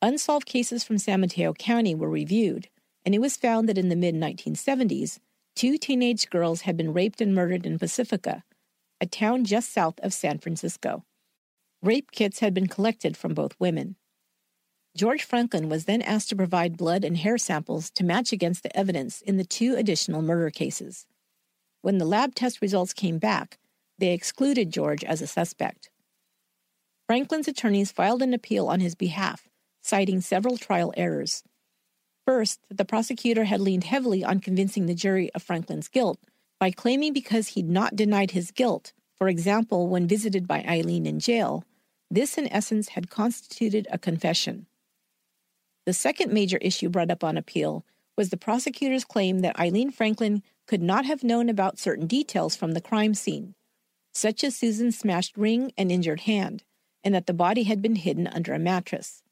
Unsolved 0.00 0.46
cases 0.46 0.82
from 0.82 0.96
San 0.96 1.20
Mateo 1.20 1.52
County 1.52 1.94
were 1.94 2.08
reviewed, 2.08 2.70
and 3.04 3.14
it 3.14 3.20
was 3.20 3.36
found 3.36 3.68
that 3.68 3.78
in 3.78 3.88
the 3.88 3.96
mid 3.96 4.14
1970s, 4.14 5.18
two 5.54 5.76
teenage 5.78 6.30
girls 6.30 6.62
had 6.62 6.76
been 6.76 6.92
raped 6.92 7.20
and 7.20 7.34
murdered 7.34 7.66
in 7.66 7.78
Pacifica, 7.78 8.44
a 9.00 9.06
town 9.06 9.44
just 9.44 9.72
south 9.72 9.98
of 10.00 10.12
San 10.12 10.38
Francisco. 10.38 11.04
Rape 11.82 12.12
kits 12.12 12.38
had 12.38 12.54
been 12.54 12.68
collected 12.68 13.16
from 13.16 13.34
both 13.34 13.58
women. 13.58 13.96
George 14.96 15.24
Franklin 15.24 15.68
was 15.68 15.86
then 15.86 16.02
asked 16.02 16.28
to 16.28 16.36
provide 16.36 16.76
blood 16.76 17.02
and 17.02 17.16
hair 17.16 17.38
samples 17.38 17.90
to 17.90 18.04
match 18.04 18.32
against 18.32 18.62
the 18.62 18.76
evidence 18.76 19.22
in 19.22 19.38
the 19.38 19.44
two 19.44 19.74
additional 19.74 20.22
murder 20.22 20.50
cases. 20.50 21.06
When 21.80 21.98
the 21.98 22.04
lab 22.04 22.34
test 22.34 22.60
results 22.62 22.92
came 22.92 23.18
back, 23.18 23.58
they 23.98 24.12
excluded 24.12 24.72
George 24.72 25.02
as 25.02 25.22
a 25.22 25.26
suspect. 25.26 25.90
Franklin's 27.06 27.48
attorneys 27.48 27.90
filed 27.90 28.22
an 28.22 28.34
appeal 28.34 28.68
on 28.68 28.80
his 28.80 28.94
behalf, 28.94 29.48
citing 29.82 30.20
several 30.20 30.56
trial 30.56 30.92
errors. 30.96 31.42
First, 32.26 32.60
the 32.70 32.84
prosecutor 32.84 33.44
had 33.44 33.60
leaned 33.60 33.84
heavily 33.84 34.22
on 34.24 34.40
convincing 34.40 34.86
the 34.86 34.94
jury 34.94 35.32
of 35.34 35.42
Franklin's 35.42 35.88
guilt 35.88 36.20
by 36.60 36.70
claiming 36.70 37.12
because 37.12 37.48
he'd 37.48 37.68
not 37.68 37.96
denied 37.96 38.30
his 38.30 38.52
guilt, 38.52 38.92
for 39.16 39.28
example, 39.28 39.88
when 39.88 40.06
visited 40.06 40.46
by 40.46 40.62
Eileen 40.62 41.06
in 41.06 41.18
jail, 41.18 41.64
This, 42.10 42.36
in 42.36 42.52
essence, 42.52 42.90
had 42.90 43.08
constituted 43.08 43.88
a 43.90 43.98
confession. 43.98 44.66
The 45.86 45.94
second 45.94 46.32
major 46.32 46.58
issue 46.58 46.90
brought 46.90 47.10
up 47.10 47.24
on 47.24 47.38
appeal 47.38 47.84
was 48.16 48.28
the 48.28 48.36
prosecutor's 48.36 49.04
claim 49.04 49.40
that 49.40 49.58
Eileen 49.58 49.90
Franklin 49.90 50.42
could 50.66 50.82
not 50.82 51.06
have 51.06 51.24
known 51.24 51.48
about 51.48 51.78
certain 51.78 52.06
details 52.06 52.54
from 52.54 52.72
the 52.72 52.80
crime 52.80 53.14
scene, 53.14 53.54
such 54.12 54.44
as 54.44 54.54
Susan's 54.54 54.98
smashed 54.98 55.36
ring 55.36 55.72
and 55.78 55.90
injured 55.90 56.20
hand, 56.20 56.64
and 57.02 57.14
that 57.14 57.26
the 57.26 57.32
body 57.32 57.62
had 57.62 57.80
been 57.80 57.96
hidden 57.96 58.26
under 58.26 58.52
a 58.52 58.58
mattress. 58.58 59.22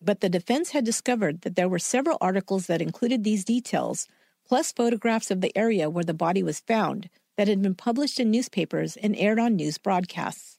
But 0.00 0.20
the 0.20 0.28
defense 0.28 0.70
had 0.70 0.84
discovered 0.84 1.42
that 1.42 1.56
there 1.56 1.68
were 1.68 1.78
several 1.78 2.18
articles 2.20 2.66
that 2.66 2.82
included 2.82 3.24
these 3.24 3.44
details, 3.44 4.06
plus 4.46 4.72
photographs 4.72 5.30
of 5.30 5.40
the 5.40 5.56
area 5.56 5.90
where 5.90 6.04
the 6.04 6.14
body 6.14 6.42
was 6.42 6.60
found 6.60 7.10
that 7.36 7.48
had 7.48 7.62
been 7.62 7.74
published 7.74 8.18
in 8.18 8.30
newspapers 8.30 8.96
and 8.96 9.16
aired 9.16 9.38
on 9.38 9.56
news 9.56 9.78
broadcasts. 9.78 10.58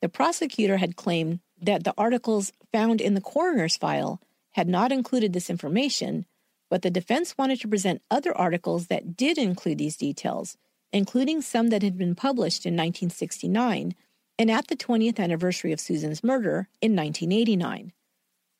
The 0.00 0.08
prosecutor 0.08 0.76
had 0.76 0.96
claimed 0.96 1.40
that 1.60 1.84
the 1.84 1.94
articles 1.96 2.52
found 2.72 3.00
in 3.00 3.14
the 3.14 3.20
coroner's 3.20 3.76
file 3.76 4.20
had 4.52 4.68
not 4.68 4.92
included 4.92 5.32
this 5.32 5.50
information, 5.50 6.26
but 6.70 6.82
the 6.82 6.90
defense 6.90 7.36
wanted 7.36 7.60
to 7.60 7.68
present 7.68 8.02
other 8.10 8.36
articles 8.36 8.86
that 8.88 9.16
did 9.16 9.38
include 9.38 9.78
these 9.78 9.96
details, 9.96 10.56
including 10.92 11.40
some 11.40 11.68
that 11.68 11.82
had 11.82 11.98
been 11.98 12.14
published 12.14 12.66
in 12.66 12.74
1969 12.74 13.94
and 14.38 14.50
at 14.50 14.68
the 14.68 14.76
20th 14.76 15.18
anniversary 15.18 15.72
of 15.72 15.80
Susan's 15.80 16.22
murder 16.22 16.68
in 16.80 16.94
1989. 16.94 17.92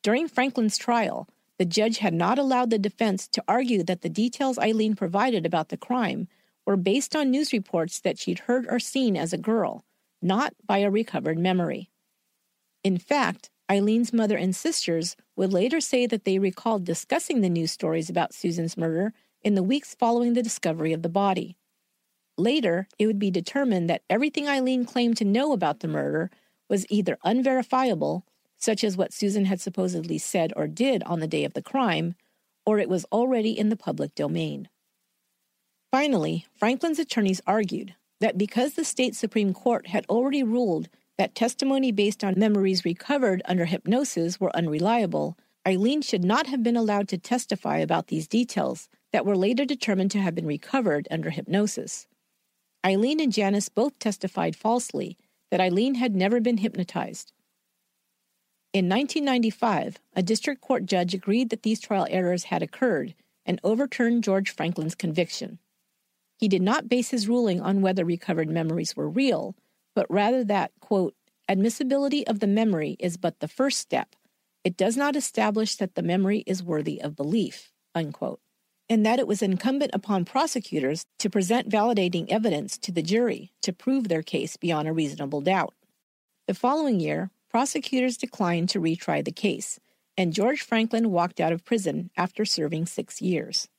During 0.05 0.27
Franklin's 0.27 0.77
trial, 0.77 1.27
the 1.57 1.65
judge 1.65 1.97
had 1.97 2.13
not 2.13 2.37
allowed 2.37 2.69
the 2.69 2.77
defense 2.77 3.27
to 3.29 3.43
argue 3.47 3.81
that 3.85 4.01
the 4.01 4.07
details 4.07 4.59
Eileen 4.59 4.95
provided 4.95 5.47
about 5.47 5.69
the 5.69 5.77
crime 5.77 6.27
were 6.63 6.77
based 6.77 7.15
on 7.15 7.31
news 7.31 7.51
reports 7.51 7.99
that 8.01 8.19
she'd 8.19 8.45
heard 8.45 8.67
or 8.69 8.77
seen 8.77 9.17
as 9.17 9.33
a 9.33 9.37
girl, 9.39 9.83
not 10.21 10.53
by 10.63 10.77
a 10.77 10.91
recovered 10.91 11.39
memory. 11.39 11.89
In 12.83 12.99
fact, 12.99 13.49
Eileen's 13.67 14.13
mother 14.13 14.37
and 14.37 14.55
sisters 14.55 15.15
would 15.35 15.51
later 15.51 15.81
say 15.81 16.05
that 16.05 16.23
they 16.23 16.37
recalled 16.37 16.83
discussing 16.83 17.41
the 17.41 17.49
news 17.49 17.71
stories 17.71 18.07
about 18.07 18.31
Susan's 18.31 18.77
murder 18.77 19.11
in 19.41 19.55
the 19.55 19.63
weeks 19.63 19.95
following 19.95 20.35
the 20.35 20.43
discovery 20.43 20.93
of 20.93 21.01
the 21.01 21.09
body. 21.09 21.57
Later, 22.37 22.87
it 22.99 23.07
would 23.07 23.17
be 23.17 23.31
determined 23.31 23.89
that 23.89 24.03
everything 24.07 24.47
Eileen 24.47 24.85
claimed 24.85 25.17
to 25.17 25.25
know 25.25 25.51
about 25.51 25.79
the 25.79 25.87
murder 25.87 26.29
was 26.69 26.85
either 26.91 27.17
unverifiable, 27.23 28.23
such 28.65 28.83
as 28.83 28.97
what 28.97 29.13
Susan 29.13 29.45
had 29.45 29.61
supposedly 29.61 30.17
said 30.17 30.51
or 30.55 30.65
did 30.67 31.03
on 31.03 31.19
the 31.19 31.27
day 31.27 31.43
of 31.43 31.53
the 31.53 31.61
crime, 31.61 32.15
or 32.65 32.79
it 32.79 32.89
was 32.89 33.05
already 33.11 33.51
in 33.51 33.69
the 33.69 33.77
public 33.77 34.15
domain. 34.15 34.67
Finally, 35.91 36.47
Franklin's 36.57 36.97
attorneys 36.97 37.39
argued 37.45 37.93
that 38.21 38.39
because 38.39 38.73
the 38.73 38.83
state 38.83 39.15
Supreme 39.15 39.53
Court 39.53 39.85
had 39.87 40.03
already 40.09 40.41
ruled 40.41 40.89
that 41.19 41.35
testimony 41.35 41.91
based 41.91 42.23
on 42.23 42.33
memories 42.37 42.83
recovered 42.83 43.43
under 43.45 43.65
hypnosis 43.65 44.39
were 44.39 44.55
unreliable, 44.57 45.37
Eileen 45.67 46.01
should 46.01 46.23
not 46.23 46.47
have 46.47 46.63
been 46.63 46.75
allowed 46.75 47.07
to 47.09 47.19
testify 47.19 47.77
about 47.77 48.07
these 48.07 48.27
details 48.27 48.89
that 49.13 49.27
were 49.27 49.37
later 49.37 49.63
determined 49.63 50.09
to 50.11 50.19
have 50.19 50.33
been 50.33 50.47
recovered 50.47 51.07
under 51.11 51.29
hypnosis. 51.29 52.07
Eileen 52.83 53.19
and 53.19 53.31
Janice 53.31 53.69
both 53.69 53.99
testified 53.99 54.55
falsely 54.55 55.17
that 55.51 55.61
Eileen 55.61 55.95
had 55.95 56.15
never 56.15 56.41
been 56.41 56.57
hypnotized. 56.57 57.31
In 58.75 58.89
1995, 58.89 59.99
a 60.17 60.21
district 60.21 60.59
court 60.59 60.85
judge 60.85 61.13
agreed 61.13 61.49
that 61.49 61.63
these 61.63 61.79
trial 61.79 62.05
errors 62.09 62.43
had 62.43 62.61
occurred 62.61 63.15
and 63.45 63.57
overturned 63.63 64.25
George 64.25 64.53
Franklin's 64.53 64.95
conviction. 64.95 65.59
He 66.35 66.49
did 66.49 66.61
not 66.61 66.89
base 66.89 67.09
his 67.09 67.29
ruling 67.29 67.61
on 67.61 67.81
whether 67.81 68.03
recovered 68.03 68.49
memories 68.49 68.93
were 68.93 69.07
real, 69.07 69.55
but 69.95 70.05
rather 70.09 70.43
that, 70.43 70.73
quote, 70.81 71.15
admissibility 71.47 72.27
of 72.27 72.41
the 72.41 72.47
memory 72.47 72.97
is 72.99 73.15
but 73.15 73.39
the 73.39 73.47
first 73.47 73.79
step. 73.79 74.13
It 74.65 74.75
does 74.75 74.97
not 74.97 75.15
establish 75.15 75.77
that 75.77 75.95
the 75.95 76.03
memory 76.03 76.43
is 76.45 76.61
worthy 76.61 77.01
of 77.01 77.15
belief, 77.15 77.71
unquote, 77.95 78.41
and 78.89 79.05
that 79.05 79.19
it 79.19 79.27
was 79.27 79.41
incumbent 79.41 79.91
upon 79.93 80.25
prosecutors 80.25 81.05
to 81.19 81.29
present 81.29 81.69
validating 81.69 82.27
evidence 82.27 82.77
to 82.79 82.91
the 82.91 83.01
jury 83.01 83.53
to 83.61 83.71
prove 83.71 84.09
their 84.09 84.21
case 84.21 84.57
beyond 84.57 84.89
a 84.89 84.91
reasonable 84.91 85.39
doubt. 85.39 85.73
The 86.47 86.53
following 86.53 86.99
year, 86.99 87.31
prosecutors 87.55 88.17
declined 88.17 88.67
to 88.67 88.81
retry 88.81 89.23
the 89.23 89.31
case, 89.31 89.79
and 90.17 90.33
George 90.33 90.61
Franklin 90.61 91.09
walked 91.09 91.39
out 91.39 91.53
of 91.53 91.63
prison 91.63 92.09
after 92.17 92.43
serving 92.43 92.85
six 92.85 93.21
years. 93.21 93.69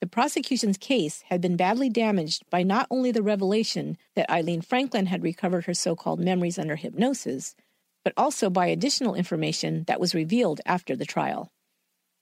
The 0.00 0.06
prosecution's 0.06 0.78
case 0.78 1.20
had 1.28 1.42
been 1.42 1.58
badly 1.58 1.90
damaged 1.90 2.44
by 2.48 2.62
not 2.62 2.86
only 2.90 3.12
the 3.12 3.22
revelation 3.22 3.98
that 4.14 4.30
Eileen 4.30 4.62
Franklin 4.62 5.04
had 5.04 5.22
recovered 5.22 5.66
her 5.66 5.74
so 5.74 5.94
called 5.94 6.20
memories 6.20 6.58
under 6.58 6.74
hypnosis, 6.76 7.54
but 8.02 8.14
also 8.16 8.48
by 8.48 8.64
additional 8.68 9.14
information 9.14 9.84
that 9.88 10.00
was 10.00 10.14
revealed 10.14 10.62
after 10.64 10.96
the 10.96 11.04
trial. 11.04 11.52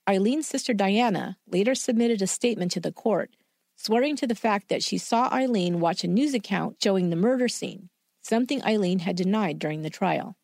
Eileen's 0.08 0.48
sister 0.48 0.74
Diana 0.74 1.36
later 1.46 1.76
submitted 1.76 2.20
a 2.20 2.26
statement 2.26 2.72
to 2.72 2.80
the 2.80 2.90
court, 2.90 3.30
swearing 3.76 4.16
to 4.16 4.26
the 4.26 4.34
fact 4.34 4.70
that 4.70 4.82
she 4.82 4.98
saw 4.98 5.28
Eileen 5.32 5.78
watch 5.78 6.02
a 6.02 6.08
news 6.08 6.34
account 6.34 6.78
showing 6.82 7.10
the 7.10 7.14
murder 7.14 7.46
scene, 7.46 7.90
something 8.22 8.60
Eileen 8.64 8.98
had 8.98 9.14
denied 9.14 9.60
during 9.60 9.82
the 9.82 9.88
trial. 9.88 10.36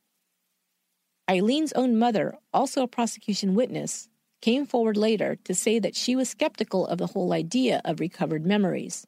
Eileen's 1.31 1.73
own 1.75 1.97
mother, 1.97 2.37
also 2.53 2.83
a 2.83 2.89
prosecution 2.89 3.55
witness, 3.55 4.09
came 4.43 4.67
forward 4.67 4.97
later 4.97 5.37
to 5.45 5.55
say 5.55 5.79
that 5.79 5.95
she 5.95 6.17
was 6.17 6.29
skeptical 6.29 6.89
of 6.89 6.99
the 6.99 7.07
whole 7.07 7.33
idea 7.33 7.81
of 7.85 8.01
recovered 8.01 8.45
memories. 8.45 9.07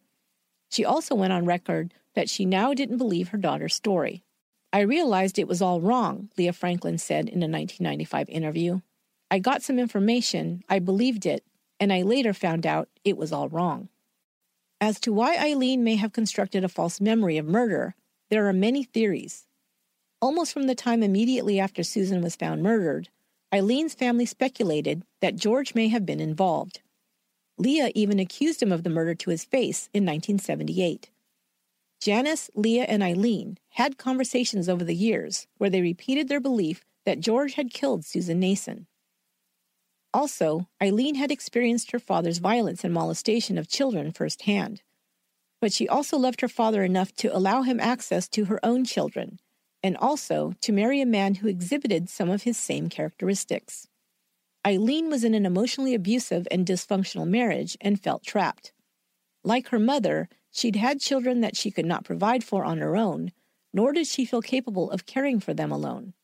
She 0.70 0.84
also 0.84 1.16
went 1.16 1.32
on 1.32 1.46
record 1.46 1.94
that 2.14 2.30
she 2.30 2.44
now 2.44 2.74
didn't 2.74 2.98
believe 2.98 3.30
her 3.30 3.38
daughter's 3.38 3.74
story. 3.74 4.22
I 4.72 4.82
realized 4.82 5.36
it 5.36 5.48
was 5.48 5.60
all 5.60 5.80
wrong, 5.80 6.30
Leah 6.38 6.52
Franklin 6.52 6.96
said 6.96 7.24
in 7.24 7.42
a 7.42 7.50
1995 7.50 8.28
interview. 8.28 8.80
I 9.28 9.40
got 9.40 9.62
some 9.62 9.80
information, 9.80 10.62
I 10.68 10.78
believed 10.78 11.26
it, 11.26 11.44
and 11.80 11.92
I 11.92 12.02
later 12.02 12.32
found 12.32 12.68
out 12.68 12.88
it 13.04 13.16
was 13.16 13.32
all 13.32 13.48
wrong. 13.48 13.88
As 14.80 15.00
to 15.00 15.12
why 15.12 15.36
Eileen 15.36 15.82
may 15.82 15.96
have 15.96 16.12
constructed 16.12 16.62
a 16.62 16.68
false 16.68 17.00
memory 17.00 17.36
of 17.36 17.46
murder, 17.46 17.96
there 18.30 18.46
are 18.46 18.52
many 18.52 18.84
theories. 18.84 19.48
Almost 20.22 20.52
from 20.52 20.68
the 20.68 20.76
time 20.76 21.02
immediately 21.02 21.58
after 21.58 21.82
Susan 21.82 22.22
was 22.22 22.36
found 22.36 22.62
murdered, 22.62 23.08
Eileen's 23.52 23.92
family 23.92 24.24
speculated 24.24 25.02
that 25.20 25.34
George 25.34 25.74
may 25.74 25.88
have 25.88 26.06
been 26.06 26.20
involved. 26.20 26.80
Leah 27.58 27.90
even 27.96 28.20
accused 28.20 28.62
him 28.62 28.70
of 28.70 28.84
the 28.84 28.88
murder 28.88 29.16
to 29.16 29.30
his 29.30 29.44
face 29.44 29.88
in 29.92 30.04
1978. 30.04 31.10
Janice, 32.00 32.50
Leah, 32.54 32.84
and 32.84 33.02
Eileen 33.02 33.58
had 33.70 33.98
conversations 33.98 34.68
over 34.68 34.84
the 34.84 34.94
years 34.94 35.48
where 35.58 35.68
they 35.68 35.80
repeated 35.80 36.28
their 36.28 36.40
belief 36.40 36.84
that 37.04 37.20
George 37.20 37.54
had 37.54 37.74
killed 37.74 38.04
Susan 38.04 38.38
Nason. 38.38 38.86
Also, 40.14 40.68
Eileen 40.80 41.16
had 41.16 41.32
experienced 41.32 41.90
her 41.90 41.98
father's 41.98 42.38
violence 42.38 42.84
and 42.84 42.94
molestation 42.94 43.58
of 43.58 43.68
children 43.68 44.12
firsthand. 44.12 44.82
But 45.60 45.72
she 45.72 45.88
also 45.88 46.16
loved 46.16 46.42
her 46.42 46.48
father 46.48 46.84
enough 46.84 47.12
to 47.16 47.36
allow 47.36 47.62
him 47.62 47.80
access 47.80 48.28
to 48.28 48.44
her 48.44 48.64
own 48.64 48.84
children 48.84 49.40
and 49.82 49.96
also 49.96 50.54
to 50.60 50.72
marry 50.72 51.00
a 51.00 51.06
man 51.06 51.36
who 51.36 51.48
exhibited 51.48 52.08
some 52.08 52.30
of 52.30 52.44
his 52.44 52.56
same 52.56 52.88
characteristics. 52.88 53.88
Eileen 54.66 55.10
was 55.10 55.24
in 55.24 55.34
an 55.34 55.44
emotionally 55.44 55.94
abusive 55.94 56.46
and 56.50 56.64
dysfunctional 56.64 57.26
marriage 57.26 57.76
and 57.80 58.00
felt 58.00 58.22
trapped. 58.22 58.72
Like 59.42 59.68
her 59.68 59.78
mother, 59.78 60.28
she'd 60.52 60.76
had 60.76 61.00
children 61.00 61.40
that 61.40 61.56
she 61.56 61.70
could 61.70 61.86
not 61.86 62.04
provide 62.04 62.44
for 62.44 62.64
on 62.64 62.78
her 62.78 62.96
own, 62.96 63.32
nor 63.72 63.92
did 63.92 64.06
she 64.06 64.24
feel 64.24 64.42
capable 64.42 64.90
of 64.90 65.06
caring 65.06 65.40
for 65.40 65.52
them 65.54 65.72
alone. 65.72 66.14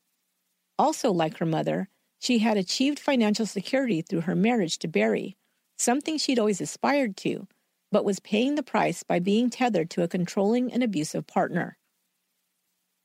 Also, 0.77 1.11
like 1.11 1.37
her 1.39 1.45
mother, 1.45 1.89
she 2.19 2.39
had 2.39 2.55
achieved 2.55 2.99
financial 2.99 3.45
security 3.45 4.01
through 4.01 4.21
her 4.21 4.35
marriage 4.35 4.77
to 4.79 4.87
Barry, 4.87 5.35
something 5.77 6.17
she'd 6.17 6.39
always 6.39 6.61
aspired 6.61 7.17
to, 7.17 7.47
but 7.91 8.05
was 8.05 8.19
paying 8.19 8.55
the 8.55 8.63
price 8.63 9.03
by 9.03 9.19
being 9.19 9.49
tethered 9.49 9.89
to 9.89 10.03
a 10.03 10.07
controlling 10.07 10.71
and 10.71 10.83
abusive 10.83 11.25
partner. 11.25 11.77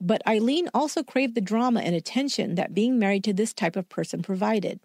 But 0.06 0.20
Eileen 0.26 0.68
also 0.74 1.02
craved 1.02 1.34
the 1.34 1.40
drama 1.40 1.80
and 1.80 1.94
attention 1.94 2.56
that 2.56 2.74
being 2.74 2.98
married 2.98 3.24
to 3.24 3.32
this 3.32 3.54
type 3.54 3.74
of 3.74 3.88
person 3.88 4.20
provided. 4.20 4.80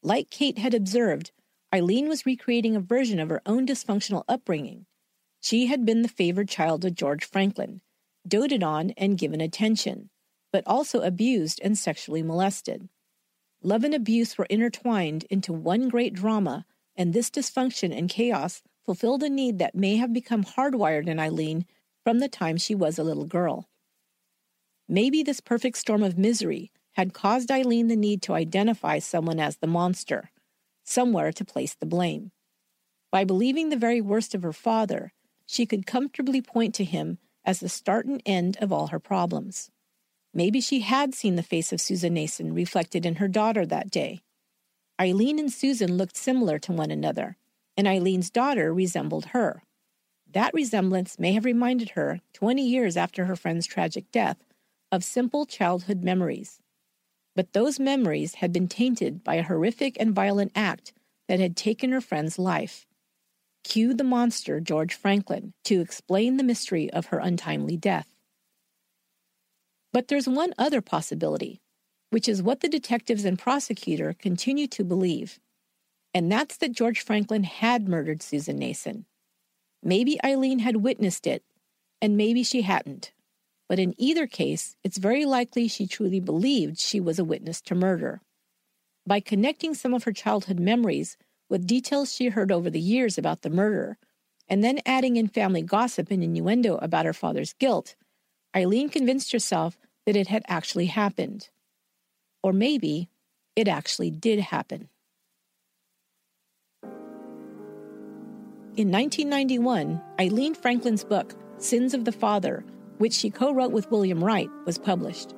Like 0.00 0.30
Kate 0.30 0.58
had 0.58 0.74
observed, 0.74 1.32
Eileen 1.74 2.08
was 2.08 2.24
recreating 2.24 2.76
a 2.76 2.80
version 2.80 3.18
of 3.18 3.30
her 3.30 3.42
own 3.46 3.66
dysfunctional 3.66 4.22
upbringing. 4.28 4.86
She 5.40 5.66
had 5.66 5.84
been 5.84 6.02
the 6.02 6.08
favored 6.08 6.48
child 6.48 6.84
of 6.84 6.94
George 6.94 7.24
Franklin, 7.24 7.80
doted 8.28 8.62
on 8.62 8.90
and 8.90 9.18
given 9.18 9.40
attention, 9.40 10.08
but 10.52 10.62
also 10.68 11.00
abused 11.00 11.60
and 11.64 11.76
sexually 11.76 12.22
molested. 12.22 12.88
Love 13.60 13.82
and 13.82 13.92
abuse 13.92 14.38
were 14.38 14.46
intertwined 14.48 15.24
into 15.30 15.52
one 15.52 15.88
great 15.88 16.14
drama, 16.14 16.64
and 16.94 17.12
this 17.12 17.28
dysfunction 17.28 17.92
and 17.92 18.08
chaos 18.08 18.62
fulfilled 18.84 19.24
a 19.24 19.28
need 19.28 19.58
that 19.58 19.74
may 19.74 19.96
have 19.96 20.12
become 20.12 20.44
hardwired 20.44 21.08
in 21.08 21.18
Eileen 21.18 21.66
from 22.04 22.20
the 22.20 22.28
time 22.28 22.56
she 22.56 22.76
was 22.76 23.00
a 23.00 23.04
little 23.04 23.26
girl. 23.26 23.68
Maybe 24.88 25.22
this 25.22 25.40
perfect 25.40 25.78
storm 25.78 26.02
of 26.02 26.18
misery 26.18 26.70
had 26.92 27.14
caused 27.14 27.50
Eileen 27.50 27.88
the 27.88 27.96
need 27.96 28.22
to 28.22 28.34
identify 28.34 28.98
someone 28.98 29.40
as 29.40 29.56
the 29.56 29.66
monster, 29.66 30.30
somewhere 30.84 31.32
to 31.32 31.44
place 31.44 31.74
the 31.74 31.86
blame. 31.86 32.30
By 33.10 33.24
believing 33.24 33.68
the 33.68 33.76
very 33.76 34.00
worst 34.00 34.34
of 34.34 34.42
her 34.42 34.52
father, 34.52 35.12
she 35.46 35.66
could 35.66 35.86
comfortably 35.86 36.40
point 36.40 36.74
to 36.74 36.84
him 36.84 37.18
as 37.44 37.60
the 37.60 37.68
start 37.68 38.06
and 38.06 38.22
end 38.24 38.56
of 38.60 38.72
all 38.72 38.88
her 38.88 38.98
problems. 38.98 39.70
Maybe 40.32 40.60
she 40.60 40.80
had 40.80 41.14
seen 41.14 41.36
the 41.36 41.42
face 41.42 41.72
of 41.72 41.80
Susan 41.80 42.14
Nason 42.14 42.52
reflected 42.52 43.06
in 43.06 43.16
her 43.16 43.28
daughter 43.28 43.64
that 43.66 43.90
day. 43.90 44.20
Eileen 45.00 45.38
and 45.38 45.52
Susan 45.52 45.96
looked 45.96 46.16
similar 46.16 46.58
to 46.60 46.72
one 46.72 46.90
another, 46.90 47.36
and 47.76 47.88
Eileen's 47.88 48.30
daughter 48.30 48.72
resembled 48.72 49.26
her. 49.26 49.62
That 50.30 50.54
resemblance 50.54 51.18
may 51.18 51.32
have 51.32 51.44
reminded 51.44 51.90
her, 51.90 52.20
20 52.32 52.66
years 52.66 52.96
after 52.96 53.26
her 53.26 53.36
friend's 53.36 53.66
tragic 53.66 54.10
death, 54.10 54.38
of 54.94 55.02
simple 55.02 55.44
childhood 55.44 56.04
memories. 56.04 56.60
But 57.34 57.52
those 57.52 57.80
memories 57.80 58.36
had 58.36 58.52
been 58.52 58.68
tainted 58.68 59.24
by 59.24 59.34
a 59.34 59.42
horrific 59.42 59.96
and 59.98 60.14
violent 60.14 60.52
act 60.54 60.92
that 61.26 61.40
had 61.40 61.56
taken 61.56 61.90
her 61.90 62.00
friend's 62.00 62.38
life. 62.38 62.86
Cue 63.64 63.92
the 63.92 64.04
monster, 64.04 64.60
George 64.60 64.94
Franklin, 64.94 65.52
to 65.64 65.80
explain 65.80 66.36
the 66.36 66.44
mystery 66.44 66.88
of 66.92 67.06
her 67.06 67.18
untimely 67.18 67.76
death. 67.76 68.14
But 69.92 70.08
there's 70.08 70.28
one 70.28 70.54
other 70.58 70.80
possibility, 70.80 71.60
which 72.10 72.28
is 72.28 72.42
what 72.42 72.60
the 72.60 72.68
detectives 72.68 73.24
and 73.24 73.38
prosecutor 73.38 74.12
continue 74.12 74.68
to 74.68 74.84
believe, 74.84 75.40
and 76.12 76.30
that's 76.30 76.56
that 76.58 76.72
George 76.72 77.00
Franklin 77.00 77.42
had 77.42 77.88
murdered 77.88 78.22
Susan 78.22 78.56
Nason. 78.56 79.06
Maybe 79.82 80.22
Eileen 80.24 80.60
had 80.60 80.76
witnessed 80.76 81.26
it, 81.26 81.42
and 82.00 82.16
maybe 82.16 82.44
she 82.44 82.62
hadn't. 82.62 83.12
But 83.68 83.78
in 83.78 83.94
either 83.96 84.26
case, 84.26 84.76
it's 84.84 84.98
very 84.98 85.24
likely 85.24 85.68
she 85.68 85.86
truly 85.86 86.20
believed 86.20 86.78
she 86.78 87.00
was 87.00 87.18
a 87.18 87.24
witness 87.24 87.60
to 87.62 87.74
murder. 87.74 88.20
By 89.06 89.20
connecting 89.20 89.74
some 89.74 89.94
of 89.94 90.04
her 90.04 90.12
childhood 90.12 90.60
memories 90.60 91.16
with 91.48 91.66
details 91.66 92.12
she 92.12 92.28
heard 92.28 92.52
over 92.52 92.70
the 92.70 92.80
years 92.80 93.18
about 93.18 93.42
the 93.42 93.50
murder, 93.50 93.98
and 94.48 94.62
then 94.62 94.80
adding 94.84 95.16
in 95.16 95.28
family 95.28 95.62
gossip 95.62 96.10
and 96.10 96.22
innuendo 96.22 96.76
about 96.76 97.06
her 97.06 97.12
father's 97.12 97.54
guilt, 97.54 97.96
Eileen 98.54 98.88
convinced 98.88 99.32
herself 99.32 99.78
that 100.06 100.16
it 100.16 100.28
had 100.28 100.42
actually 100.48 100.86
happened. 100.86 101.48
Or 102.42 102.52
maybe 102.52 103.08
it 103.56 103.68
actually 103.68 104.10
did 104.10 104.40
happen. 104.40 104.88
In 108.76 108.90
1991, 108.90 110.02
Eileen 110.20 110.54
Franklin's 110.54 111.04
book, 111.04 111.34
Sins 111.58 111.94
of 111.94 112.04
the 112.04 112.12
Father, 112.12 112.64
which 113.04 113.12
she 113.12 113.28
co 113.28 113.52
wrote 113.52 113.70
with 113.70 113.90
William 113.90 114.24
Wright, 114.24 114.48
was 114.64 114.78
published. 114.78 115.34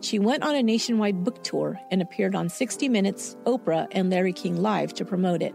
She 0.00 0.18
went 0.18 0.42
on 0.42 0.54
a 0.54 0.62
nationwide 0.62 1.24
book 1.24 1.44
tour 1.44 1.78
and 1.90 2.00
appeared 2.00 2.34
on 2.34 2.48
60 2.48 2.88
Minutes, 2.88 3.36
Oprah, 3.44 3.86
and 3.90 4.08
Larry 4.08 4.32
King 4.32 4.56
Live 4.56 4.94
to 4.94 5.04
promote 5.04 5.42
it. 5.42 5.54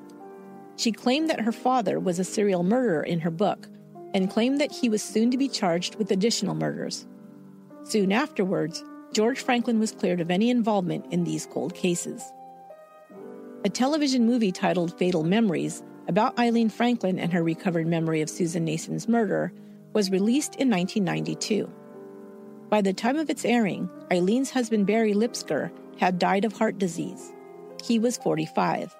She 0.76 0.92
claimed 0.92 1.32
that 1.32 1.42
her 1.42 1.52
father 1.52 2.00
was 2.00 2.20
a 2.20 2.24
serial 2.24 2.62
murderer 2.62 3.02
in 3.02 3.22
her 3.22 3.32
book 3.32 3.68
and 4.14 4.30
claimed 4.30 4.62
that 4.62 4.72
he 4.72 4.88
was 4.88 5.02
soon 5.02 5.32
to 5.32 5.38
be 5.40 5.48
charged 5.48 5.96
with 5.96 6.12
additional 6.12 6.54
murders. 6.54 7.08
Soon 7.86 8.12
afterwards, 8.12 8.84
George 9.12 9.40
Franklin 9.40 9.80
was 9.80 9.94
cleared 9.94 10.22
of 10.22 10.30
any 10.30 10.52
involvement 10.52 11.12
in 11.12 11.24
these 11.24 11.48
cold 11.48 11.74
cases. 11.74 12.22
A 13.66 13.70
television 13.70 14.28
movie 14.28 14.52
titled 14.52 14.96
Fatal 14.96 15.24
Memories, 15.24 15.82
about 16.08 16.38
Eileen 16.38 16.70
Franklin 16.70 17.18
and 17.18 17.34
her 17.34 17.42
recovered 17.42 17.88
memory 17.88 18.22
of 18.22 18.30
Susan 18.30 18.64
Nason's 18.64 19.08
murder, 19.08 19.52
was 19.94 20.12
released 20.12 20.56
in 20.56 20.70
1992. 20.70 21.70
By 22.70 22.82
the 22.82 22.94
time 22.94 23.18
of 23.18 23.30
its 23.30 23.46
airing, 23.46 23.90
Eileen's 24.12 24.52
husband 24.52 24.88
Barry 24.88 25.14
Lipsker 25.14 25.72
had 26.00 26.20
died 26.20 26.46
of 26.46 26.54
heart 26.54 26.78
disease. 26.78 27.34
He 27.84 28.00
was 28.00 28.18
45. 28.18 28.96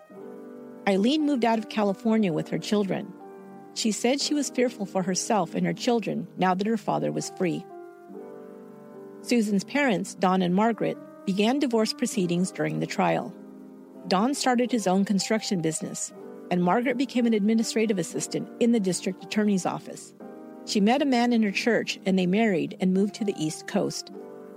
Eileen 0.88 1.26
moved 1.26 1.46
out 1.46 1.60
of 1.60 1.70
California 1.70 2.34
with 2.34 2.50
her 2.50 2.58
children. 2.58 3.14
She 3.74 3.92
said 3.92 4.20
she 4.20 4.34
was 4.34 4.50
fearful 4.50 4.86
for 4.86 5.04
herself 5.04 5.56
and 5.56 5.66
her 5.66 5.74
children 5.74 6.28
now 6.38 6.54
that 6.54 6.68
her 6.68 6.78
father 6.78 7.12
was 7.12 7.32
free. 7.38 7.66
Susan's 9.22 9.64
parents, 9.64 10.16
Don 10.16 10.42
and 10.42 10.54
Margaret, 10.56 10.98
began 11.26 11.60
divorce 11.60 11.94
proceedings 11.94 12.52
during 12.52 12.80
the 12.80 12.88
trial. 12.88 13.34
Don 14.08 14.34
started 14.34 14.72
his 14.72 14.88
own 14.88 15.06
construction 15.06 15.62
business, 15.62 16.12
and 16.50 16.64
Margaret 16.64 16.98
became 16.98 17.28
an 17.28 17.36
administrative 17.36 18.00
assistant 18.00 18.50
in 18.60 18.72
the 18.72 18.80
district 18.80 19.24
attorney's 19.24 19.66
office. 19.66 20.14
She 20.72 20.80
met 20.80 21.02
a 21.02 21.06
man 21.06 21.34
in 21.34 21.44
her 21.44 21.52
church, 21.52 22.00
and 22.06 22.18
they 22.18 22.26
married 22.26 22.78
and 22.80 22.94
moved 22.94 23.14
to 23.16 23.26
the 23.26 23.36
East 23.38 23.68
Coast, 23.68 24.10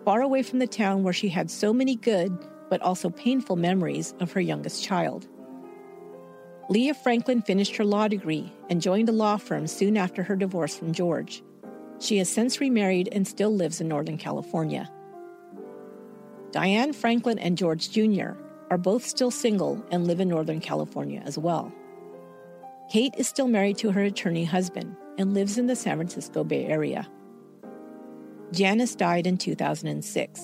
far 0.04 0.22
away 0.22 0.44
from 0.44 0.60
the 0.60 0.66
town 0.68 1.02
where 1.02 1.12
she 1.12 1.28
had 1.28 1.50
so 1.50 1.72
many 1.72 1.96
good 1.96 2.38
but 2.70 2.80
also 2.82 3.10
painful 3.10 3.56
memories 3.56 4.14
of 4.20 4.30
her 4.30 4.40
youngest 4.40 4.84
child. 4.84 5.26
Leah 6.68 6.94
Franklin 6.94 7.42
finished 7.42 7.74
her 7.74 7.84
law 7.84 8.06
degree 8.06 8.52
and 8.70 8.80
joined 8.80 9.08
a 9.08 9.12
law 9.12 9.36
firm 9.36 9.66
soon 9.66 9.96
after 9.96 10.22
her 10.22 10.36
divorce 10.36 10.76
from 10.76 10.92
George. 10.92 11.42
She 11.98 12.18
has 12.18 12.28
since 12.28 12.60
remarried 12.60 13.08
and 13.10 13.26
still 13.26 13.52
lives 13.52 13.80
in 13.80 13.88
Northern 13.88 14.16
California. 14.16 14.88
Diane 16.52 16.92
Franklin 16.92 17.40
and 17.40 17.58
George 17.58 17.90
Jr. 17.90 18.34
are 18.70 18.78
both 18.78 19.04
still 19.04 19.32
single 19.32 19.84
and 19.90 20.06
live 20.06 20.20
in 20.20 20.28
Northern 20.28 20.60
California 20.60 21.22
as 21.24 21.38
well. 21.38 21.72
Kate 22.88 23.14
is 23.18 23.26
still 23.26 23.48
married 23.48 23.78
to 23.78 23.90
her 23.90 24.02
attorney 24.04 24.44
husband 24.44 24.96
and 25.18 25.34
lives 25.34 25.58
in 25.58 25.66
the 25.66 25.76
San 25.76 25.96
Francisco 25.96 26.44
Bay 26.44 26.66
Area. 26.66 27.08
Janice 28.52 28.94
died 28.94 29.26
in 29.26 29.36
2006. 29.36 30.40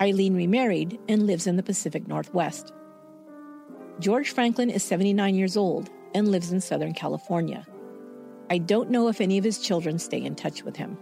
Eileen 0.00 0.34
remarried 0.34 0.98
and 1.08 1.26
lives 1.26 1.46
in 1.46 1.56
the 1.56 1.62
Pacific 1.62 2.06
Northwest. 2.06 2.72
George 4.00 4.30
Franklin 4.30 4.70
is 4.70 4.82
79 4.82 5.34
years 5.34 5.56
old 5.56 5.90
and 6.14 6.28
lives 6.28 6.52
in 6.52 6.60
Southern 6.60 6.94
California. 6.94 7.66
I 8.50 8.58
don't 8.58 8.90
know 8.90 9.08
if 9.08 9.20
any 9.20 9.38
of 9.38 9.44
his 9.44 9.58
children 9.58 9.98
stay 9.98 10.22
in 10.22 10.34
touch 10.34 10.62
with 10.62 10.76
him. 10.76 10.96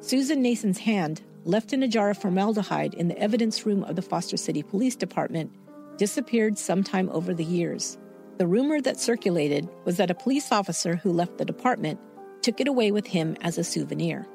Susan 0.00 0.42
Nason's 0.42 0.78
hand, 0.78 1.22
left 1.44 1.72
in 1.72 1.82
a 1.82 1.88
jar 1.88 2.10
of 2.10 2.18
formaldehyde 2.18 2.94
in 2.94 3.08
the 3.08 3.18
evidence 3.18 3.64
room 3.64 3.84
of 3.84 3.96
the 3.96 4.02
Foster 4.02 4.36
City 4.36 4.62
Police 4.62 4.96
Department, 4.96 5.50
disappeared 5.96 6.58
sometime 6.58 7.08
over 7.10 7.32
the 7.32 7.44
years. 7.44 7.98
The 8.38 8.46
rumor 8.46 8.80
that 8.82 9.00
circulated 9.00 9.68
was 9.84 9.96
that 9.96 10.12
a 10.12 10.14
police 10.14 10.52
officer 10.52 10.94
who 10.94 11.10
left 11.10 11.38
the 11.38 11.44
department 11.44 11.98
took 12.40 12.60
it 12.60 12.68
away 12.68 12.92
with 12.92 13.04
him 13.04 13.36
as 13.40 13.58
a 13.58 13.64
souvenir. 13.64 14.28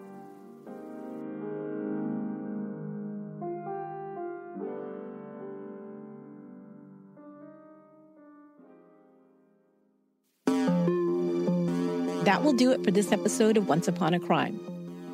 That 12.25 12.43
will 12.43 12.51
do 12.51 12.73
it 12.73 12.83
for 12.83 12.91
this 12.91 13.13
episode 13.13 13.55
of 13.55 13.69
Once 13.69 13.87
Upon 13.87 14.13
a 14.13 14.19
Crime. 14.19 14.55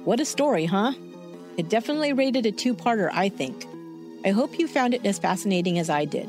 What 0.04 0.20
a 0.20 0.26
story, 0.26 0.66
huh? 0.66 0.94
It 1.58 1.70
definitely 1.70 2.14
rated 2.14 2.48
a 2.48 2.52
two 2.52 2.74
parter, 2.74 3.12
I 3.14 3.30
think. 3.30 3.68
I 4.26 4.32
hope 4.32 4.58
you 4.58 4.68
found 4.68 4.96
it 4.96 5.06
as 5.06 5.20
fascinating 5.20 5.78
as 5.78 5.92
I 5.92 6.06
did. 6.06 6.28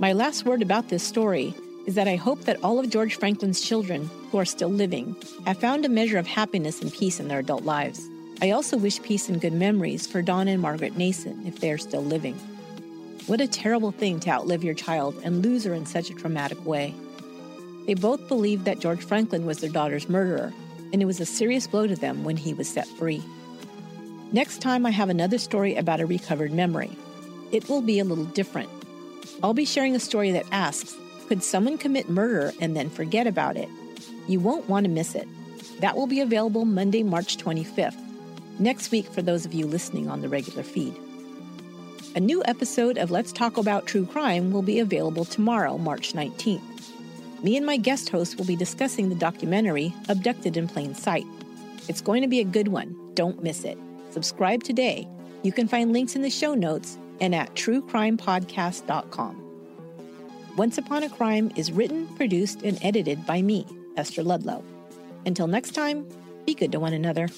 My 0.00 0.12
last 0.12 0.44
word 0.44 0.60
about 0.60 0.88
this 0.88 1.04
story 1.04 1.54
is 1.86 1.94
that 1.94 2.08
I 2.08 2.16
hope 2.16 2.42
that 2.42 2.62
all 2.62 2.78
of 2.78 2.90
George 2.90 3.16
Franklin's 3.16 3.60
children, 3.60 4.10
who 4.30 4.38
are 4.38 4.44
still 4.44 4.70
living, 4.70 5.16
have 5.46 5.58
found 5.58 5.84
a 5.84 5.88
measure 5.88 6.18
of 6.18 6.26
happiness 6.26 6.80
and 6.80 6.92
peace 6.92 7.20
in 7.20 7.28
their 7.28 7.40
adult 7.40 7.64
lives. 7.64 8.08
I 8.40 8.50
also 8.50 8.76
wish 8.76 9.02
peace 9.02 9.28
and 9.28 9.40
good 9.40 9.52
memories 9.52 10.06
for 10.06 10.22
Don 10.22 10.48
and 10.48 10.60
Margaret 10.60 10.96
Nason 10.96 11.46
if 11.46 11.60
they 11.60 11.70
are 11.70 11.78
still 11.78 12.02
living. 12.02 12.34
What 13.26 13.40
a 13.40 13.48
terrible 13.48 13.90
thing 13.90 14.20
to 14.20 14.30
outlive 14.30 14.64
your 14.64 14.74
child 14.74 15.14
and 15.24 15.42
lose 15.42 15.64
her 15.64 15.74
in 15.74 15.86
such 15.86 16.10
a 16.10 16.14
traumatic 16.14 16.64
way. 16.66 16.94
They 17.86 17.94
both 17.94 18.28
believed 18.28 18.64
that 18.64 18.80
George 18.80 19.04
Franklin 19.04 19.46
was 19.46 19.58
their 19.58 19.70
daughter's 19.70 20.08
murderer, 20.08 20.52
and 20.92 21.02
it 21.02 21.06
was 21.06 21.20
a 21.20 21.26
serious 21.26 21.66
blow 21.66 21.86
to 21.86 21.96
them 21.96 22.24
when 22.24 22.36
he 22.36 22.54
was 22.54 22.68
set 22.68 22.86
free. 22.86 23.22
Next 24.32 24.60
time, 24.60 24.84
I 24.84 24.90
have 24.90 25.10
another 25.10 25.38
story 25.38 25.76
about 25.76 26.00
a 26.00 26.06
recovered 26.06 26.52
memory. 26.52 26.90
It 27.52 27.68
will 27.68 27.82
be 27.82 27.98
a 27.98 28.04
little 28.04 28.24
different. 28.24 28.70
I'll 29.42 29.54
be 29.54 29.64
sharing 29.64 29.94
a 29.94 30.00
story 30.00 30.32
that 30.32 30.46
asks 30.50 30.96
Could 31.28 31.42
someone 31.42 31.78
commit 31.78 32.08
murder 32.08 32.52
and 32.60 32.76
then 32.76 32.90
forget 32.90 33.26
about 33.26 33.56
it? 33.56 33.68
You 34.28 34.40
won't 34.40 34.68
want 34.68 34.84
to 34.84 34.90
miss 34.90 35.14
it. 35.14 35.28
That 35.80 35.96
will 35.96 36.06
be 36.06 36.20
available 36.20 36.64
Monday, 36.64 37.02
March 37.02 37.36
25th, 37.36 37.96
next 38.58 38.90
week 38.90 39.06
for 39.06 39.22
those 39.22 39.44
of 39.44 39.54
you 39.54 39.66
listening 39.66 40.08
on 40.08 40.20
the 40.20 40.28
regular 40.28 40.62
feed. 40.62 40.94
A 42.14 42.20
new 42.20 42.42
episode 42.44 42.98
of 42.98 43.10
Let's 43.10 43.32
Taco 43.32 43.62
'Bout 43.62 43.86
True 43.86 44.06
Crime 44.06 44.52
will 44.52 44.62
be 44.62 44.78
available 44.78 45.24
tomorrow, 45.24 45.78
March 45.78 46.12
19th 46.12 46.74
me 47.44 47.56
and 47.58 47.66
my 47.66 47.76
guest 47.76 48.08
host 48.08 48.38
will 48.38 48.46
be 48.46 48.56
discussing 48.56 49.10
the 49.10 49.14
documentary 49.14 49.94
Abducted 50.08 50.56
in 50.56 50.66
Plain 50.66 50.94
Sight. 50.94 51.26
It's 51.88 52.00
going 52.00 52.22
to 52.22 52.28
be 52.28 52.40
a 52.40 52.44
good 52.44 52.68
one. 52.68 52.96
Don't 53.12 53.42
miss 53.42 53.64
it. 53.64 53.76
Subscribe 54.10 54.64
today. 54.64 55.06
You 55.42 55.52
can 55.52 55.68
find 55.68 55.92
links 55.92 56.16
in 56.16 56.22
the 56.22 56.30
show 56.30 56.54
notes 56.54 56.96
and 57.20 57.34
at 57.34 57.54
truecrimepodcast.com. 57.54 59.43
Once 60.56 60.78
Upon 60.78 61.02
a 61.02 61.08
Crime 61.08 61.50
is 61.56 61.72
written, 61.72 62.06
produced, 62.14 62.62
and 62.62 62.78
edited 62.80 63.26
by 63.26 63.42
me, 63.42 63.66
Esther 63.96 64.22
Ludlow. 64.22 64.62
Until 65.26 65.48
next 65.48 65.72
time, 65.72 66.06
be 66.46 66.54
good 66.54 66.70
to 66.70 66.78
one 66.78 66.92
another. 66.92 67.28